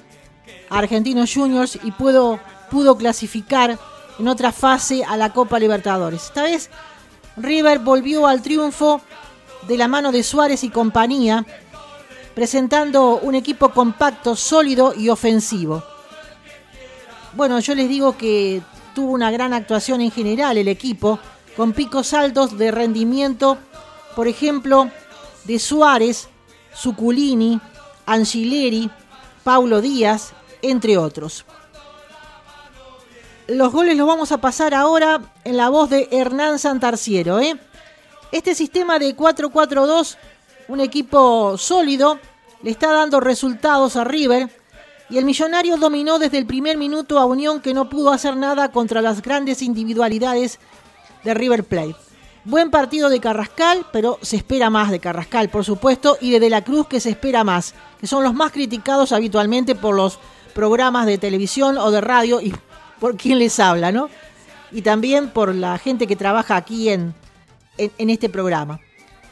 a 0.68 0.78
Argentinos 0.78 1.32
Juniors 1.32 1.78
y 1.82 1.92
pudo, 1.92 2.38
pudo 2.70 2.98
clasificar 2.98 3.78
en 4.18 4.28
otra 4.28 4.52
fase 4.52 5.04
a 5.04 5.16
la 5.16 5.32
Copa 5.32 5.58
Libertadores. 5.58 6.24
Esta 6.24 6.42
vez 6.42 6.68
River 7.38 7.78
volvió 7.78 8.26
al 8.26 8.42
triunfo 8.42 9.00
de 9.66 9.78
la 9.78 9.88
mano 9.88 10.12
de 10.12 10.22
Suárez 10.22 10.62
y 10.62 10.68
compañía, 10.68 11.46
presentando 12.34 13.16
un 13.16 13.34
equipo 13.34 13.70
compacto, 13.70 14.36
sólido 14.36 14.92
y 14.94 15.08
ofensivo. 15.08 15.82
Bueno, 17.34 17.60
yo 17.60 17.74
les 17.74 17.88
digo 17.88 18.16
que 18.16 18.62
tuvo 18.94 19.12
una 19.12 19.30
gran 19.30 19.52
actuación 19.52 20.00
en 20.00 20.10
general 20.10 20.56
el 20.56 20.68
equipo, 20.68 21.18
con 21.56 21.72
picos 21.72 22.14
altos 22.14 22.56
de 22.56 22.70
rendimiento, 22.70 23.58
por 24.16 24.28
ejemplo, 24.28 24.90
de 25.44 25.58
Suárez, 25.58 26.28
Suculini, 26.72 27.60
Angileri, 28.06 28.90
Paulo 29.44 29.80
Díaz, 29.80 30.32
entre 30.62 30.98
otros. 30.98 31.44
los 33.46 33.72
goles 33.72 33.96
los 33.96 34.06
vamos 34.06 34.30
a 34.32 34.38
pasar 34.38 34.74
ahora 34.74 35.20
en 35.44 35.56
la 35.56 35.68
voz 35.68 35.88
de 35.90 36.08
Hernán 36.10 36.58
Santarciero. 36.58 37.40
¿eh? 37.40 37.58
Este 38.30 38.54
sistema 38.54 38.98
de 38.98 39.16
4-4-2, 39.16 40.16
un 40.68 40.80
equipo 40.80 41.56
sólido, 41.56 42.18
le 42.62 42.70
está 42.70 42.92
dando 42.92 43.20
resultados 43.20 43.96
a 43.96 44.04
River. 44.04 44.50
Y 45.11 45.16
el 45.16 45.24
millonario 45.24 45.76
dominó 45.78 46.18
desde 46.18 46.38
el 46.38 46.46
primer 46.46 46.76
minuto 46.76 47.18
a 47.18 47.24
Unión 47.24 47.61
que 47.61 47.72
no 47.72 47.88
pudo 47.88 48.11
hacer 48.11 48.36
nada 48.36 48.70
contra 48.70 49.00
las 49.00 49.22
grandes 49.22 49.62
individualidades 49.62 50.59
de 51.24 51.34
River 51.34 51.64
Plate. 51.64 51.96
Buen 52.44 52.70
partido 52.70 53.09
de 53.09 53.20
Carrascal, 53.20 53.86
pero 53.92 54.18
se 54.22 54.36
espera 54.36 54.70
más 54.70 54.90
de 54.90 55.00
Carrascal, 55.00 55.48
por 55.48 55.64
supuesto, 55.64 56.16
y 56.20 56.30
de 56.30 56.40
De 56.40 56.50
la 56.50 56.62
Cruz 56.62 56.86
que 56.86 57.00
se 57.00 57.11
espera 57.11 57.42
más, 57.44 57.74
que 58.00 58.06
son 58.06 58.22
los 58.22 58.34
más 58.34 58.52
criticados 58.52 59.12
habitualmente 59.12 59.74
por 59.74 59.94
los 59.94 60.18
programas 60.54 61.06
de 61.06 61.18
televisión 61.18 61.78
o 61.78 61.90
de 61.90 62.00
radio 62.00 62.40
y 62.40 62.54
por 63.00 63.16
quien 63.16 63.38
les 63.38 63.59
habla, 63.61 63.92
¿no? 63.92 64.09
Y 64.72 64.82
también 64.82 65.30
por 65.30 65.54
la 65.54 65.78
gente 65.78 66.06
que 66.06 66.16
trabaja 66.16 66.56
aquí 66.56 66.90
en, 66.90 67.14
en, 67.76 68.11
este 68.11 68.28
programa. 68.28 68.80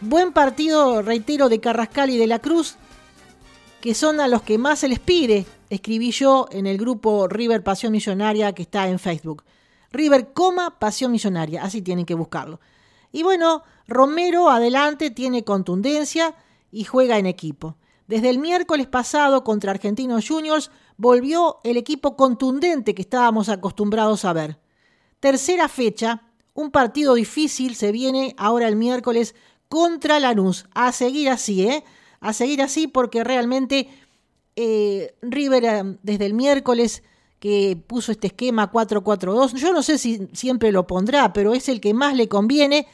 Buen 0.00 0.32
partido, 0.32 1.02
reitero, 1.02 1.48
de 1.48 1.60
Carrascal 1.60 2.10
y 2.10 2.18
de 2.18 2.26
la 2.26 2.38
Cruz, 2.38 2.76
que 3.80 3.94
son 3.94 4.20
a 4.20 4.28
los 4.28 4.42
que 4.42 4.58
más 4.58 4.78
se 4.78 4.88
les 4.88 4.98
pide, 4.98 5.46
escribí 5.70 6.10
yo 6.10 6.46
en 6.50 6.66
el 6.66 6.78
grupo 6.78 7.28
River 7.28 7.62
Pasión 7.62 7.92
Millonaria 7.92 8.52
que 8.52 8.62
está 8.62 8.88
en 8.88 8.98
Facebook. 8.98 9.44
River, 9.92 10.32
coma, 10.32 10.78
Pasión 10.78 11.12
Millonaria, 11.12 11.62
así 11.62 11.82
tienen 11.82 12.06
que 12.06 12.14
buscarlo. 12.14 12.60
Y 13.12 13.22
bueno, 13.22 13.62
Romero 13.86 14.50
adelante 14.50 15.10
tiene 15.10 15.44
contundencia 15.44 16.34
y 16.70 16.84
juega 16.84 17.18
en 17.18 17.26
equipo. 17.26 17.76
Desde 18.06 18.30
el 18.30 18.38
miércoles 18.38 18.86
pasado 18.86 19.42
contra 19.42 19.72
Argentinos 19.72 20.28
Juniors 20.28 20.70
volvió 20.96 21.60
el 21.64 21.76
equipo 21.76 22.16
contundente 22.16 22.94
que 22.94 23.02
estábamos 23.02 23.48
acostumbrados 23.48 24.24
a 24.24 24.32
ver. 24.32 24.58
Tercera 25.18 25.68
fecha, 25.68 26.22
un 26.54 26.70
partido 26.70 27.14
difícil 27.14 27.74
se 27.74 27.92
viene 27.92 28.34
ahora 28.38 28.68
el 28.68 28.76
miércoles 28.76 29.34
contra 29.68 30.20
Lanús. 30.20 30.66
A 30.74 30.92
seguir 30.92 31.30
así, 31.30 31.66
¿eh? 31.66 31.84
A 32.20 32.32
seguir 32.32 32.62
así 32.62 32.86
porque 32.86 33.24
realmente 33.24 33.88
eh, 34.56 35.14
River 35.22 35.64
eh, 35.64 35.98
desde 36.02 36.26
el 36.26 36.34
miércoles 36.34 37.02
que 37.38 37.80
puso 37.86 38.10
este 38.12 38.28
esquema 38.28 38.72
4-4-2, 38.72 39.54
yo 39.54 39.72
no 39.72 39.82
sé 39.82 39.98
si 39.98 40.28
siempre 40.32 40.72
lo 40.72 40.86
pondrá, 40.86 41.32
pero 41.32 41.54
es 41.54 41.68
el 41.68 41.80
que 41.80 41.94
más 41.94 42.16
le 42.16 42.28
conviene. 42.28 42.88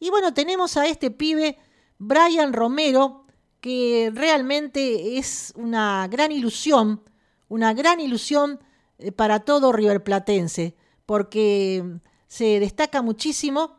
Y 0.00 0.10
bueno, 0.10 0.34
tenemos 0.34 0.76
a 0.76 0.86
este 0.86 1.10
pibe, 1.10 1.56
Brian 1.98 2.52
Romero, 2.52 3.24
que 3.60 4.10
realmente 4.14 5.16
es 5.16 5.52
una 5.56 6.06
gran 6.10 6.32
ilusión 6.32 7.00
una 7.48 7.72
gran 7.72 8.00
ilusión 8.00 8.60
eh, 8.98 9.12
para 9.12 9.40
todo 9.40 9.72
River 9.72 10.02
Platense, 10.02 10.76
porque 11.06 11.84
se 12.26 12.60
destaca 12.60 13.02
muchísimo 13.02 13.76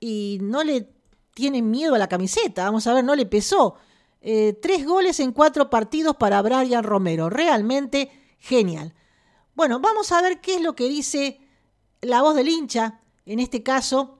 y 0.00 0.38
no 0.42 0.62
le 0.62 0.92
tiene 1.34 1.62
miedo 1.62 1.94
a 1.94 1.98
la 1.98 2.08
camiseta. 2.08 2.64
Vamos 2.64 2.86
a 2.86 2.94
ver, 2.94 3.04
no 3.04 3.14
le 3.14 3.26
pesó. 3.26 3.76
Eh, 4.28 4.58
tres 4.60 4.84
goles 4.84 5.20
en 5.20 5.30
cuatro 5.30 5.70
partidos 5.70 6.16
para 6.16 6.42
Brian 6.42 6.82
Romero. 6.82 7.30
Realmente 7.30 8.10
genial. 8.40 8.92
Bueno, 9.54 9.78
vamos 9.78 10.10
a 10.10 10.20
ver 10.20 10.40
qué 10.40 10.56
es 10.56 10.62
lo 10.62 10.74
que 10.74 10.88
dice 10.88 11.38
la 12.00 12.22
voz 12.22 12.34
del 12.34 12.48
hincha, 12.48 12.98
en 13.24 13.38
este 13.38 13.62
caso, 13.62 14.18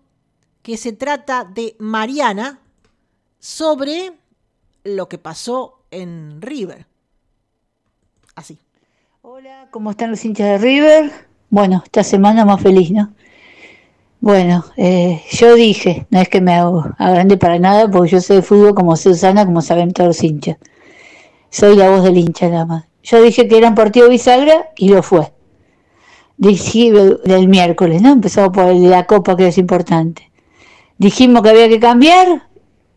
que 0.63 0.77
se 0.77 0.93
trata 0.93 1.43
de 1.43 1.75
Mariana, 1.81 2.61
sobre 3.41 4.13
lo 4.85 5.09
que 5.09 5.19
pasó 5.19 5.83
en 5.91 6.41
River. 6.41 6.87
Así. 8.37 8.61
Hola, 9.23 9.67
¿cómo 9.73 9.91
están 9.91 10.13
los 10.13 10.25
hinchas 10.25 10.47
de 10.47 10.59
River? 10.59 11.27
Bueno, 11.51 11.83
esta 11.85 12.05
semana 12.05 12.45
más 12.45 12.63
feliz, 12.63 12.93
¿no? 12.93 13.13
Bueno, 14.21 14.65
eh, 14.77 15.23
yo 15.31 15.55
dije, 15.55 16.07
no 16.11 16.21
es 16.21 16.29
que 16.29 16.41
me 16.41 16.55
hago 16.55 16.85
grande 16.99 17.37
para 17.37 17.59
nada, 17.59 17.91
porque 17.91 18.11
yo 18.11 18.21
sé 18.21 18.35
de 18.35 18.43
fútbol 18.43 18.75
como 18.75 18.97
sé 18.97 19.11
Susana, 19.11 19.45
como 19.45 19.61
saben 19.63 19.93
todos 19.93 20.09
los 20.09 20.25
hinchas. 20.25 20.57
Soy 21.51 21.77
la 21.77 21.91
voz 21.91 22.03
del 22.03 22.19
hincha 22.19 22.49
nada 22.49 22.67
más. 22.67 22.85
Yo 23.03 23.23
dije 23.23 23.47
que 23.47 23.59
era 23.59 23.69
un 23.69 23.75
partido 23.75 24.09
bisagra 24.09 24.71
y 24.77 24.89
lo 24.89 25.03
fue. 25.03 25.33
Dije 26.39 26.93
del 27.25 27.49
miércoles, 27.49 28.03
¿no? 28.03 28.13
Empezamos 28.13 28.51
por 28.51 28.75
la 28.75 29.07
copa 29.07 29.37
que 29.37 29.49
es 29.49 29.59
importante. 29.59 30.31
Dijimos 30.99 31.43
que 31.43 31.51
había 31.51 31.69
que 31.69 31.79
cambiar 31.79 32.49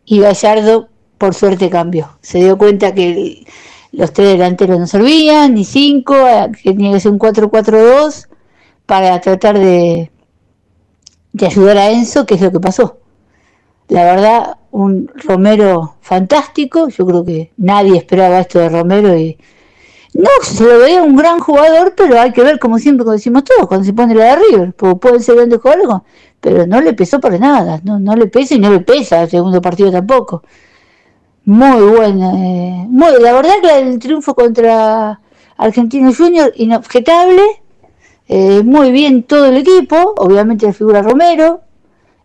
y 0.05 0.19
Gallardo, 0.19 0.89
por 1.17 1.35
suerte, 1.35 1.69
cambió. 1.69 2.17
Se 2.21 2.39
dio 2.39 2.57
cuenta 2.57 2.93
que 2.93 3.45
los 3.91 4.13
tres 4.13 4.29
delanteros 4.29 4.79
no 4.79 4.87
servían, 4.87 5.53
ni 5.53 5.65
cinco, 5.65 6.15
que 6.63 6.71
tenía 6.71 6.93
que 6.93 6.99
ser 7.01 7.11
un 7.11 7.19
4-4-2 7.19 8.27
para 8.85 9.19
tratar 9.21 9.59
de, 9.59 10.11
de 11.33 11.45
ayudar 11.45 11.77
a 11.77 11.89
Enzo, 11.91 12.25
que 12.25 12.35
es 12.35 12.41
lo 12.41 12.51
que 12.51 12.59
pasó. 12.59 12.97
La 13.87 14.03
verdad, 14.03 14.57
un 14.71 15.11
Romero 15.15 15.95
fantástico, 16.01 16.89
yo 16.89 17.05
creo 17.05 17.25
que 17.25 17.51
nadie 17.57 17.97
esperaba 17.97 18.39
esto 18.39 18.59
de 18.59 18.69
Romero 18.69 19.17
y 19.17 19.37
no, 20.13 20.29
se 20.43 20.63
lo 20.63 20.79
veía 20.79 21.03
un 21.03 21.15
gran 21.15 21.39
jugador, 21.39 21.93
pero 21.95 22.19
hay 22.19 22.31
que 22.31 22.43
ver, 22.43 22.59
como 22.59 22.79
siempre 22.79 23.03
como 23.03 23.13
decimos 23.13 23.43
todos, 23.43 23.67
cuando 23.67 23.85
se 23.85 23.93
pone 23.93 24.15
la 24.15 24.35
de 24.35 24.43
River, 24.49 24.73
porque 24.73 24.95
pueden 24.95 25.21
ser 25.21 25.35
grandes 25.35 25.61
jugadores, 25.61 25.87
pero 26.39 26.67
no 26.67 26.81
le 26.81 26.93
pesó 26.93 27.19
para 27.19 27.37
nada, 27.37 27.79
no, 27.83 27.99
no 27.99 28.15
le 28.15 28.27
pesa 28.27 28.55
y 28.55 28.59
no 28.59 28.71
le 28.71 28.79
pesa 28.79 29.23
el 29.23 29.29
segundo 29.29 29.61
partido 29.61 29.91
tampoco 29.91 30.43
muy 31.49 31.81
buena. 31.81 32.31
Eh, 32.35 32.85
muy, 32.87 33.11
la 33.19 33.33
verdad 33.33 33.53
que 33.61 33.79
el 33.79 33.99
triunfo 33.99 34.35
contra 34.35 35.19
Argentino 35.57 36.13
Junior, 36.13 36.51
inobjetable. 36.55 37.41
Eh, 38.31 38.61
muy 38.63 38.91
bien 38.91 39.23
todo 39.23 39.47
el 39.47 39.57
equipo, 39.57 40.13
obviamente 40.17 40.67
la 40.67 40.73
figura 40.73 41.01
Romero, 41.01 41.61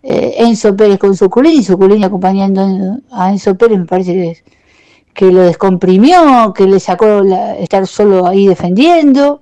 eh, 0.03 0.35
Enzo 0.39 0.77
Pérez 0.77 0.99
con 0.99 1.17
Suculini, 1.17 1.63
Suculini 1.63 2.05
acompañando 2.05 2.99
a 3.11 3.31
Enzo 3.33 3.57
Pérez, 3.57 3.79
me 3.79 3.87
parece 3.87 4.45
que, 5.15 5.33
lo 5.33 5.41
descomprimió, 5.41 6.53
que 6.55 6.67
le 6.67 6.79
sacó 6.79 7.23
la, 7.23 7.57
estar 7.57 7.87
solo 7.87 8.27
ahí 8.27 8.47
defendiendo. 8.47 9.41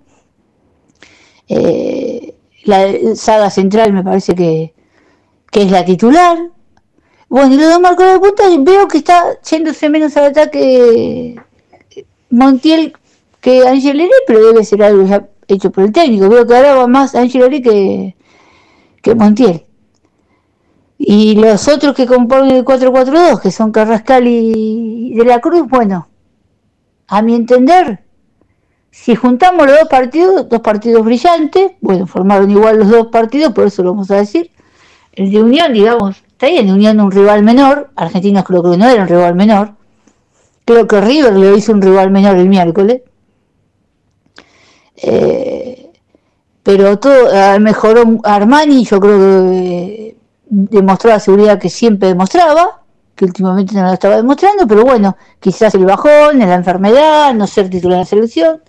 la 2.64 2.86
saga 3.16 3.50
central 3.50 3.92
me 3.92 4.04
parece 4.04 4.34
que, 4.34 4.72
que 5.50 5.62
es 5.62 5.70
la 5.70 5.84
titular, 5.84 6.38
bueno, 7.28 7.54
y 7.54 7.58
los 7.58 7.70
dos 7.70 7.80
marcadores 7.80 8.20
de 8.20 8.28
punta 8.28 8.70
veo 8.70 8.86
que 8.88 8.98
está 8.98 9.24
yéndose 9.50 9.88
menos 9.88 10.16
al 10.16 10.26
ataque 10.26 11.34
Montiel 12.30 12.92
que 13.40 13.66
Angeleri, 13.66 14.10
pero 14.26 14.46
debe 14.46 14.64
ser 14.64 14.82
algo 14.84 15.04
ya 15.06 15.28
hecho 15.54 15.70
por 15.70 15.84
el 15.84 15.92
técnico. 15.92 16.28
Veo 16.28 16.46
que 16.46 16.56
ahora 16.56 16.74
va 16.74 16.86
más 16.86 17.14
Angeleri 17.14 17.62
que, 17.62 18.16
que 19.02 19.14
Montiel. 19.14 19.66
Y 20.98 21.34
los 21.34 21.66
otros 21.68 21.94
que 21.94 22.06
componen 22.06 22.54
el 22.54 22.64
4-4-2, 22.64 23.40
que 23.40 23.50
son 23.50 23.72
Carrascal 23.72 24.26
y 24.26 25.14
De 25.14 25.24
la 25.24 25.40
Cruz, 25.40 25.68
bueno, 25.68 26.08
a 27.08 27.22
mi 27.22 27.34
entender, 27.34 28.04
si 28.92 29.16
juntamos 29.16 29.66
los 29.66 29.80
dos 29.80 29.88
partidos, 29.88 30.48
dos 30.48 30.60
partidos 30.60 31.04
brillantes, 31.04 31.72
bueno, 31.80 32.06
formaron 32.06 32.50
igual 32.50 32.78
los 32.78 32.90
dos 32.90 33.06
partidos, 33.08 33.52
por 33.52 33.66
eso 33.66 33.82
lo 33.82 33.92
vamos 33.92 34.10
a 34.10 34.16
decir. 34.16 34.50
El 35.12 35.30
de 35.30 35.42
Unión, 35.42 35.72
digamos, 35.72 36.22
está 36.26 36.46
en 36.48 36.70
Unión 36.70 37.00
un 37.00 37.10
rival 37.10 37.42
menor, 37.42 37.90
Argentinos 37.96 38.44
creo 38.44 38.62
que 38.62 38.76
no 38.76 38.86
era 38.86 39.02
un 39.02 39.08
rival 39.08 39.34
menor, 39.34 39.72
creo 40.66 40.86
que 40.86 41.00
River 41.00 41.34
le 41.34 41.56
hizo 41.56 41.72
un 41.72 41.80
rival 41.80 42.10
menor 42.10 42.36
el 42.36 42.48
miércoles, 42.50 43.00
eh, 45.02 45.90
pero 46.62 46.98
todo 46.98 47.32
eh, 47.32 47.58
mejoró 47.58 48.20
Armani, 48.22 48.84
yo 48.84 49.00
creo 49.00 49.18
que 49.18 49.56
eh, 49.56 50.16
demostró 50.48 51.10
la 51.10 51.20
seguridad 51.20 51.58
que 51.58 51.68
siempre 51.68 52.08
demostraba, 52.08 52.82
que 53.14 53.24
últimamente 53.24 53.74
no 53.74 53.82
lo 53.82 53.92
estaba 53.92 54.16
demostrando, 54.16 54.66
pero 54.66 54.84
bueno, 54.84 55.16
quizás 55.40 55.74
el 55.74 55.84
bajón, 55.84 56.38
la 56.38 56.54
enfermedad, 56.54 57.34
no 57.34 57.46
ser 57.46 57.68
titular 57.68 57.96
en 57.96 58.00
la 58.00 58.06
selección, 58.06 58.62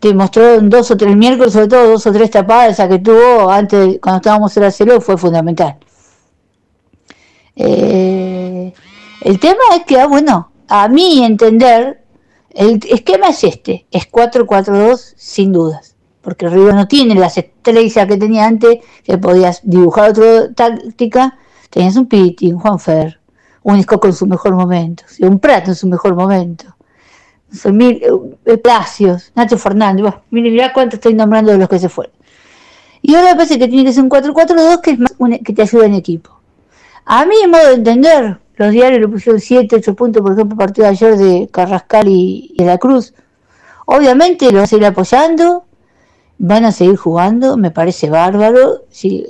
demostró 0.00 0.54
en 0.54 0.68
dos 0.68 0.90
o 0.90 0.96
tres 0.96 1.16
miércoles, 1.16 1.52
sobre 1.52 1.68
todo 1.68 1.90
dos 1.90 2.06
o 2.06 2.12
tres 2.12 2.30
tapadas, 2.30 2.72
esa 2.72 2.88
que 2.88 2.98
tuvo 2.98 3.50
antes, 3.50 3.98
cuando 4.02 4.16
estábamos 4.18 4.56
en 4.56 4.62
la 4.64 4.70
CELO, 4.70 5.00
fue 5.00 5.16
fundamental. 5.16 5.76
El 7.54 9.38
tema 9.38 9.60
es 9.76 9.84
que, 9.86 10.00
ah, 10.00 10.06
bueno, 10.06 10.50
a 10.68 10.88
mi 10.88 11.24
entender, 11.24 12.01
el 12.54 12.80
esquema 12.88 13.28
es 13.28 13.44
este, 13.44 13.86
es 13.90 14.10
4-4-2 14.10 15.14
sin 15.16 15.52
dudas, 15.52 15.96
porque 16.20 16.48
River 16.48 16.74
no 16.74 16.88
tiene 16.88 17.14
las 17.14 17.38
estrellas 17.38 18.06
que 18.06 18.16
tenía 18.16 18.46
antes, 18.46 18.78
que 19.04 19.18
podías 19.18 19.60
dibujar 19.64 20.10
otra 20.10 20.52
táctica, 20.52 21.38
tenías 21.70 21.96
un 21.96 22.06
Pitti, 22.06 22.52
un 22.52 22.60
Juan 22.60 22.78
Fer, 22.78 23.20
un 23.62 23.76
Escoco 23.76 24.08
en 24.08 24.14
su 24.14 24.26
mejor 24.26 24.54
momento, 24.54 25.04
un 25.20 25.38
Prato 25.38 25.70
en 25.70 25.76
su 25.76 25.86
mejor 25.86 26.14
momento, 26.14 26.76
mil, 27.66 28.02
eh, 28.44 28.56
Placios, 28.58 29.32
Nacho 29.34 29.58
Fernández, 29.58 30.14
mire, 30.30 30.50
mirá 30.50 30.72
cuánto 30.72 30.96
estoy 30.96 31.14
nombrando 31.14 31.52
de 31.52 31.58
los 31.58 31.68
que 31.68 31.78
se 31.78 31.88
fueron. 31.88 32.14
Y 33.02 33.14
ahora 33.16 33.34
parece 33.34 33.58
que 33.58 33.66
tiene 33.66 33.84
que 33.84 33.92
ser 33.92 34.04
un 34.04 34.10
4-4-2 34.10 34.80
que, 34.80 34.90
es 34.92 35.40
que 35.44 35.52
te 35.52 35.62
ayuda 35.62 35.86
en 35.86 35.94
equipo. 35.94 36.41
A 37.04 37.22
en 37.24 37.50
modo 37.50 37.66
de 37.66 37.74
entender, 37.74 38.38
los 38.56 38.70
diarios 38.70 39.00
le 39.00 39.08
pusieron 39.08 39.40
7, 39.40 39.76
8 39.76 39.94
puntos, 39.94 40.22
por 40.22 40.32
ejemplo, 40.32 40.56
partido 40.56 40.86
ayer 40.86 41.16
de 41.16 41.48
Carrascal 41.50 42.06
y, 42.08 42.54
de 42.56 42.64
la 42.64 42.78
Cruz. 42.78 43.14
Obviamente 43.86 44.50
lo 44.52 44.60
vas 44.60 44.72
a 44.72 44.76
ir 44.76 44.84
apoyando. 44.84 45.64
van 46.38 46.64
a 46.64 46.72
seguir 46.72 46.96
jugando, 46.96 47.56
me 47.56 47.70
parece 47.70 48.10
bárbaro, 48.10 48.84
si 48.90 49.24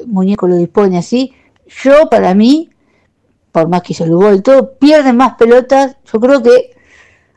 el 0.00 0.06
muñeco 0.08 0.48
lo 0.48 0.56
dispone 0.56 0.98
así. 0.98 1.32
Yo, 1.66 2.08
para 2.10 2.34
mí, 2.34 2.70
por 3.52 3.68
más 3.68 3.82
que 3.82 3.94
se 3.94 4.06
lo 4.06 4.16
vuelto, 4.16 4.74
pierden 4.78 5.16
más 5.16 5.34
pelotas. 5.34 5.96
Yo 6.12 6.20
creo 6.20 6.42
que 6.42 6.72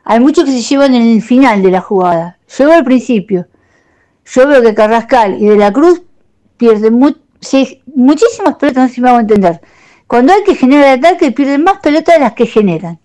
hay 0.04 0.20
muchos 0.20 0.44
que 0.44 0.52
se 0.52 0.62
llevan 0.62 0.94
en 0.94 1.02
el 1.02 1.22
final 1.22 1.62
de 1.62 1.70
la 1.70 1.80
jugada. 1.80 2.38
Yo 2.48 2.72
al 2.72 2.84
principio. 2.84 3.46
Yo 4.24 4.46
veo 4.48 4.62
que 4.62 4.74
Carrascal 4.74 5.40
y 5.40 5.46
De 5.46 5.56
la 5.56 5.72
Cruz 5.72 6.02
pierden 6.56 6.94
muchísimas 7.94 8.56
pelotas, 8.56 8.82
no 8.82 8.88
sé 8.88 8.94
si 8.94 9.00
me 9.00 9.08
hago 9.10 9.20
entender. 9.20 9.60
Cuando 10.06 10.32
hay 10.32 10.44
que 10.44 10.54
generar 10.54 10.98
ataque, 10.98 11.32
pierden 11.32 11.64
más 11.64 11.80
pelotas 11.80 12.14
de 12.14 12.20
las 12.20 12.32
que 12.32 12.46
generan. 12.46 12.98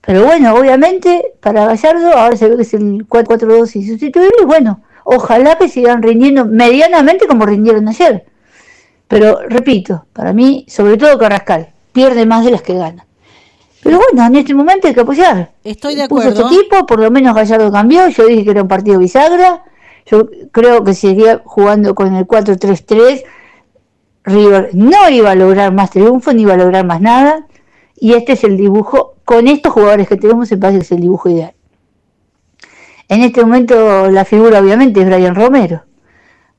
Pero 0.00 0.24
bueno, 0.24 0.54
obviamente, 0.54 1.34
para 1.40 1.66
Gallardo, 1.66 2.16
ahora 2.16 2.36
se 2.36 2.48
ve 2.48 2.56
que 2.56 2.62
es 2.62 2.74
el 2.74 3.06
4-4-2 3.06 3.76
insustituible, 3.76 4.32
y 4.42 4.44
bueno, 4.46 4.82
ojalá 5.04 5.56
que 5.58 5.68
sigan 5.68 6.02
rindiendo 6.02 6.46
medianamente 6.46 7.26
como 7.26 7.44
rindieron 7.44 7.86
ayer. 7.88 8.24
Pero 9.08 9.40
repito, 9.48 10.06
para 10.12 10.32
mí, 10.32 10.64
sobre 10.68 10.96
todo 10.96 11.18
Carrascal, 11.18 11.68
pierde 11.92 12.24
más 12.24 12.44
de 12.44 12.52
las 12.52 12.62
que 12.62 12.74
gana. 12.74 13.06
Pero 13.82 13.98
bueno, 13.98 14.26
en 14.26 14.36
este 14.36 14.54
momento 14.54 14.88
hay 14.88 14.94
que 14.94 15.00
apoyar. 15.00 15.52
Estoy 15.64 15.96
de 15.96 16.04
acuerdo. 16.04 16.30
Puso 16.30 16.44
este 16.44 16.54
equipo, 16.54 16.86
por 16.86 17.00
lo 17.00 17.10
menos 17.10 17.34
Gallardo 17.34 17.72
cambió, 17.72 18.08
yo 18.08 18.26
dije 18.26 18.44
que 18.44 18.50
era 18.50 18.62
un 18.62 18.68
partido 18.68 18.98
bisagra, 18.98 19.64
yo 20.10 20.28
creo 20.50 20.82
que 20.84 20.94
seguía 20.94 21.42
jugando 21.44 21.94
con 21.94 22.14
el 22.14 22.26
4-3-3, 22.26 23.22
River 24.24 24.70
no 24.74 25.08
iba 25.08 25.30
a 25.30 25.34
lograr 25.34 25.72
más 25.72 25.90
triunfo, 25.90 26.32
ni 26.32 26.42
iba 26.42 26.54
a 26.54 26.56
lograr 26.56 26.84
más 26.84 27.00
nada, 27.00 27.46
y 27.96 28.14
este 28.14 28.32
es 28.32 28.44
el 28.44 28.56
dibujo, 28.56 29.14
con 29.24 29.46
estos 29.46 29.72
jugadores 29.72 30.08
que 30.08 30.16
tenemos, 30.16 30.50
me 30.50 30.56
parece 30.56 30.78
que 30.78 30.84
es 30.84 30.92
el 30.92 31.00
dibujo 31.00 31.28
ideal. 31.28 31.54
En 33.08 33.22
este 33.22 33.42
momento 33.42 34.08
la 34.10 34.24
figura 34.24 34.60
obviamente 34.60 35.00
es 35.00 35.06
Brian 35.06 35.34
Romero. 35.34 35.82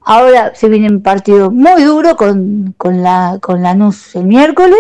Ahora 0.02 0.54
se 0.54 0.68
viene 0.68 0.90
un 0.90 1.02
partido 1.02 1.50
muy 1.50 1.84
duro 1.84 2.16
con, 2.18 2.74
con 2.78 3.04
la 3.04 3.38
con 3.40 3.62
Lanús 3.62 4.16
el 4.16 4.26
miércoles, 4.26 4.80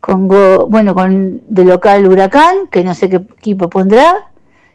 con 0.00 0.28
bueno 0.28 0.94
con 0.94 1.42
de 1.48 1.64
local 1.64 2.06
Huracán, 2.06 2.68
que 2.70 2.84
no 2.84 2.94
sé 2.94 3.10
qué 3.10 3.16
equipo 3.16 3.68
pondrá, 3.68 4.31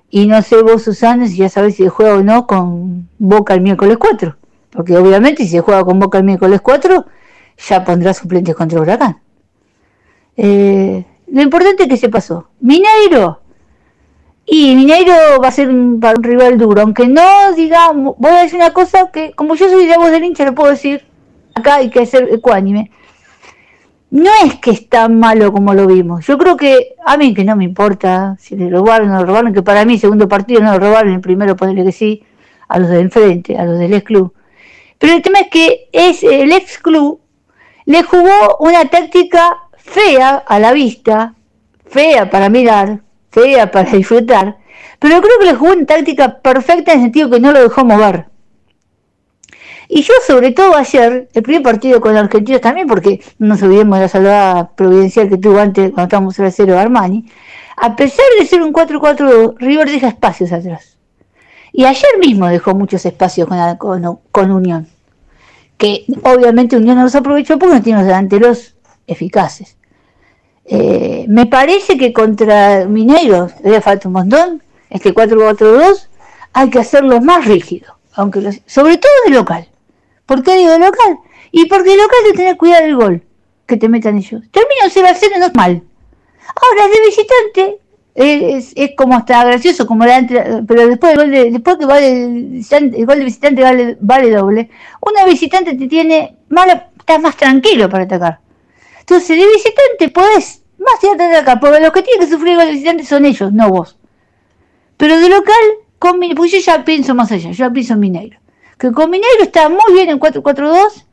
y 0.10 0.28
no 0.28 0.42
sé 0.42 0.62
vos 0.62 0.84
Susana 0.84 1.28
si 1.28 1.38
ya 1.38 1.50
sabés 1.50 1.76
si 1.76 1.88
juega 1.88 2.16
o 2.16 2.24
no 2.24 2.48
con 2.48 3.10
Boca 3.18 3.54
el 3.54 3.62
miércoles 3.62 3.98
4, 3.98 4.36
porque 4.72 4.98
obviamente 4.98 5.44
si 5.44 5.50
se 5.50 5.62
juega 5.62 5.84
con 5.84 6.00
Boca 6.00 6.18
el 6.18 6.24
miércoles 6.24 6.62
4, 6.62 7.06
ya 7.70 7.84
pondrá 7.84 8.14
suplentes 8.14 8.56
contra 8.56 8.80
Huracán. 8.80 9.20
Eh, 10.36 11.06
lo 11.28 11.42
importante 11.42 11.84
es 11.84 11.90
que 11.90 11.98
se 11.98 12.10
pasó. 12.10 12.48
Mineiro 12.62 13.42
y 14.50 14.76
Mineiro 14.76 15.14
va 15.44 15.50
a 15.50 15.52
ser 15.52 15.70
un, 15.70 16.02
rival 16.22 16.58
duro, 16.58 16.82
aunque 16.82 17.06
no 17.06 17.54
digamos, 17.54 18.16
voy 18.18 18.32
a 18.32 18.44
decir 18.44 18.56
una 18.56 18.72
cosa 18.72 19.12
que 19.12 19.34
como 19.34 19.56
yo 19.56 19.70
soy 19.70 19.88
de 19.88 19.98
voz 19.98 20.10
del 20.10 20.24
hincha 20.24 20.46
lo 20.46 20.56
puedo 20.56 20.72
decir, 20.72 21.04
acá 21.54 21.76
hay 21.76 21.90
que 21.90 22.06
ser 22.06 22.30
ecuánime. 22.32 22.92
No 24.10 24.32
es 24.46 24.56
que 24.56 24.72
es 24.72 24.88
tan 24.88 25.20
malo 25.20 25.52
como 25.52 25.74
lo 25.74 25.86
vimos. 25.86 26.26
Yo 26.26 26.38
creo 26.38 26.56
que 26.56 26.96
a 27.06 27.18
mí 27.18 27.34
que 27.34 27.44
no 27.44 27.56
me 27.56 27.66
importa 27.66 28.38
si 28.40 28.56
le 28.56 28.70
robaron 28.70 29.10
o 29.10 29.14
no 29.14 29.20
lo 29.20 29.26
robaron, 29.26 29.54
que 29.54 29.62
para 29.62 29.84
mí 29.84 29.98
segundo 29.98 30.30
partido 30.30 30.62
no 30.62 30.72
lo 30.74 30.80
robaron, 30.80 31.14
el 31.14 31.22
primero 31.22 31.56
ponerle 31.56 31.84
que 31.84 31.92
sí, 31.92 32.24
a 32.70 32.80
los 32.80 32.90
del 32.90 33.02
enfrente, 33.02 33.58
a 33.58 33.66
los 33.66 33.80
del 33.80 33.94
ex 33.94 34.06
club. 34.06 34.34
Pero 34.98 35.14
el 35.14 35.22
tema 35.22 35.40
es 35.40 35.50
que 35.50 35.90
es 35.92 36.24
el 36.24 36.52
ex 36.52 36.80
club 36.80 37.20
le 37.86 38.04
jugó 38.04 38.58
una 38.60 38.86
táctica 38.86 39.58
fea 39.78 40.44
a 40.46 40.60
la 40.60 40.74
vista, 40.74 41.36
fea 41.86 42.30
para 42.30 42.50
mirar, 42.50 43.00
fea 43.32 43.72
para 43.72 43.90
disfrutar, 43.98 44.58
pero 45.00 45.22
creo 45.22 45.40
que 45.40 45.46
le 45.46 45.56
jugó 45.56 45.74
una 45.74 45.86
táctica 45.86 46.40
perfecta 46.40 46.92
en 46.92 47.00
el 47.00 47.06
sentido 47.06 47.30
que 47.30 47.40
no 47.40 47.52
lo 47.52 47.62
dejó 47.62 47.86
mover. 47.86 48.26
Y 49.90 50.02
yo, 50.02 50.14
sobre 50.26 50.52
todo 50.52 50.76
ayer, 50.76 51.30
el 51.34 51.44
primer 51.44 51.64
partido 51.64 52.02
con 52.02 52.14
los 52.14 52.24
argentinos 52.24 52.62
también, 52.62 52.88
porque 52.88 53.22
no 53.40 53.48
nos 53.50 53.64
olvidemos 53.64 53.98
de 53.98 54.04
la 54.04 54.10
salvada 54.10 54.70
providencial 54.76 55.30
que 55.30 55.38
tuvo 55.38 55.60
antes 55.60 55.92
cuando 55.92 56.04
estábamos 56.04 56.36
0 56.36 56.50
cero 56.52 56.78
Armani, 56.78 57.26
a 57.78 57.96
pesar 57.96 58.26
de 58.40 58.46
ser 58.46 58.62
un 58.62 58.74
4-4, 58.74 59.56
River 59.60 59.90
deja 59.90 60.10
espacios 60.10 60.52
atrás. 60.52 60.98
Y 61.72 61.86
ayer 61.86 62.10
mismo 62.20 62.48
dejó 62.48 62.74
muchos 62.74 63.06
espacios 63.06 63.48
con, 63.78 64.20
con, 64.32 64.52
Unión, 64.52 64.88
que 65.78 66.06
obviamente 66.24 66.76
Unión 66.76 66.98
no 66.98 67.04
los 67.04 67.16
aprovechó 67.16 67.60
porque 67.60 67.76
no 67.76 67.82
tiene 67.82 68.00
los 68.00 68.08
delanteros 68.08 68.76
eficaces. 69.06 69.78
Eh, 70.66 71.26
me 71.30 71.46
parece 71.46 71.98
que 71.98 72.12
contra 72.12 72.86
Mineiro, 72.86 73.50
le 73.64 73.80
falta 73.80 74.10
un 74.10 74.16
montón, 74.16 74.64
este 74.90 75.14
4-4-2, 75.14 76.08
hay 76.54 76.70
que 76.70 76.80
hacerlo 76.80 77.22
más 77.22 77.46
rígido, 77.46 77.96
aunque 78.14 78.62
sobre 78.66 78.98
todo 78.98 79.12
de 79.28 79.34
local. 79.34 79.68
¿Por 80.28 80.44
qué 80.44 80.58
digo 80.58 80.78
local? 80.78 81.20
Y 81.52 81.66
porque 81.66 81.96
local 81.96 82.20
de 82.26 82.34
tener 82.34 82.58
cuidado 82.58 82.84
del 82.84 82.96
gol 82.96 83.24
que 83.66 83.78
te 83.78 83.90
metan 83.90 84.18
ellos. 84.18 84.44
Termina 84.52 84.90
0 84.90 85.08
a 85.10 85.16
0 85.16 85.36
no 85.40 85.46
es 85.48 85.56
mal. 85.56 85.84
Ahora 86.56 86.88
de 86.88 87.06
visitante 87.08 87.80
es, 88.14 88.74
como 88.98 89.18
está 89.18 89.44
gracioso, 89.46 89.88
como 89.88 90.06
pero 90.68 90.88
después 90.88 91.14
el 91.14 91.18
gol 91.18 91.32
de, 91.32 91.52
después 91.52 91.78
que 91.78 91.86
vale 91.86 92.12
el 92.12 93.06
gol 93.06 93.20
de 93.20 93.26
visitante 93.26 93.98
vale, 94.02 94.32
doble, 94.32 94.70
una 95.02 95.26
visitante 95.26 95.76
te 95.76 95.88
tiene 95.88 96.36
mala, 96.50 96.90
estás 96.98 97.22
más 97.22 97.38
tranquilo 97.38 97.90
para 97.90 98.04
atacar. 98.04 98.40
Entonces, 99.00 99.30
de 99.30 99.46
visitante 99.48 100.10
podés 100.10 100.64
más 100.78 101.00
tirarte 101.00 101.24
de 101.24 101.38
acá, 101.38 101.60
porque 101.60 101.80
los 101.80 101.92
que 101.92 102.02
tienen 102.02 102.26
que 102.26 102.34
sufrir 102.34 102.58
de 102.58 102.72
visitante 102.72 103.06
son 103.06 103.26
ellos, 103.26 103.54
no 103.54 103.70
vos. 103.70 103.98
Pero 104.98 105.20
de 105.20 105.30
local, 105.30 105.64
con, 106.00 106.20
pues 106.36 106.52
yo 106.52 106.60
ya 106.60 106.84
pienso 106.84 107.16
más 107.16 107.32
allá, 107.32 107.52
yo 107.52 107.66
ya 107.66 107.70
pienso 107.70 107.94
en 107.94 108.00
Mineiro. 108.00 108.40
Que 108.78 108.92
con 108.92 109.10
Mineiro 109.10 109.44
está 109.44 109.70
muy 109.70 109.94
bien 109.94 110.10
en 110.10 110.20
4-4-2, 110.20 111.06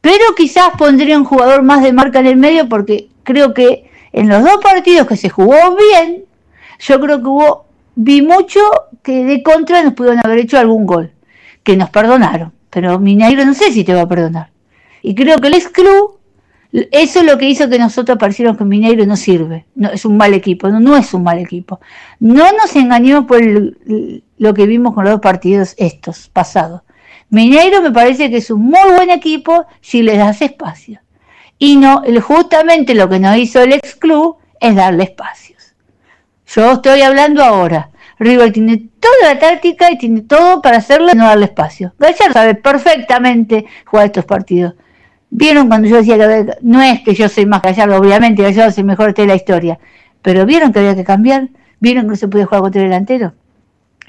pero 0.00 0.24
quizás 0.36 0.70
pondría 0.78 1.18
un 1.18 1.24
jugador 1.24 1.62
más 1.62 1.82
de 1.82 1.92
marca 1.92 2.20
en 2.20 2.26
el 2.26 2.36
medio, 2.36 2.68
porque 2.68 3.08
creo 3.22 3.54
que 3.54 3.90
en 4.12 4.28
los 4.28 4.42
dos 4.42 4.58
partidos 4.62 5.06
que 5.06 5.16
se 5.16 5.28
jugó 5.28 5.56
bien, 5.76 6.24
yo 6.78 7.00
creo 7.00 7.18
que 7.20 7.28
hubo, 7.28 7.66
vi 7.94 8.22
mucho 8.22 8.60
que 9.02 9.24
de 9.24 9.42
contra 9.42 9.82
nos 9.82 9.94
pudieron 9.94 10.20
haber 10.24 10.38
hecho 10.38 10.58
algún 10.58 10.86
gol, 10.86 11.12
que 11.62 11.76
nos 11.76 11.90
perdonaron, 11.90 12.52
pero 12.70 12.98
Mineiro 12.98 13.44
no 13.44 13.54
sé 13.54 13.72
si 13.72 13.84
te 13.84 13.94
va 13.94 14.02
a 14.02 14.08
perdonar. 14.08 14.50
Y 15.02 15.14
creo 15.14 15.38
que 15.38 15.48
el 15.48 15.54
ex 15.54 15.68
club 15.68 16.18
eso 16.72 17.20
es 17.20 17.26
lo 17.26 17.36
que 17.36 17.48
hizo 17.48 17.68
que 17.68 17.78
nosotros 17.78 18.16
pareciéramos 18.16 18.56
que 18.56 18.64
Mineiro 18.64 19.04
no 19.04 19.16
sirve, 19.16 19.66
no, 19.74 19.90
es 19.90 20.06
un 20.06 20.16
mal 20.16 20.32
equipo, 20.32 20.68
no, 20.68 20.80
no 20.80 20.96
es 20.96 21.12
un 21.12 21.22
mal 21.22 21.38
equipo. 21.38 21.80
No 22.18 22.50
nos 22.52 22.74
engañemos 22.74 23.26
por 23.26 23.40
lo 23.42 24.54
que 24.54 24.66
vimos 24.66 24.94
con 24.94 25.04
los 25.04 25.12
dos 25.12 25.20
partidos 25.20 25.74
estos 25.76 26.30
pasados. 26.30 26.80
Mineiro 27.32 27.80
me 27.80 27.90
parece 27.90 28.30
que 28.30 28.36
es 28.36 28.50
un 28.50 28.60
muy 28.60 28.92
buen 28.94 29.08
equipo 29.08 29.64
si 29.80 30.02
le 30.02 30.18
das 30.18 30.42
espacio. 30.42 31.00
Y 31.58 31.76
no, 31.76 32.02
justamente 32.20 32.94
lo 32.94 33.08
que 33.08 33.18
nos 33.18 33.38
hizo 33.38 33.62
el 33.62 33.72
ex 33.72 33.94
club 33.94 34.36
es 34.60 34.76
darle 34.76 35.04
espacios. 35.04 35.74
Yo 36.46 36.72
estoy 36.72 37.00
hablando 37.00 37.42
ahora. 37.42 37.88
River 38.18 38.52
tiene 38.52 38.90
toda 39.00 39.32
la 39.32 39.38
táctica 39.38 39.90
y 39.90 39.96
tiene 39.96 40.20
todo 40.20 40.60
para 40.60 40.76
hacerlo 40.76 41.08
y 41.10 41.16
no 41.16 41.24
darle 41.24 41.46
espacio. 41.46 41.94
Gallardo 41.98 42.34
sabe 42.34 42.54
perfectamente 42.54 43.64
jugar 43.86 44.06
estos 44.06 44.26
partidos. 44.26 44.74
Vieron 45.30 45.68
cuando 45.68 45.88
yo 45.88 45.96
decía 45.96 46.18
que 46.18 46.54
no 46.60 46.82
es 46.82 47.00
que 47.00 47.14
yo 47.14 47.30
soy 47.30 47.46
más 47.46 47.62
Gallardo, 47.62 47.96
obviamente 47.96 48.42
Gallardo 48.42 48.68
es 48.68 48.76
el 48.76 48.84
mejor 48.84 49.14
de 49.14 49.26
la 49.26 49.36
historia, 49.36 49.78
pero 50.20 50.44
vieron 50.44 50.70
que 50.70 50.80
había 50.80 50.94
que 50.94 51.04
cambiar, 51.04 51.48
vieron 51.80 52.04
que 52.04 52.10
no 52.10 52.16
se 52.16 52.28
podía 52.28 52.44
jugar 52.44 52.60
contra 52.60 52.82
el 52.82 52.90
delantero, 52.90 53.32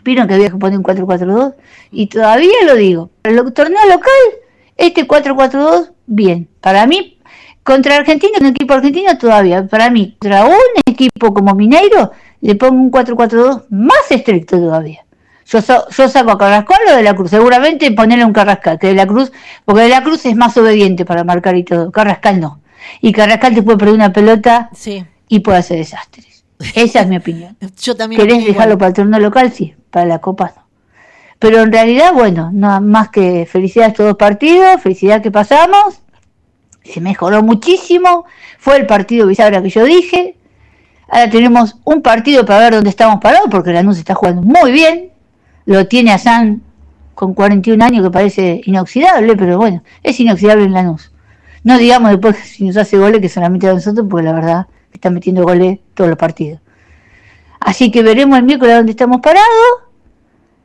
vieron 0.03 0.27
que 0.27 0.33
había 0.33 0.49
que 0.49 0.57
poner 0.57 0.77
un 0.77 0.83
4-4-2 0.83 1.55
y 1.91 2.07
todavía 2.07 2.53
lo 2.65 2.75
digo, 2.75 3.09
para 3.21 3.35
el 3.35 3.53
torneo 3.53 3.85
local, 3.87 4.11
este 4.77 5.07
4-4-2, 5.07 5.91
bien, 6.05 6.47
para 6.61 6.85
mí, 6.87 7.19
contra 7.63 7.95
Argentina, 7.95 8.37
un 8.39 8.47
equipo 8.47 8.73
argentino 8.73 9.17
todavía, 9.17 9.65
para 9.67 9.89
mí, 9.89 10.15
contra 10.19 10.45
un 10.45 10.57
equipo 10.85 11.33
como 11.33 11.55
Mineiro, 11.55 12.11
le 12.41 12.55
pongo 12.55 12.81
un 12.81 12.91
4-4-2 12.91 13.65
más 13.69 14.09
estricto 14.09 14.57
todavía. 14.57 15.05
Yo, 15.45 15.59
yo 15.59 16.09
saco 16.09 16.31
a 16.31 16.37
Carrascal 16.37 16.79
o 16.91 16.95
de 16.95 17.03
la 17.03 17.15
Cruz. 17.15 17.29
Seguramente 17.29 17.91
ponerle 17.91 18.25
un 18.25 18.33
Carrascal, 18.33 18.79
que 18.79 18.87
de 18.87 18.95
la 18.95 19.05
Cruz, 19.05 19.31
porque 19.65 19.83
de 19.83 19.89
la 19.89 20.03
Cruz 20.03 20.25
es 20.25 20.35
más 20.35 20.55
obediente 20.57 21.05
para 21.05 21.23
marcar 21.23 21.55
y 21.55 21.63
todo. 21.63 21.91
Carrascal 21.91 22.39
no. 22.39 22.61
Y 23.01 23.11
Carrascal 23.11 23.53
te 23.53 23.61
puede 23.61 23.77
perder 23.77 23.95
una 23.95 24.13
pelota 24.13 24.69
y 25.27 25.39
puede 25.39 25.57
hacer 25.57 25.77
desastres. 25.77 26.43
Esa 26.75 27.01
es 27.01 27.07
mi 27.07 27.17
opinión. 27.17 27.57
Yo 27.81 27.95
también. 27.95 28.21
¿Querés 28.21 28.45
dejarlo 28.45 28.77
para 28.77 28.89
el 28.89 28.93
torneo 28.93 29.19
local? 29.19 29.51
Sí, 29.51 29.75
para 29.93 30.05
la 30.05 30.19
Copa 30.19 30.51
no. 30.55 30.63
Pero 31.39 31.61
en 31.61 31.71
realidad, 31.71 32.11
bueno, 32.13 32.49
nada 32.51 32.81
más 32.81 33.09
que 33.09 33.45
felicidades 33.45 33.89
a 33.89 33.91
estos 33.91 34.05
dos 34.07 34.17
partidos, 34.17 34.81
felicidad 34.81 35.21
que 35.21 35.31
pasamos. 35.31 36.01
Se 36.83 36.99
mejoró 36.99 37.43
muchísimo. 37.43 38.25
Fue 38.59 38.75
el 38.77 38.85
partido 38.85 39.27
bisagra 39.27 39.61
que 39.61 39.69
yo 39.69 39.85
dije. 39.85 40.35
Ahora 41.07 41.29
tenemos 41.29 41.77
un 41.85 42.01
partido 42.01 42.45
para 42.45 42.59
ver 42.59 42.73
dónde 42.73 42.89
estamos 42.89 43.19
parados, 43.21 43.47
porque 43.51 43.71
la 43.71 43.83
NUS 43.83 43.99
está 43.99 44.15
jugando 44.15 44.41
muy 44.41 44.71
bien 44.71 45.13
lo 45.65 45.87
tiene 45.87 46.11
a 46.11 46.17
San 46.17 46.61
con 47.15 47.33
41 47.33 47.83
años 47.83 48.03
que 48.03 48.11
parece 48.11 48.61
inoxidable, 48.65 49.35
pero 49.35 49.57
bueno, 49.57 49.83
es 50.01 50.19
inoxidable 50.19 50.65
en 50.65 50.73
la 50.73 50.83
Lanús. 50.83 51.11
No 51.63 51.77
digamos 51.77 52.11
después 52.11 52.37
si 52.37 52.65
nos 52.65 52.75
hace 52.77 52.97
goles 52.97 53.21
que 53.21 53.29
solamente 53.29 53.67
a 53.69 53.73
nosotros, 53.73 54.05
porque 54.09 54.25
la 54.25 54.33
verdad 54.33 54.67
está 54.91 55.09
metiendo 55.09 55.43
goles 55.43 55.79
todos 55.93 56.09
los 56.09 56.17
partidos. 56.17 56.59
Así 57.65 57.91
que 57.91 58.03
veremos 58.03 58.37
el 58.37 58.43
miércoles 58.43 58.75
dónde 58.75 58.91
estamos 58.91 59.21
parados. 59.21 59.47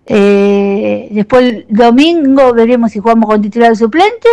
Eh, 0.05 1.09
después 1.13 1.45
el 1.45 1.67
domingo 1.69 2.53
veremos 2.53 2.91
si 2.91 2.99
jugamos 2.99 3.29
con 3.31 3.41
titular 3.41 3.77
suplente. 3.77 4.29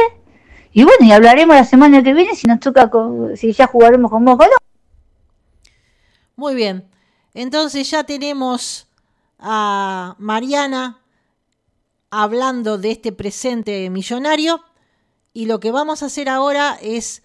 Y 0.74 0.84
bueno, 0.84 1.06
y 1.06 1.12
hablaremos 1.12 1.56
la 1.56 1.64
semana 1.64 2.02
que 2.02 2.14
viene 2.14 2.36
si 2.36 2.48
nos 2.48 2.60
toca, 2.60 2.90
si 3.36 3.54
ya 3.54 3.68
jugaremos 3.68 4.10
con 4.10 4.26
no. 4.26 4.38
Muy 6.36 6.56
bien. 6.56 6.90
Entonces 7.36 7.90
ya 7.90 8.04
tenemos 8.04 8.88
a 9.38 10.16
Mariana 10.18 11.00
hablando 12.10 12.80
de 12.80 12.92
este 12.92 13.12
presente 13.12 13.90
millonario. 13.92 14.62
Y 15.34 15.46
lo 15.46 15.60
que 15.60 15.72
vamos 15.72 16.02
a 16.02 16.08
hacer 16.08 16.30
ahora 16.30 16.80
es 16.82 17.22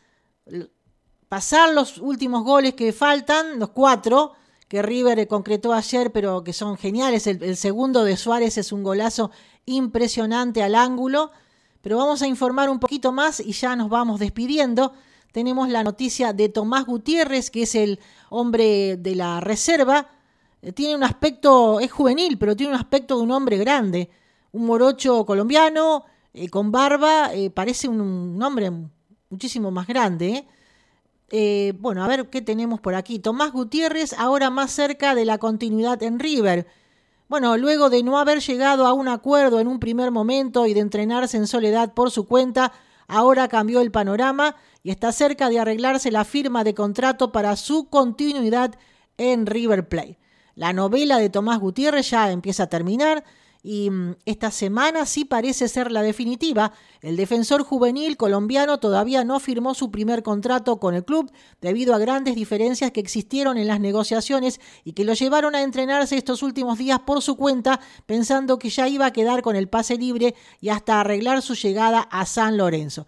pasar 1.30 1.72
los 1.72 1.97
últimos 1.97 2.45
goles 2.45 2.74
que 2.74 2.93
faltan, 2.93 3.59
los 3.59 3.70
cuatro, 3.70 4.34
que 4.71 4.83
River 4.83 5.27
concretó 5.27 5.73
ayer, 5.73 6.12
pero 6.12 6.45
que 6.45 6.53
son 6.53 6.77
geniales. 6.77 7.27
El, 7.27 7.57
segundo 7.57 8.05
de 8.05 8.16
Suárez 8.16 8.57
es 8.57 8.71
un 8.71 8.85
golazo 8.85 9.33
impresionante 9.66 10.62
al 10.62 10.77
ángulo. 10.77 11.33
Pero 11.81 11.97
vamos 11.97 12.23
a 12.23 12.29
informar 12.29 12.71
un 12.71 12.79
poquito 12.79 13.11
más 13.11 13.41
y 13.41 13.51
ya 13.51 13.75
nos 13.75 13.89
vamos 13.89 14.21
despidiendo. 14.21 14.93
Tenemos 15.33 15.68
la 15.71 15.83
noticia 15.83 16.33
de 16.33 16.51
Tomás 16.51 16.87
Gutiérrez, 16.87 17.51
que 17.51 17.62
es 17.62 17.75
el 17.75 17.99
hombre 18.29 18.97
de 18.97 19.16
la 19.16 19.41
reserva. 19.41 20.07
Eh, 20.62 20.71
tiene 20.71 20.95
un 20.95 21.03
aspecto, 21.03 21.81
es 21.81 21.91
juvenil, 21.91 22.39
pero 22.39 22.55
tiene 22.55 22.73
un 22.73 22.79
aspecto 22.79 23.16
de 23.16 23.25
un 23.25 23.33
hombre 23.33 23.57
grande. 23.57 24.09
Un 24.53 24.66
morocho 24.66 25.27
colombiano, 25.27 26.05
eh, 26.33 26.49
con 26.49 26.71
barba, 26.71 27.35
eh, 27.35 27.51
parece 27.51 27.89
un, 27.89 28.41
hombre 28.41 28.71
muchísimo 29.31 29.73
más 29.73 29.89
grande. 29.89 30.29
Eh, 30.37 30.47
bueno, 31.78 32.05
a 32.05 32.09
ver 32.09 32.28
qué 32.28 32.43
tenemos 32.43 32.81
por 32.81 32.95
aquí. 32.95 33.18
Tomás 33.18 33.53
Gutiérrez, 33.53 34.12
ahora 34.14 34.51
más 34.51 34.72
cerca 34.72 35.14
de 35.14 35.24
la 35.24 35.39
continuidad 35.39 36.03
en 36.03 36.18
River. 36.18 36.66
Bueno, 37.28 37.57
luego 37.57 37.91
de 37.91 38.03
no 38.03 38.18
haber 38.18 38.41
llegado 38.41 38.87
a 38.87 38.93
un 38.93 39.07
acuerdo 39.07 39.61
en 39.61 39.68
un 39.68 39.78
primer 39.78 40.11
momento 40.11 40.66
y 40.66 40.74
de 40.74 40.81
entrenarse 40.81 41.37
en 41.37 41.47
soledad 41.47 41.95
por 41.95 42.11
su 42.11 42.26
cuenta, 42.26 42.72
ahora 43.07 43.47
cambió 43.47 43.81
el 43.81 43.93
panorama 43.93 44.57
y 44.83 44.91
está 44.91 45.12
cerca 45.12 45.49
de 45.49 45.61
arreglarse 45.61 46.11
la 46.11 46.24
firma 46.24 46.64
de 46.64 46.74
contrato 46.74 47.31
para 47.31 47.55
su 47.55 47.89
continuidad 47.89 48.74
en 49.16 49.47
River 49.47 49.89
Plate. 49.89 50.18
La 50.57 50.72
novela 50.72 51.18
de 51.18 51.31
Tomás 51.31 51.61
Gutiérrez 51.61 52.11
ya 52.11 52.33
empieza 52.33 52.64
a 52.64 52.68
terminar 52.68 53.22
y 53.63 53.91
mm, 53.91 54.17
esta 54.25 54.51
semana 54.51 55.07
sí 55.07 55.25
parece 55.25 55.69
ser 55.69 55.93
la 55.93 56.03
definitiva. 56.03 56.73
El 57.03 57.17
defensor 57.17 57.63
juvenil 57.63 58.17
colombiano 58.17 58.79
todavía 58.79 59.25
no 59.25 59.41
firmó 59.41 59.75
su 59.75 59.91
primer 59.91 60.23
contrato 60.23 60.79
con 60.79 60.95
el 60.95 61.05
club 61.05 61.31
debido 61.61 61.95
a 61.95 61.99
grandes 61.99 62.35
diferencias 62.35 62.91
que 62.91 63.01
existieron 63.01 63.59
en 63.59 63.67
las 63.67 63.81
negociaciones 63.81 64.61
y 64.85 64.93
que 64.93 65.05
lo 65.05 65.15
llevaron 65.15 65.55
a 65.55 65.63
entrenarse 65.63 66.17
estos 66.17 66.43
últimos 66.43 66.79
días 66.79 67.01
por 67.01 67.23
su 67.23 67.37
cuenta 67.37 67.81
pensando 68.07 68.59
que 68.59 68.71
ya 68.71 68.89
iba 68.89 69.07
a 69.07 69.13
quedar 69.13 69.43
con 69.43 69.57
el 69.57 69.69
pase 69.69 69.97
libre 69.97 70.35
y 70.61 70.71
hasta 70.71 71.01
arreglar 71.01 71.43
su 71.43 71.55
llegada 71.55 72.01
a 72.01 72.27
San 72.27 72.57
Lorenzo. 72.57 73.07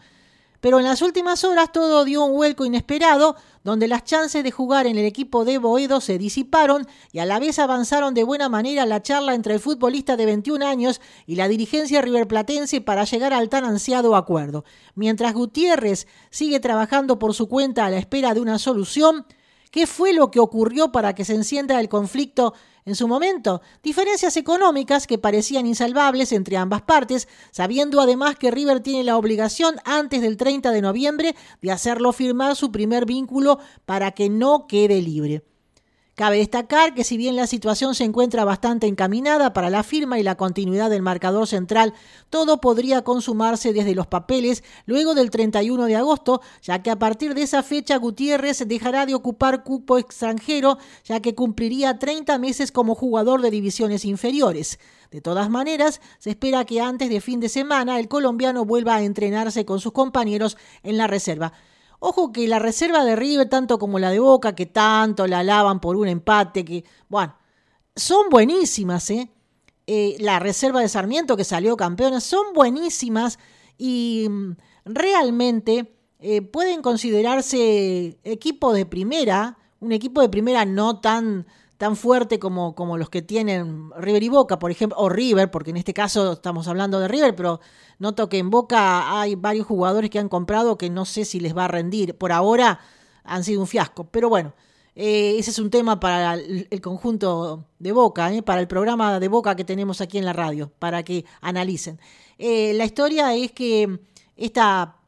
Pero 0.63 0.79
en 0.79 0.85
las 0.85 1.03
últimas 1.03 1.43
horas 1.43 1.73
todo 1.73 2.05
dio 2.05 2.25
un 2.25 2.37
vuelco 2.37 2.65
inesperado, 2.65 3.35
donde 3.65 3.89
las 3.89 4.05
chances 4.05 4.45
de 4.45 4.53
jugar 4.53 4.87
en 4.87 4.97
el 4.97 5.05
equipo 5.05 5.45
de 5.45 5.59
Boedo 5.59 6.01
se 6.01 6.19
disiparon 6.19 6.87
y 7.11 7.19
a 7.19 7.27
la 7.27 7.41
vez 7.41 7.59
avanzaron 7.59 8.15
de 8.15 8.23
buena 8.23 8.49
manera 8.49 8.87
la 8.87 9.03
charla 9.03 9.35
entre 9.35 9.55
el 9.55 9.61
futbolista 9.61 10.17
de 10.17 10.25
21 10.25 10.65
años 10.65 11.01
y 11.27 11.35
la 11.35 11.49
dirigencia 11.49 12.01
riverplatense 12.01 12.81
para 12.81 13.03
llegar 13.03 13.33
al 13.33 13.49
tan 13.49 13.65
ansiado 13.65 14.15
acuerdo. 14.15 14.65
Mientras 14.95 15.35
Gutiérrez 15.35 16.07
sigue 16.31 16.61
trabajando 16.61 17.19
por 17.19 17.35
su 17.35 17.49
cuenta 17.49 17.85
a 17.85 17.91
la 17.91 17.99
espera 17.99 18.33
de 18.33 18.41
una 18.41 18.61
solución, 18.61 19.27
¿qué 19.73 19.89
fue 19.89 20.13
lo 20.13 20.31
que 20.31 20.39
ocurrió 20.39 20.93
para 20.93 21.17
que 21.17 21.25
se 21.25 21.35
encienda 21.35 21.81
el 21.81 21.89
conflicto 21.89 22.55
en 22.85 22.97
su 22.97 23.07
momento, 23.07 23.63
diferencias 23.83 24.37
económicas 24.37 25.07
que 25.07 25.19
parecían 25.19 25.67
insalvables 25.67 26.33
entre 26.33 26.57
ambas 26.57 26.83
partes, 26.83 27.29
sabiendo 27.53 28.01
además 28.01 28.37
que 28.37 28.51
River 28.51 28.81
tiene 28.81 29.05
la 29.05 29.17
obligación 29.17 29.77
antes 29.85 30.21
del 30.21 30.37
30 30.37 30.71
de 30.73 30.83
noviembre 30.83 31.37
de 31.61 31.71
hacerlo 31.71 32.13
firmar 32.13 32.57
su 32.57 32.73
primer 32.73 33.07
vínculo 33.07 33.59
para 33.85 34.11
que 34.11 34.29
no 34.29 34.67
quede 34.67 35.01
libre. 35.01 35.45
Cabe 36.15 36.37
destacar 36.37 36.93
que 36.93 37.05
si 37.05 37.17
bien 37.17 37.37
la 37.37 37.47
situación 37.47 37.95
se 37.95 38.05
encuentra 38.05 38.45
bastante 38.45 38.87
encaminada 38.87 39.55
para 39.55 39.71
la 39.71 39.83
firma 39.83 40.19
y 40.19 40.23
la 40.23 40.35
continuidad 40.35 40.91
del 40.91 41.01
marcador 41.01 41.47
central, 41.47 41.95
todo 42.29 42.61
podría 42.61 43.01
consumarse 43.01 43.73
desde 43.73 43.95
los 43.95 44.07
papeles 44.09 44.63
luego 44.85 45.15
del 45.15 45.31
31 45.31 45.87
de 45.87 45.97
agosto, 45.97 46.43
ya 46.61 46.83
que 46.83 46.91
a 46.91 46.99
partir 46.99 47.35
de 47.35 47.43
esa 47.43 47.63
fecha 47.63 47.97
Gutiérrez 47.97 48.63
dejará 48.69 49.07
de 49.07 49.15
ocupar 49.15 49.65
cupo 49.65 49.97
extranjero, 49.97 50.77
ya 51.03 51.21
que 51.21 51.35
cumpliría 51.35 51.99
30 51.99 52.37
meses 52.39 52.73
como 52.73 52.95
jugador 52.95 53.41
de 53.41 53.51
divisiones 53.51 54.05
inferiores. 54.05 54.79
De 55.11 55.23
todas 55.23 55.49
maneras, 55.49 56.03
se 56.19 56.29
espera 56.29 56.67
que 56.67 56.83
antes 56.83 57.09
de 57.09 57.23
fin 57.23 57.41
de 57.41 57.49
semana 57.49 57.99
el 57.99 58.09
colombiano 58.09 58.67
vuelva 58.67 58.97
a 58.97 59.03
entrenarse 59.03 59.65
con 59.65 59.81
sus 59.81 59.93
compañeros 59.93 60.59
en 60.83 60.99
la 60.99 61.07
reserva. 61.07 61.55
Ojo 62.05 62.33
que 62.33 62.49
la 62.49 62.59
reserva 62.59 63.05
de 63.05 63.15
River, 63.15 63.49
tanto 63.49 63.79
como 63.79 64.01
la 64.01 64.11
de 64.11 64.19
Boca, 64.19 64.57
que 64.57 64.67
tanto 64.67 65.29
la 65.29 65.39
alaban 65.39 65.79
por 65.79 65.95
un 65.95 66.09
empate, 66.09 66.65
que, 66.65 66.85
bueno, 67.09 67.37
son 67.95 68.29
buenísimas, 68.29 69.09
¿eh? 69.11 69.31
eh 69.87 70.17
la 70.19 70.41
reserva 70.41 70.81
de 70.81 70.89
Sarmiento, 70.89 71.37
que 71.37 71.45
salió 71.45 71.77
campeona, 71.77 72.21
son 72.21 72.55
buenísimas 72.55 73.39
y 73.79 74.27
mm, 74.29 74.57
realmente 74.85 75.95
eh, 76.19 76.43
pueden 76.43 76.83
considerarse 76.83 78.19
equipo 78.25 78.73
de 78.73 78.85
primera, 78.85 79.57
un 79.79 79.93
equipo 79.93 80.23
de 80.23 80.29
primera 80.29 80.65
no 80.65 80.99
tan, 80.99 81.47
tan 81.83 81.97
fuerte 81.97 82.39
como, 82.39 82.77
como 82.77 82.97
los 82.97 83.11
que 83.11 83.23
tienen 83.23 83.91
River 83.99 84.23
y 84.23 84.29
Boca, 84.29 84.61
por 84.61 84.71
ejemplo, 84.71 84.97
o 85.01 85.09
River, 85.09 85.51
porque 85.51 85.71
en 85.71 85.79
este 85.79 85.93
caso 85.93 86.35
estamos 86.35 86.69
hablando 86.69 87.01
de 87.01 87.09
River, 87.09 87.35
pero 87.35 87.59
Noto 87.99 88.29
que 88.29 88.39
en 88.39 88.51
Boca 88.51 89.21
hay 89.21 89.35
varios 89.35 89.67
jugadores 89.67 90.09
que 90.09 90.21
han 90.21 90.29
comprado 90.29 90.79
que 90.79 90.91
no 90.91 91.05
sé 91.05 91.25
si 91.25 91.41
les 91.41 91.57
va 91.57 91.65
a 91.65 91.69
rendir. 91.69 92.17
Por 92.17 92.31
ahora 92.31 92.79
han 93.25 93.43
sido 93.43 93.61
un 93.61 93.67
fiasco. 93.67 94.05
Pero 94.05 94.29
bueno, 94.29 94.55
eh, 94.95 95.35
ese 95.39 95.51
es 95.51 95.59
un 95.59 95.71
tema 95.71 95.99
para 95.99 96.35
el, 96.35 96.81
conjunto 96.81 97.65
de 97.81 97.91
Boca, 97.91 98.33
eh, 98.33 98.45
para 98.45 98.61
el 98.61 98.69
programa 98.69 99.19
de 99.19 99.27
Boca 99.27 99.57
que 99.57 99.65
tenemos 99.65 100.01
aquí 100.01 100.19
en 100.19 100.25
la 100.25 100.33
radio, 100.33 100.71
para 100.79 101.03
que 101.03 101.25
analicen. 101.41 101.99
Eh, 102.39 102.75
la 102.75 102.85
historia 102.85 103.35
es 103.35 103.51
que 103.51 103.99
esta 104.37 104.99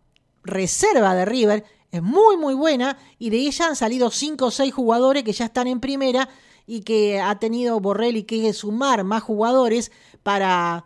reserva 0.43 1.15
de 1.15 1.25
River 1.25 1.65
es 1.93 2.03
muy 2.03 2.37
muy 2.37 2.55
buena 2.55 2.99
y 3.21 3.31
de 3.31 3.37
ella 3.37 3.69
han 3.69 3.77
salido 3.77 4.11
cinco 4.11 4.47
o 4.47 4.51
seis 4.51 4.75
jugadores 4.75 5.23
que 5.23 5.33
ya 5.33 5.45
están 5.45 5.69
en 5.69 5.79
primera 5.79 6.29
y 6.67 6.81
que 6.81 7.21
ha 7.21 7.39
tenido 7.39 7.81
Borrelli 7.81 8.25
que 8.25 8.53
sumar 8.53 9.05
más 9.05 9.23
jugadores 9.23 9.93
para 10.23 10.85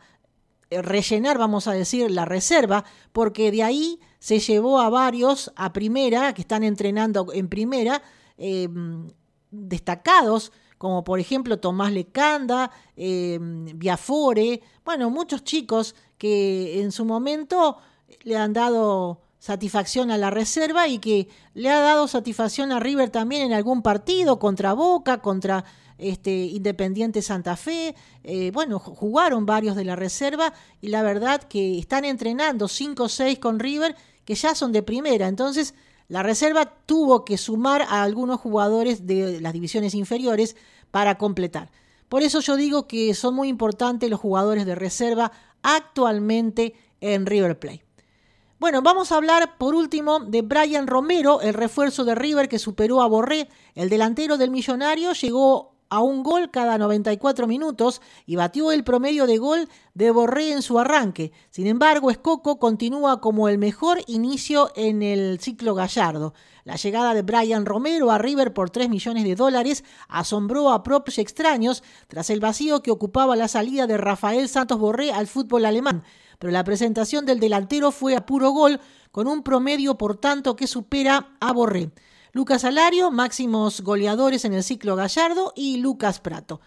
eh, 0.70 0.82
rellenar, 0.82 1.38
vamos 1.38 1.66
a 1.66 1.72
decir, 1.72 2.10
la 2.10 2.24
reserva, 2.24 2.84
porque 3.12 3.50
de 3.50 3.62
ahí 3.62 4.00
se 4.18 4.40
llevó 4.40 4.80
a 4.80 4.90
varios 4.90 5.52
a 5.56 5.72
primera, 5.72 6.34
que 6.34 6.42
están 6.42 6.64
entrenando 6.64 7.26
en 7.32 7.48
primera, 7.48 8.02
em, 8.36 9.10
destacados, 9.50 10.52
como 10.76 11.04
por 11.04 11.20
ejemplo 11.20 11.58
Tomás 11.58 11.92
Lecanda, 11.92 12.70
eh, 12.96 13.38
Biafore, 13.40 14.60
bueno, 14.84 15.10
muchos 15.10 15.42
chicos 15.42 15.94
que 16.18 16.80
en 16.80 16.92
su 16.92 17.04
momento 17.04 17.78
le 18.22 18.36
han 18.36 18.52
dado 18.52 19.20
satisfacción 19.48 20.10
a 20.10 20.18
la 20.18 20.28
reserva 20.28 20.88
y 20.88 20.98
que 20.98 21.26
le 21.54 21.70
ha 21.70 21.80
dado 21.80 22.06
satisfacción 22.06 22.70
a 22.70 22.80
River 22.80 23.08
también 23.08 23.40
en 23.40 23.54
algún 23.54 23.80
partido 23.80 24.38
contra 24.38 24.74
Boca, 24.74 25.22
contra 25.22 25.64
este, 25.96 26.30
Independiente 26.30 27.22
Santa 27.22 27.56
Fe, 27.56 27.94
eh, 28.24 28.50
bueno, 28.52 28.78
jugaron 28.78 29.46
varios 29.46 29.74
de 29.74 29.86
la 29.86 29.96
reserva 29.96 30.52
y 30.82 30.88
la 30.88 31.02
verdad 31.02 31.42
que 31.42 31.78
están 31.78 32.04
entrenando 32.04 32.68
5 32.68 33.04
o 33.04 33.08
6 33.08 33.38
con 33.38 33.58
River 33.58 33.96
que 34.26 34.34
ya 34.34 34.54
son 34.54 34.70
de 34.70 34.82
primera. 34.82 35.28
Entonces, 35.28 35.72
la 36.08 36.22
reserva 36.22 36.66
tuvo 36.84 37.24
que 37.24 37.38
sumar 37.38 37.80
a 37.88 38.02
algunos 38.02 38.40
jugadores 38.40 39.06
de 39.06 39.40
las 39.40 39.54
divisiones 39.54 39.94
inferiores 39.94 40.56
para 40.90 41.16
completar. 41.16 41.70
Por 42.10 42.22
eso 42.22 42.40
yo 42.40 42.56
digo 42.56 42.86
que 42.86 43.14
son 43.14 43.34
muy 43.34 43.48
importantes 43.48 44.10
los 44.10 44.20
jugadores 44.20 44.66
de 44.66 44.74
reserva 44.74 45.32
actualmente 45.62 46.74
en 47.00 47.24
River 47.24 47.58
Plate. 47.58 47.87
Bueno, 48.60 48.82
vamos 48.82 49.12
a 49.12 49.16
hablar 49.16 49.56
por 49.56 49.76
último 49.76 50.18
de 50.18 50.42
Brian 50.42 50.88
Romero, 50.88 51.40
el 51.42 51.54
refuerzo 51.54 52.04
de 52.04 52.16
River 52.16 52.48
que 52.48 52.58
superó 52.58 53.02
a 53.02 53.06
Borré. 53.06 53.48
El 53.76 53.88
delantero 53.88 54.36
del 54.36 54.50
Millonario 54.50 55.12
llegó 55.12 55.76
a 55.90 56.00
un 56.00 56.24
gol 56.24 56.50
cada 56.50 56.76
94 56.76 57.46
minutos 57.46 58.02
y 58.26 58.34
batió 58.34 58.72
el 58.72 58.82
promedio 58.82 59.28
de 59.28 59.38
gol 59.38 59.68
de 59.94 60.10
Borré 60.10 60.50
en 60.50 60.62
su 60.62 60.76
arranque. 60.76 61.30
Sin 61.50 61.68
embargo, 61.68 62.10
Escoco 62.10 62.58
continúa 62.58 63.20
como 63.20 63.48
el 63.48 63.58
mejor 63.58 64.00
inicio 64.08 64.72
en 64.74 65.02
el 65.02 65.38
ciclo 65.38 65.76
gallardo. 65.76 66.34
La 66.64 66.74
llegada 66.74 67.14
de 67.14 67.22
Brian 67.22 67.64
Romero 67.64 68.10
a 68.10 68.18
River 68.18 68.52
por 68.52 68.70
3 68.70 68.88
millones 68.88 69.22
de 69.22 69.36
dólares 69.36 69.84
asombró 70.08 70.72
a 70.72 70.82
propios 70.82 71.18
extraños 71.18 71.84
tras 72.08 72.28
el 72.28 72.40
vacío 72.40 72.82
que 72.82 72.90
ocupaba 72.90 73.36
la 73.36 73.46
salida 73.46 73.86
de 73.86 73.98
Rafael 73.98 74.48
Santos 74.48 74.80
Borré 74.80 75.12
al 75.12 75.28
fútbol 75.28 75.64
alemán. 75.64 76.02
Pero 76.38 76.52
la 76.52 76.64
presentación 76.64 77.26
del 77.26 77.40
delantero 77.40 77.90
fue 77.90 78.16
a 78.16 78.24
puro 78.24 78.50
gol, 78.50 78.80
con 79.10 79.26
un 79.26 79.42
promedio 79.42 79.96
por 79.98 80.16
tanto 80.16 80.56
que 80.56 80.66
supera 80.66 81.36
a 81.40 81.52
Borré. 81.52 81.90
Lucas 82.32 82.64
Alario, 82.64 83.10
máximos 83.10 83.80
goleadores 83.80 84.44
en 84.44 84.52
el 84.52 84.62
ciclo 84.62 84.96
Gallardo 84.96 85.52
y 85.56 85.78
Lucas 85.78 86.20
Prato. 86.20 86.60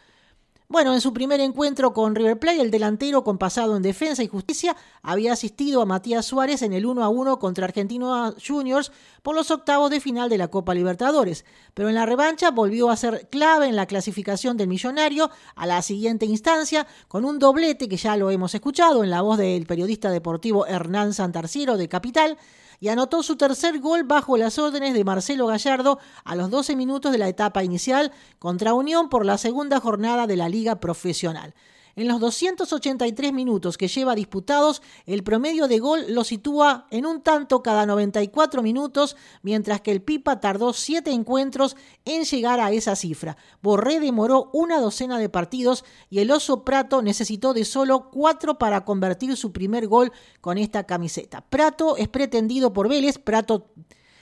Bueno, 0.71 0.93
en 0.93 1.01
su 1.01 1.11
primer 1.11 1.41
encuentro 1.41 1.91
con 1.91 2.15
River 2.15 2.39
Plate, 2.39 2.61
el 2.61 2.71
delantero 2.71 3.25
con 3.25 3.37
pasado 3.37 3.75
en 3.75 3.83
defensa 3.83 4.23
y 4.23 4.29
justicia 4.29 4.77
había 5.01 5.33
asistido 5.33 5.81
a 5.81 5.85
Matías 5.85 6.25
Suárez 6.25 6.61
en 6.61 6.71
el 6.71 6.85
1 6.85 7.03
a 7.03 7.09
1 7.09 7.39
contra 7.39 7.65
Argentinos 7.65 8.35
Juniors 8.41 8.93
por 9.21 9.35
los 9.35 9.51
octavos 9.51 9.89
de 9.91 9.99
final 9.99 10.29
de 10.29 10.37
la 10.37 10.47
Copa 10.47 10.73
Libertadores. 10.73 11.43
Pero 11.73 11.89
en 11.89 11.95
la 11.95 12.05
revancha 12.05 12.51
volvió 12.51 12.89
a 12.89 12.95
ser 12.95 13.27
clave 13.29 13.67
en 13.67 13.75
la 13.75 13.85
clasificación 13.85 14.55
del 14.55 14.69
millonario 14.69 15.29
a 15.55 15.65
la 15.65 15.81
siguiente 15.81 16.25
instancia 16.25 16.87
con 17.09 17.25
un 17.25 17.37
doblete 17.37 17.89
que 17.89 17.97
ya 17.97 18.15
lo 18.15 18.31
hemos 18.31 18.55
escuchado 18.55 19.03
en 19.03 19.09
la 19.09 19.21
voz 19.21 19.39
del 19.39 19.65
periodista 19.65 20.09
deportivo 20.09 20.65
Hernán 20.65 21.13
Santarciero 21.13 21.75
de 21.75 21.89
Capital 21.89 22.37
y 22.81 22.89
anotó 22.89 23.21
su 23.21 23.37
tercer 23.37 23.79
gol 23.79 24.03
bajo 24.03 24.35
las 24.35 24.57
órdenes 24.57 24.95
de 24.95 25.03
Marcelo 25.05 25.45
Gallardo 25.45 25.99
a 26.25 26.35
los 26.35 26.49
12 26.49 26.75
minutos 26.75 27.11
de 27.11 27.19
la 27.19 27.29
etapa 27.29 27.63
inicial 27.63 28.11
contra 28.39 28.73
Unión 28.73 29.07
por 29.07 29.23
la 29.23 29.37
segunda 29.37 29.79
jornada 29.79 30.25
de 30.25 30.35
la 30.35 30.49
Liga 30.49 30.79
Profesional. 30.79 31.53
En 31.95 32.07
los 32.07 32.19
283 32.19 33.33
minutos 33.33 33.77
que 33.77 33.87
lleva 33.87 34.15
disputados, 34.15 34.81
el 35.05 35.23
promedio 35.23 35.67
de 35.67 35.79
gol 35.79 36.05
lo 36.09 36.23
sitúa 36.23 36.87
en 36.89 37.05
un 37.05 37.21
tanto 37.21 37.61
cada 37.61 37.85
94 37.85 38.61
minutos, 38.61 39.17
mientras 39.41 39.81
que 39.81 39.91
el 39.91 40.01
Pipa 40.01 40.39
tardó 40.39 40.73
7 40.73 41.11
encuentros 41.11 41.75
en 42.05 42.23
llegar 42.23 42.59
a 42.59 42.71
esa 42.71 42.95
cifra. 42.95 43.37
Borré 43.61 43.99
demoró 43.99 44.49
una 44.53 44.79
docena 44.79 45.17
de 45.17 45.29
partidos 45.29 45.83
y 46.09 46.19
el 46.19 46.31
Oso 46.31 46.63
Prato 46.63 47.01
necesitó 47.01 47.53
de 47.53 47.65
solo 47.65 48.09
4 48.09 48.57
para 48.57 48.85
convertir 48.85 49.35
su 49.35 49.51
primer 49.51 49.87
gol 49.87 50.11
con 50.39 50.57
esta 50.57 50.85
camiseta. 50.85 51.41
Prato 51.41 51.97
es 51.97 52.07
pretendido 52.07 52.73
por 52.73 52.87
Vélez, 52.87 53.17
Prato 53.17 53.71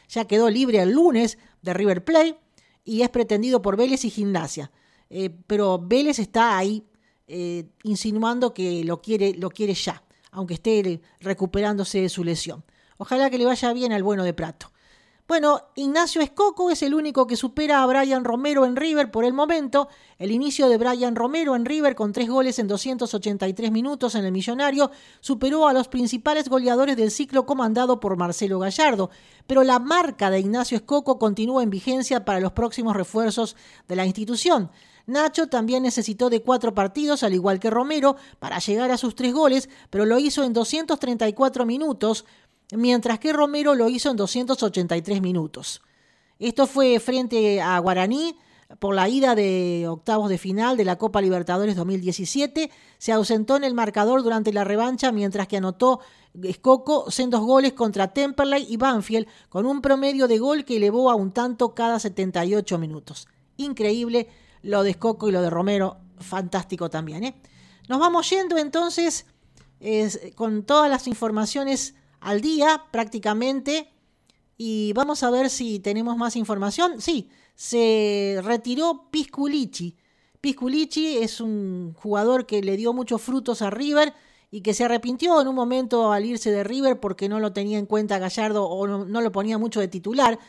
ya 0.07 0.25
quedó 0.25 0.49
libre 0.49 0.81
el 0.81 0.91
lunes 0.91 1.37
de 1.61 1.73
River 1.73 2.03
Plate 2.03 2.39
y 2.83 3.03
es 3.03 3.09
pretendido 3.09 3.61
por 3.61 3.77
Vélez 3.77 4.03
y 4.05 4.09
Gimnasia. 4.09 4.71
Eh, 5.11 5.29
pero 5.47 5.79
Vélez 5.79 6.19
está 6.19 6.57
ahí 6.57 6.88
eh, 7.29 7.65
insinuando 7.83 8.53
que 8.53 8.83
lo 8.83 9.01
quiere, 9.01 9.35
lo 9.35 9.51
quiere 9.51 9.75
ya, 9.75 10.03
aunque 10.31 10.55
esté 10.55 10.99
recuperándose 11.19 12.01
de 12.01 12.09
su 12.09 12.23
lesión. 12.23 12.63
Ojalá 12.97 13.29
que 13.29 13.37
le 13.37 13.45
vaya 13.45 13.71
bien 13.71 13.93
al 13.93 14.03
bueno 14.03 14.23
de 14.23 14.33
Prato. 14.33 14.71
Bueno, 15.29 15.61
Ignacio 15.75 16.23
Escoco 16.23 16.71
es 16.71 16.81
el 16.81 16.95
único 16.95 17.27
que 17.27 17.35
supera 17.35 17.83
a 17.83 17.85
Brian 17.85 18.23
Romero 18.23 18.65
en 18.65 18.75
River 18.75 19.11
por 19.11 19.25
el 19.25 19.33
momento. 19.33 19.87
El 20.17 20.31
inicio 20.31 20.67
de 20.67 20.79
Brian 20.79 21.15
Romero 21.15 21.55
en 21.55 21.65
River 21.65 21.93
con 21.93 22.13
tres 22.13 22.27
goles 22.27 22.57
en 22.57 22.67
283 22.67 23.71
minutos 23.71 24.15
en 24.15 24.25
el 24.25 24.31
Millonario 24.31 24.89
superó 25.19 25.67
a 25.67 25.73
los 25.73 25.87
principales 25.87 26.49
goleadores 26.49 26.97
del 26.97 27.11
ciclo 27.11 27.45
comandado 27.45 27.99
por 27.99 28.17
Marcelo 28.17 28.57
Gallardo, 28.57 29.11
pero 29.45 29.63
la 29.63 29.77
marca 29.77 30.31
de 30.31 30.39
Ignacio 30.39 30.77
Escoco 30.77 31.19
continúa 31.19 31.61
en 31.61 31.69
vigencia 31.69 32.25
para 32.25 32.39
los 32.39 32.53
próximos 32.53 32.95
refuerzos 32.95 33.55
de 33.87 33.95
la 33.97 34.07
institución. 34.07 34.71
Nacho 35.09 35.47
también 35.47 35.83
necesitó 35.83 36.29
de 36.29 36.41
cuatro 36.41 36.73
partidos, 36.73 37.23
al 37.23 37.33
igual 37.33 37.59
que 37.59 37.69
Romero, 37.69 38.15
para 38.39 38.59
llegar 38.59 38.91
a 38.91 38.97
sus 38.97 39.15
tres 39.15 39.33
goles, 39.33 39.69
pero 39.89 40.05
lo 40.05 40.19
hizo 40.19 40.43
en 40.43 40.53
234 40.53 41.65
minutos, 41.65 42.25
mientras 42.71 43.19
que 43.19 43.33
Romero 43.33 43.75
lo 43.75 43.89
hizo 43.89 44.11
en 44.11 44.17
283 44.17 45.21
minutos. 45.21 45.81
Esto 46.37 46.67
fue 46.67 46.99
frente 46.99 47.61
a 47.61 47.77
Guaraní 47.79 48.35
por 48.77 48.93
la 48.93 49.09
ida 49.09 49.33
de 49.33 49.87
octavos 49.89 50.29
de 50.29 50.37
final 50.37 50.77
de 50.77 50.85
la 50.85 50.97
Copa 50.97 51.21
Libertadores 51.21 51.75
2017. 51.75 52.69
Se 52.97 53.11
ausentó 53.11 53.57
en 53.57 53.63
el 53.63 53.73
marcador 53.73 54.21
durante 54.21 54.53
la 54.53 54.63
revancha, 54.63 55.11
mientras 55.11 55.47
que 55.47 55.57
anotó 55.57 55.99
Escoco 56.43 57.05
dos 57.05 57.41
goles 57.41 57.73
contra 57.73 58.13
Temperley 58.13 58.67
y 58.69 58.77
Banfield, 58.77 59.27
con 59.49 59.65
un 59.65 59.81
promedio 59.81 60.27
de 60.27 60.37
gol 60.37 60.63
que 60.63 60.77
elevó 60.77 61.09
a 61.09 61.15
un 61.15 61.31
tanto 61.31 61.73
cada 61.73 61.99
78 61.99 62.77
minutos. 62.77 63.27
Increíble 63.57 64.29
lo 64.61 64.83
de 64.83 64.91
Escoco 64.91 65.29
y 65.29 65.31
lo 65.31 65.41
de 65.41 65.49
Romero, 65.49 65.97
fantástico 66.19 66.89
también. 66.89 67.23
¿eh? 67.23 67.41
Nos 67.87 67.99
vamos 67.99 68.29
yendo 68.29 68.57
entonces 68.57 69.25
con 70.35 70.63
todas 70.63 70.89
las 70.89 71.07
informaciones 71.07 71.95
al 72.19 72.41
día 72.41 72.83
prácticamente 72.91 73.89
y 74.57 74.91
vamos 74.93 75.23
a 75.23 75.29
ver 75.29 75.49
si 75.49 75.79
tenemos 75.79 76.17
más 76.17 76.35
información. 76.35 76.99
Sí, 76.99 77.29
se 77.55 78.41
retiró 78.43 79.09
Pisculici. 79.09 79.95
Pisculici 80.41 81.17
es 81.17 81.39
un 81.39 81.93
jugador 81.93 82.45
que 82.45 82.61
le 82.61 82.77
dio 82.77 82.93
muchos 82.93 83.21
frutos 83.21 83.61
a 83.61 83.69
River 83.69 84.13
y 84.51 84.61
que 84.61 84.73
se 84.73 84.83
arrepintió 84.83 85.39
en 85.41 85.47
un 85.47 85.55
momento 85.55 86.11
al 86.11 86.25
irse 86.25 86.51
de 86.51 86.63
River 86.63 86.99
porque 86.99 87.29
no 87.29 87.39
lo 87.39 87.53
tenía 87.53 87.77
en 87.77 87.85
cuenta 87.85 88.19
Gallardo 88.19 88.65
o 88.65 88.87
no 88.87 89.21
lo 89.21 89.31
ponía 89.31 89.57
mucho 89.57 89.79
de 89.79 89.87
titular 89.87 90.39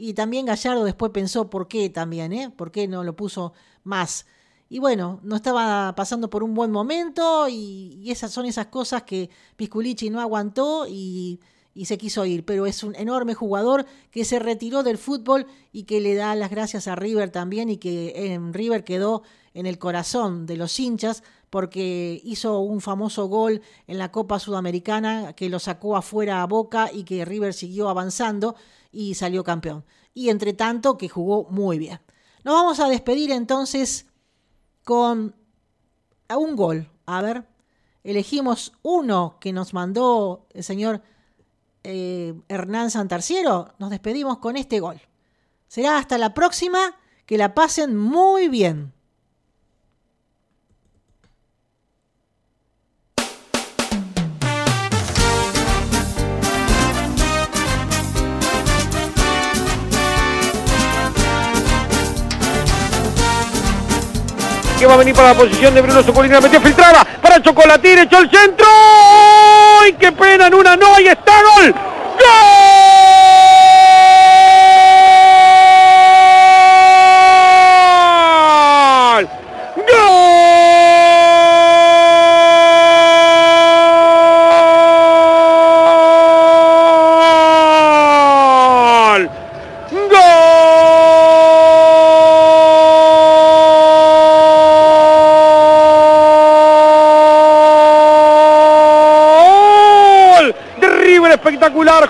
y 0.00 0.14
también 0.14 0.46
Gallardo 0.46 0.84
después 0.84 1.12
pensó 1.12 1.50
por 1.50 1.68
qué 1.68 1.90
también, 1.90 2.32
¿eh? 2.32 2.50
¿Por 2.50 2.72
qué 2.72 2.88
no 2.88 3.04
lo 3.04 3.14
puso 3.14 3.52
más? 3.84 4.24
Y 4.70 4.78
bueno, 4.78 5.20
no 5.22 5.36
estaba 5.36 5.94
pasando 5.94 6.30
por 6.30 6.42
un 6.42 6.54
buen 6.54 6.70
momento 6.70 7.48
y, 7.48 8.10
esas 8.10 8.32
son 8.32 8.46
esas 8.46 8.66
cosas 8.68 9.02
que 9.02 9.28
Pisculici 9.56 10.08
no 10.08 10.22
aguantó 10.22 10.86
y, 10.88 11.38
y, 11.74 11.84
se 11.84 11.98
quiso 11.98 12.24
ir. 12.24 12.46
Pero 12.46 12.64
es 12.64 12.82
un 12.82 12.94
enorme 12.94 13.34
jugador 13.34 13.84
que 14.10 14.24
se 14.24 14.38
retiró 14.38 14.82
del 14.82 14.96
fútbol 14.96 15.46
y 15.70 15.82
que 15.82 16.00
le 16.00 16.14
da 16.14 16.34
las 16.34 16.50
gracias 16.50 16.88
a 16.88 16.96
River 16.96 17.28
también 17.28 17.68
y 17.68 17.76
que 17.76 18.32
en 18.32 18.54
River 18.54 18.84
quedó 18.84 19.22
en 19.52 19.66
el 19.66 19.78
corazón 19.78 20.46
de 20.46 20.56
los 20.56 20.80
hinchas 20.80 21.22
porque 21.50 22.20
hizo 22.24 22.60
un 22.60 22.80
famoso 22.80 23.26
gol 23.26 23.60
en 23.86 23.98
la 23.98 24.10
Copa 24.10 24.38
Sudamericana 24.38 25.34
que 25.34 25.50
lo 25.50 25.58
sacó 25.58 25.96
afuera 25.96 26.42
a 26.42 26.46
Boca 26.46 26.90
y 26.90 27.02
que 27.02 27.24
River 27.26 27.52
siguió 27.52 27.88
avanzando 27.90 28.54
y 28.92 29.14
salió 29.14 29.44
campeón. 29.44 29.84
Y 30.14 30.28
entre 30.28 30.52
tanto 30.52 30.98
que 30.98 31.08
jugó 31.08 31.44
muy 31.50 31.78
bien. 31.78 32.00
Nos 32.44 32.54
vamos 32.54 32.80
a 32.80 32.88
despedir 32.88 33.30
entonces 33.30 34.06
con 34.84 35.34
un 36.28 36.56
gol. 36.56 36.90
A 37.06 37.22
ver, 37.22 37.46
elegimos 38.04 38.72
uno 38.82 39.36
que 39.40 39.52
nos 39.52 39.74
mandó 39.74 40.46
el 40.52 40.64
señor 40.64 41.02
eh, 41.84 42.34
Hernán 42.48 42.90
Santarciero. 42.90 43.74
Nos 43.78 43.90
despedimos 43.90 44.38
con 44.38 44.56
este 44.56 44.80
gol. 44.80 45.00
Será 45.68 45.98
hasta 45.98 46.18
la 46.18 46.34
próxima. 46.34 46.96
Que 47.26 47.38
la 47.38 47.54
pasen 47.54 47.96
muy 47.96 48.48
bien. 48.48 48.92
Que 64.80 64.86
va 64.86 64.94
a 64.94 64.96
venir 64.96 65.14
para 65.14 65.28
la 65.28 65.34
posición 65.34 65.74
de 65.74 65.82
Bruno 65.82 66.02
Socolina, 66.02 66.40
metió 66.40 66.58
filtrada 66.58 67.04
para 67.20 67.42
Chocolatín, 67.42 67.98
echó 67.98 68.18
el 68.18 68.30
centro. 68.30 68.66
¡Ay, 69.82 69.92
qué 69.92 70.10
pena! 70.10 70.46
En 70.46 70.54
una 70.54 70.74
no, 70.74 70.94
ahí 70.94 71.06
está, 71.06 71.34
gol. 71.42 71.74
¡Gol! 71.74 73.29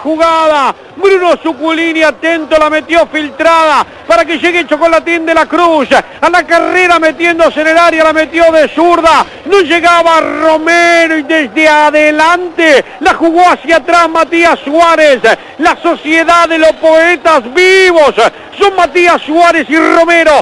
Jugada. 0.03 0.75
Bruno 0.97 1.37
Suculini 1.43 2.03
atento, 2.03 2.59
la 2.59 2.69
metió 2.69 3.07
filtrada 3.07 3.87
para 4.07 4.25
que 4.25 4.39
llegue 4.39 4.67
Chocolatín 4.67 5.25
de 5.25 5.35
la 5.35 5.47
Cruz. 5.47 5.89
A 5.93 6.31
la 6.31 6.45
carrera 6.45 6.99
metiéndose 6.99 7.61
en 7.61 7.69
el 7.69 7.79
área, 7.79 8.05
la 8.05 8.13
metió 8.13 8.51
de 8.53 8.69
zurda. 8.69 9.25
No 9.47 9.61
llegaba 9.61 10.21
Romero 10.21 11.17
y 11.17 11.23
desde 11.23 11.69
adelante 11.69 12.85
la 13.01 13.15
jugó 13.15 13.49
hacia 13.49 13.77
atrás 13.77 14.09
Matías 14.11 14.59
Suárez. 14.65 15.21
La 15.59 15.77
sociedad 15.77 16.49
de 16.49 16.59
los 16.59 16.73
poetas 16.73 17.43
vivos 17.55 18.15
son 18.59 18.77
Matías 18.77 19.23
Suárez 19.23 19.69
y 19.69 19.77
Romero. 19.77 20.33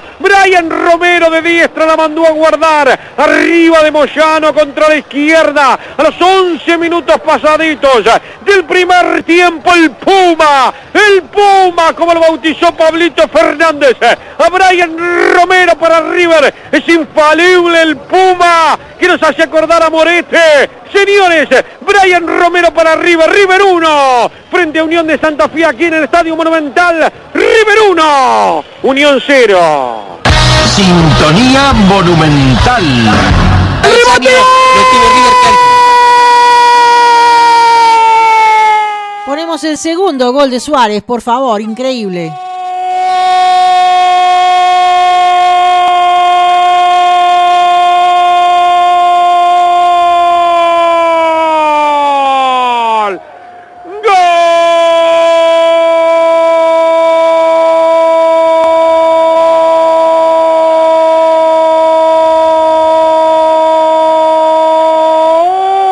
Brian 0.41 0.71
Romero 0.71 1.31
de 1.31 1.43
diestra 1.43 1.85
la 1.85 1.97
mandó 1.97 2.25
a 2.27 2.31
guardar. 2.31 2.99
Arriba 3.17 3.83
de 3.83 3.91
Moyano 3.91 4.55
contra 4.55 4.89
la 4.89 4.97
izquierda. 4.97 5.79
A 5.97 6.03
los 6.03 6.15
11 6.21 6.79
minutos 6.79 7.21
pasaditos 7.21 8.05
del 8.45 8.65
primer 8.65 9.25
tiempo 9.25 9.75
el 9.75 9.91
Puma. 9.93 10.73
El 10.95 11.23
Puma, 11.25 11.93
como 11.95 12.15
lo 12.15 12.21
bautizó 12.21 12.73
Pablito 12.75 13.27
Fernández. 13.29 13.97
A 14.03 14.49
Brian 14.49 14.97
Romero 15.35 15.77
para 15.77 16.01
River. 16.03 16.55
Es 16.71 16.89
infalible 16.89 17.83
el 17.83 17.97
Puma 17.97 18.79
que 18.99 19.09
nos 19.09 19.23
hace 19.23 19.43
acordar 19.43 19.83
a 19.83 19.91
Morete. 19.91 20.71
Señores, 20.93 21.49
Brian 21.81 22.27
Romero 22.27 22.73
para 22.73 22.95
River. 22.95 23.29
River 23.31 23.63
1. 23.63 24.31
Frente 24.51 24.79
a 24.79 24.85
Unión 24.85 25.07
de 25.07 25.19
Santa 25.19 25.49
Fe 25.49 25.65
aquí 25.65 25.87
en 25.87 25.95
el 25.95 26.05
Estadio 26.05 26.37
Monumental. 26.37 27.13
River 27.35 27.79
1. 27.91 28.65
Unión 28.83 29.21
0. 29.27 30.08
Sintonía 30.79 31.73
monumental. 31.73 32.85
Ponemos 39.27 39.65
el 39.65 39.77
segundo 39.77 40.33
gol 40.33 40.51
de 40.51 40.61
Suárez, 40.61 41.03
por 41.03 41.21
favor, 41.21 41.61
increíble. 41.61 42.33
¡Gol! 53.09 53.21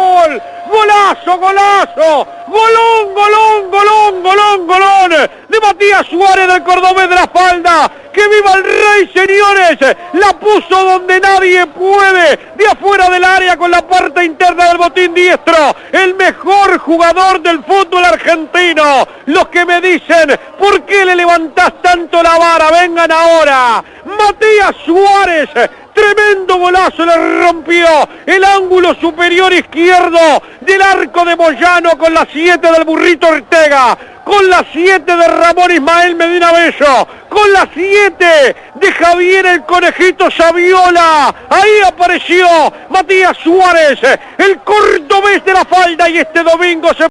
¡Gol! 0.01 0.43
¡Golazo, 0.71 1.39
golazo! 1.39 2.27
¡Golón, 2.49 3.15
golón, 3.15 3.71
golón, 3.71 4.23
golón, 4.23 4.67
golón! 4.67 5.11
De 5.49 5.61
Matías 5.61 6.07
Suárez 6.07 6.47
del 6.49 6.56
Cordobés 6.67 7.09
de 7.09 7.15
la 7.15 7.29
Falda. 7.29 7.91
¡Que 8.13 8.27
viva 8.29 8.55
el 8.55 8.65
rey, 8.65 9.11
señores! 9.15 9.97
La 10.15 10.33
puso 10.39 10.85
donde 10.85 11.21
nadie 11.21 11.67
puede. 11.67 12.37
De 12.57 12.67
afuera 12.67 13.09
del 13.09 13.23
área 13.23 13.57
con 13.57 13.71
la 13.71 13.87
parte 13.87 14.25
interna 14.25 14.69
del 14.69 14.79
botín 14.79 15.15
diestro. 15.15 15.77
El 15.93 16.15
mejor 16.15 16.79
jugador 16.79 17.41
del 17.41 17.63
fútbol 17.63 18.05
argentino. 18.05 19.07
Los 19.27 19.49
que 19.49 19.65
me 19.65 19.81
dicen, 19.81 20.39
¿por 20.59 20.83
qué 20.85 21.05
le 21.05 21.15
levantás 21.15 21.81
tanto 21.83 22.23
la 22.23 22.37
vara? 22.37 22.71
Vengan 22.71 23.13
ahora. 23.13 23.85
Matías 24.17 24.77
Suárez 24.85 25.51
Tremendo 25.97 26.59
golazo 26.59 27.07
le 27.07 27.41
rompió 27.41 27.87
el 28.27 28.45
ángulo 28.45 28.95
superior 28.97 29.51
izquierdo 29.51 30.43
del 30.61 30.83
arco 30.83 31.25
de 31.25 31.35
Moyano 31.35 31.97
con 31.97 32.13
la 32.13 32.29
7 32.31 32.71
del 32.71 32.85
burrito 32.85 33.29
Ortega, 33.29 33.97
con 34.23 34.47
la 34.51 34.63
7 34.71 35.17
de 35.17 35.27
Ramón 35.27 35.73
Ismael 35.73 36.15
Medina 36.15 36.53
Bello, 36.53 37.09
con 37.31 37.51
la 37.51 37.67
7 37.73 38.57
de 38.75 38.93
Javier 38.93 39.47
el 39.47 39.65
Conejito 39.65 40.31
Saviola. 40.31 41.35
Ahí 41.49 41.81
apareció 41.87 42.47
Matías 42.91 43.39
Suárez, 43.39 43.99
el 44.37 44.61
cordobés 44.61 45.43
de 45.47 45.53
la 45.55 45.65
falda 45.65 46.11
y 46.11 46.19
este 46.19 46.43
domingo 46.43 46.93
se... 46.93 47.09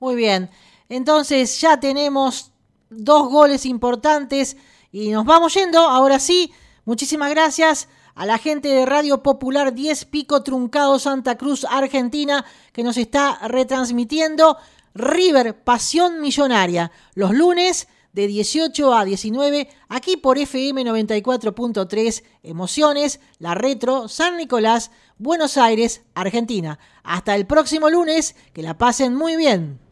Muy 0.00 0.14
bien, 0.14 0.48
entonces 0.88 1.60
ya 1.60 1.78
tenemos 1.78 2.50
dos 2.88 3.28
goles 3.28 3.66
importantes 3.66 4.56
y 4.94 5.10
nos 5.10 5.24
vamos 5.24 5.52
yendo, 5.54 5.80
ahora 5.80 6.20
sí. 6.20 6.52
Muchísimas 6.84 7.28
gracias 7.28 7.88
a 8.14 8.26
la 8.26 8.38
gente 8.38 8.68
de 8.68 8.86
Radio 8.86 9.24
Popular 9.24 9.74
10 9.74 10.04
Pico 10.04 10.44
Truncado 10.44 11.00
Santa 11.00 11.36
Cruz, 11.36 11.66
Argentina, 11.68 12.44
que 12.72 12.84
nos 12.84 12.96
está 12.96 13.40
retransmitiendo 13.48 14.56
River 14.94 15.64
Pasión 15.64 16.20
Millonaria 16.20 16.92
los 17.16 17.32
lunes 17.32 17.88
de 18.12 18.28
18 18.28 18.94
a 18.94 19.04
19 19.04 19.68
aquí 19.88 20.16
por 20.16 20.38
FM 20.38 20.84
94.3 20.84 22.22
Emociones, 22.44 23.18
La 23.40 23.56
Retro, 23.56 24.06
San 24.06 24.36
Nicolás, 24.36 24.92
Buenos 25.18 25.56
Aires, 25.56 26.02
Argentina. 26.14 26.78
Hasta 27.02 27.34
el 27.34 27.46
próximo 27.46 27.90
lunes, 27.90 28.36
que 28.52 28.62
la 28.62 28.78
pasen 28.78 29.16
muy 29.16 29.34
bien. 29.34 29.83